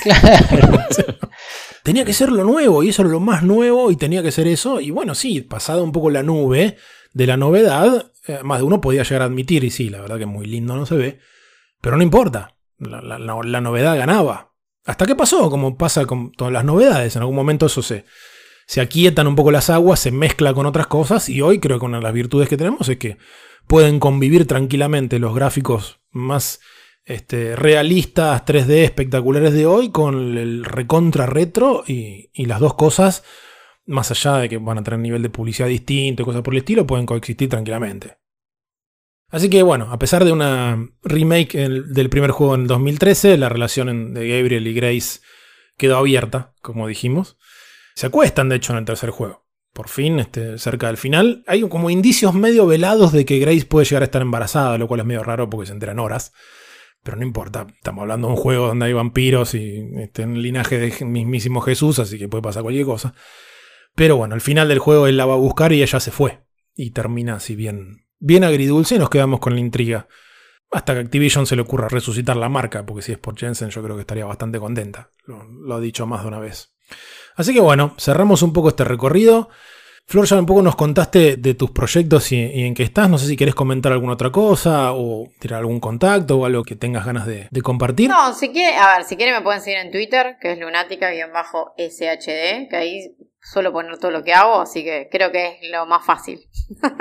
tenía 1.82 2.04
que 2.04 2.12
ser 2.12 2.30
lo 2.30 2.44
nuevo 2.44 2.82
y 2.82 2.88
eso 2.90 3.02
era 3.02 3.10
lo 3.10 3.20
más 3.20 3.42
nuevo 3.42 3.90
y 3.90 3.96
tenía 3.96 4.22
que 4.22 4.32
ser 4.32 4.46
eso. 4.46 4.80
Y 4.80 4.90
bueno, 4.90 5.14
sí, 5.14 5.40
pasada 5.42 5.82
un 5.82 5.92
poco 5.92 6.10
la 6.10 6.22
nube 6.22 6.76
de 7.12 7.26
la 7.26 7.36
novedad, 7.36 8.12
eh, 8.26 8.38
más 8.42 8.58
de 8.60 8.64
uno 8.64 8.80
podía 8.80 9.02
llegar 9.02 9.22
a 9.22 9.26
admitir, 9.26 9.64
y 9.64 9.70
sí, 9.70 9.90
la 9.90 10.00
verdad 10.00 10.18
que 10.18 10.26
muy 10.26 10.46
lindo 10.46 10.74
no 10.76 10.86
se 10.86 10.96
ve, 10.96 11.18
pero 11.80 11.96
no 11.96 12.02
importa, 12.02 12.56
la- 12.78 13.02
la 13.18 13.60
novedad 13.60 13.96
ganaba. 13.98 14.51
¿Hasta 14.84 15.06
qué 15.06 15.14
pasó? 15.14 15.48
Como 15.48 15.76
pasa 15.76 16.04
con 16.06 16.32
todas 16.32 16.52
las 16.52 16.64
novedades, 16.64 17.14
en 17.14 17.22
algún 17.22 17.36
momento 17.36 17.66
eso 17.66 17.82
se, 17.82 18.04
se 18.66 18.80
aquietan 18.80 19.26
un 19.26 19.36
poco 19.36 19.52
las 19.52 19.70
aguas, 19.70 20.00
se 20.00 20.10
mezcla 20.10 20.54
con 20.54 20.66
otras 20.66 20.86
cosas 20.86 21.28
y 21.28 21.40
hoy 21.40 21.60
creo 21.60 21.78
que 21.78 21.86
una 21.86 21.98
de 21.98 22.02
las 22.02 22.12
virtudes 22.12 22.48
que 22.48 22.56
tenemos 22.56 22.88
es 22.88 22.96
que 22.96 23.16
pueden 23.66 24.00
convivir 24.00 24.46
tranquilamente 24.46 25.18
los 25.18 25.34
gráficos 25.34 26.00
más 26.10 26.60
este, 27.04 27.56
realistas, 27.56 28.44
3D 28.44 28.84
espectaculares 28.84 29.52
de 29.52 29.66
hoy 29.66 29.90
con 29.90 30.36
el 30.36 30.64
recontra 30.64 31.26
retro 31.26 31.84
y, 31.86 32.30
y 32.32 32.46
las 32.46 32.60
dos 32.60 32.74
cosas, 32.74 33.24
más 33.86 34.10
allá 34.10 34.38
de 34.38 34.48
que 34.48 34.58
van 34.58 34.78
a 34.78 34.82
tener 34.82 35.00
nivel 35.00 35.22
de 35.22 35.30
publicidad 35.30 35.68
distinto 35.68 36.22
y 36.22 36.24
cosas 36.24 36.42
por 36.42 36.54
el 36.54 36.58
estilo, 36.58 36.86
pueden 36.86 37.06
coexistir 37.06 37.48
tranquilamente. 37.48 38.21
Así 39.32 39.48
que 39.50 39.62
bueno, 39.62 39.90
a 39.90 39.98
pesar 39.98 40.24
de 40.24 40.30
una 40.32 40.78
remake 41.02 41.54
en- 41.56 41.92
del 41.92 42.08
primer 42.10 42.30
juego 42.30 42.54
en 42.54 42.66
2013, 42.68 43.36
la 43.38 43.48
relación 43.48 43.88
en- 43.88 44.14
de 44.14 44.28
Gabriel 44.28 44.66
y 44.66 44.74
Grace 44.74 45.20
quedó 45.76 45.96
abierta, 45.96 46.52
como 46.62 46.86
dijimos. 46.86 47.38
Se 47.94 48.06
acuestan, 48.06 48.48
de 48.48 48.56
hecho, 48.56 48.72
en 48.72 48.78
el 48.78 48.84
tercer 48.84 49.10
juego. 49.10 49.42
Por 49.72 49.88
fin, 49.88 50.18
este, 50.20 50.58
cerca 50.58 50.88
del 50.88 50.98
final, 50.98 51.42
hay 51.46 51.62
como 51.62 51.88
indicios 51.88 52.34
medio 52.34 52.66
velados 52.66 53.10
de 53.12 53.24
que 53.24 53.38
Grace 53.38 53.64
puede 53.64 53.86
llegar 53.86 54.02
a 54.02 54.04
estar 54.04 54.20
embarazada, 54.22 54.76
lo 54.76 54.86
cual 54.86 55.00
es 55.00 55.06
medio 55.06 55.24
raro 55.24 55.48
porque 55.48 55.66
se 55.66 55.72
enteran 55.72 55.98
horas. 55.98 56.32
Pero 57.02 57.16
no 57.16 57.24
importa, 57.24 57.66
estamos 57.74 58.02
hablando 58.02 58.28
de 58.28 58.34
un 58.34 58.38
juego 58.38 58.66
donde 58.68 58.84
hay 58.86 58.92
vampiros 58.92 59.54
y 59.54 59.82
este, 59.96 60.24
un 60.24 60.40
linaje 60.42 60.78
de 60.78 61.04
mismísimo 61.06 61.60
Jesús, 61.62 61.98
así 61.98 62.18
que 62.18 62.28
puede 62.28 62.42
pasar 62.42 62.62
cualquier 62.62 62.84
cosa. 62.86 63.14
Pero 63.94 64.16
bueno, 64.18 64.34
al 64.34 64.40
final 64.42 64.68
del 64.68 64.78
juego 64.78 65.06
él 65.06 65.16
la 65.16 65.24
va 65.26 65.34
a 65.34 65.38
buscar 65.38 65.72
y 65.72 65.82
ella 65.82 66.00
se 66.00 66.10
fue. 66.10 66.40
Y 66.76 66.90
termina 66.90 67.36
así 67.36 67.56
bien, 67.56 68.04
bien 68.22 68.44
agridulce 68.44 68.94
y 68.94 68.98
nos 68.98 69.10
quedamos 69.10 69.40
con 69.40 69.54
la 69.54 69.60
intriga. 69.60 70.06
Hasta 70.70 70.94
que 70.94 71.00
Activision 71.00 71.46
se 71.46 71.56
le 71.56 71.62
ocurra 71.62 71.88
resucitar 71.88 72.36
la 72.36 72.48
marca, 72.48 72.86
porque 72.86 73.02
si 73.02 73.12
es 73.12 73.18
por 73.18 73.36
Jensen 73.36 73.68
yo 73.68 73.82
creo 73.82 73.96
que 73.96 74.02
estaría 74.02 74.24
bastante 74.24 74.58
contenta. 74.58 75.10
Lo, 75.26 75.44
lo 75.44 75.74
ha 75.74 75.80
dicho 75.80 76.06
más 76.06 76.22
de 76.22 76.28
una 76.28 76.38
vez. 76.38 76.72
Así 77.36 77.52
que 77.52 77.60
bueno, 77.60 77.94
cerramos 77.98 78.42
un 78.42 78.52
poco 78.52 78.68
este 78.68 78.84
recorrido. 78.84 79.50
Flor, 80.06 80.26
ya 80.26 80.38
un 80.38 80.46
poco 80.46 80.62
nos 80.62 80.76
contaste 80.76 81.36
de 81.36 81.54
tus 81.54 81.70
proyectos 81.70 82.32
y, 82.32 82.36
y 82.36 82.64
en 82.64 82.74
qué 82.74 82.82
estás. 82.82 83.08
No 83.08 83.18
sé 83.18 83.26
si 83.26 83.36
querés 83.36 83.54
comentar 83.54 83.92
alguna 83.92 84.14
otra 84.14 84.30
cosa 84.30 84.92
o 84.92 85.28
tirar 85.38 85.60
algún 85.60 85.78
contacto 85.78 86.38
o 86.38 86.46
algo 86.46 86.64
que 86.64 86.74
tengas 86.74 87.06
ganas 87.06 87.26
de, 87.26 87.48
de 87.50 87.62
compartir. 87.62 88.08
No, 88.08 88.34
si 88.34 88.50
quiere, 88.50 88.76
a 88.76 88.96
ver, 88.96 89.04
si 89.04 89.16
quiere 89.16 89.32
me 89.32 89.42
pueden 89.42 89.60
seguir 89.60 89.78
en 89.78 89.90
Twitter, 89.90 90.36
que 90.40 90.52
es 90.52 90.58
lunática-shd, 90.58 92.68
que 92.68 92.76
ahí 92.76 93.16
suelo 93.40 93.72
poner 93.72 93.98
todo 93.98 94.10
lo 94.10 94.24
que 94.24 94.32
hago, 94.32 94.60
así 94.60 94.84
que 94.84 95.08
creo 95.10 95.30
que 95.30 95.58
es 95.60 95.70
lo 95.70 95.86
más 95.86 96.04
fácil. 96.04 96.40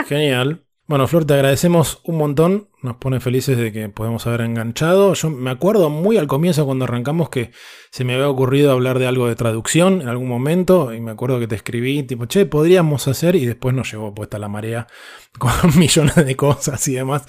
Genial. 0.08 0.64
Bueno, 0.92 1.08
Flor, 1.08 1.24
te 1.24 1.36
agradecemos 1.36 2.02
un 2.04 2.18
montón. 2.18 2.68
Nos 2.82 2.98
pone 2.98 3.22
felices 3.22 3.58
de 3.58 3.72
que 3.72 3.88
podemos 3.88 4.28
haber 4.28 4.42
enganchado. 4.42 5.14
Yo 5.14 5.30
me 5.30 5.50
acuerdo 5.50 5.90
muy 5.90 6.18
al 6.18 6.28
comienzo 6.28 6.66
cuando 6.66 6.84
arrancamos 6.84 7.30
que 7.30 7.52
se 7.92 8.04
me 8.04 8.14
había 8.16 8.28
ocurrido 8.28 8.74
hablar 8.74 9.00
de 9.00 9.08
algo 9.08 9.30
de 9.30 9.38
traducción 9.38 10.02
en 10.02 10.10
algún 10.10 10.28
momento. 10.28 10.94
Y 10.94 11.00
me 11.00 11.12
acuerdo 11.12 11.40
que 11.40 11.48
te 11.48 11.56
escribí, 11.56 12.04
tipo, 12.04 12.26
che, 12.26 12.46
podríamos 12.46 13.08
hacer. 13.08 13.38
Y 13.38 13.46
después 13.46 13.74
nos 13.74 13.90
llevó 13.90 14.14
puesta 14.14 14.38
la 14.38 14.50
marea 14.50 14.88
con 15.40 15.54
millones 15.80 16.14
de 16.14 16.36
cosas 16.36 16.86
y 16.90 16.96
demás. 16.96 17.26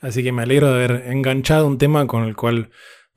Así 0.00 0.22
que 0.22 0.32
me 0.32 0.44
alegro 0.44 0.68
de 0.68 0.82
haber 0.82 1.12
enganchado 1.12 1.66
un 1.66 1.76
tema 1.76 2.06
con 2.06 2.24
el 2.24 2.34
cual 2.34 2.70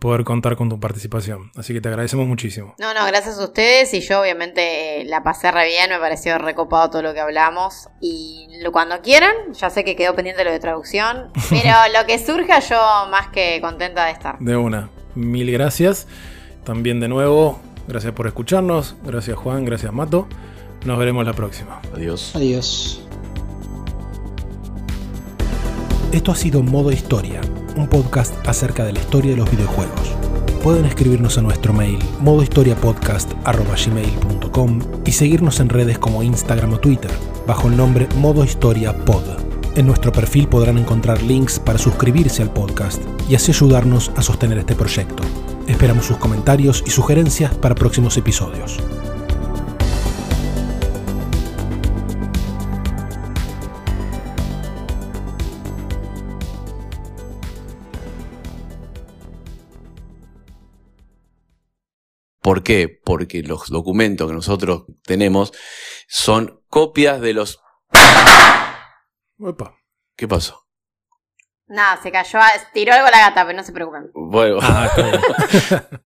poder 0.06 0.24
contar 0.24 0.56
con 0.56 0.70
tu 0.70 0.80
participación. 0.80 1.52
Así 1.56 1.74
que 1.74 1.82
te 1.82 1.90
agradecemos 1.90 2.28
muchísimo. 2.28 2.76
No, 2.78 2.94
no, 2.94 3.04
gracias 3.08 3.40
a 3.40 3.44
ustedes 3.44 3.92
y 3.96 4.02
yo 4.02 4.22
obviamente 4.22 5.02
eh, 5.02 5.06
la 5.06 5.24
pasé 5.24 5.52
re 5.52 5.66
bien, 5.66 5.90
me 5.90 5.98
pareció 5.98 6.38
recopado 6.38 6.92
todo 6.92 7.02
lo 7.02 7.16
que 7.16 7.22
hablamos 7.22 7.90
y 8.00 8.48
lo, 8.62 8.72
cuando 8.72 9.02
quieran, 9.02 9.34
ya 9.54 9.72
sé 9.72 9.84
que 9.84 9.96
quedó 9.96 10.14
pendiente 10.14 10.44
lo 10.44 10.52
de 10.52 10.60
traducción, 10.60 11.32
pero 11.50 11.72
lo 11.98 12.06
que 12.06 12.20
surja 12.20 12.60
yo 12.60 12.78
más 13.10 13.30
que 13.30 13.60
contenta 13.62 14.06
de 14.06 14.12
estar. 14.12 14.38
De 14.38 14.56
una. 14.56 14.90
Mil 15.16 15.52
gracias. 15.52 16.06
También 16.64 17.00
de 17.00 17.08
nuevo, 17.08 17.60
gracias 17.88 18.14
por 18.14 18.28
escucharnos. 18.28 18.96
Gracias 19.04 19.36
Juan, 19.36 19.66
gracias 19.66 19.92
Mato. 19.92 20.28
Nos 20.86 21.00
veremos 21.00 21.26
la 21.26 21.34
próxima. 21.34 21.82
Adiós. 21.96 22.36
Adiós. 22.36 23.05
Esto 26.16 26.32
ha 26.32 26.36
sido 26.36 26.64
Modo 26.64 26.92
Historia, 26.94 27.42
un 27.76 27.90
podcast 27.90 28.34
acerca 28.48 28.86
de 28.86 28.94
la 28.94 29.00
historia 29.00 29.32
de 29.32 29.38
los 29.38 29.52
videojuegos. 29.52 30.16
Pueden 30.64 30.86
escribirnos 30.86 31.38
a 31.38 31.42
nuestro 31.42 31.74
mail 31.74 32.00
modohistoriapodcast.gmail.com 32.22 34.80
y 35.06 35.12
seguirnos 35.12 35.60
en 35.60 35.68
redes 35.68 36.00
como 36.00 36.24
Instagram 36.24 36.72
o 36.72 36.80
Twitter, 36.80 37.12
bajo 37.46 37.68
el 37.68 37.76
nombre 37.76 38.08
Modo 38.16 38.46
Historia 38.46 38.96
Pod. 39.04 39.24
En 39.76 39.88
nuestro 39.88 40.14
perfil 40.14 40.48
podrán 40.48 40.78
encontrar 40.78 41.22
links 41.22 41.60
para 41.60 41.78
suscribirse 41.78 42.42
al 42.42 42.54
podcast 42.54 43.04
y 43.28 43.36
así 43.36 43.52
ayudarnos 43.52 44.14
a 44.16 44.22
sostener 44.22 44.60
este 44.60 44.74
proyecto. 44.74 45.22
Esperamos 45.68 46.06
sus 46.06 46.16
comentarios 46.16 46.82
y 46.88 46.92
sugerencias 46.92 47.54
para 47.56 47.76
próximos 47.76 48.16
episodios. 48.16 48.80
¿Por 62.46 62.62
qué? 62.62 63.02
Porque 63.04 63.42
los 63.42 63.70
documentos 63.70 64.28
que 64.28 64.36
nosotros 64.36 64.84
tenemos 65.04 65.52
son 66.08 66.62
copias 66.70 67.20
de 67.20 67.34
los... 67.34 67.60
Opa. 69.40 69.80
¿Qué 70.16 70.28
pasó? 70.28 70.68
Nada, 71.66 72.00
se 72.04 72.12
cayó, 72.12 72.38
tiró 72.72 72.94
algo 72.94 73.08
la 73.10 73.18
gata, 73.18 73.48
pero 73.48 73.58
no 73.58 73.64
se 73.64 73.72
preocupen. 73.72 74.12
Bueno. 74.14 74.60
Ah. 74.62 74.92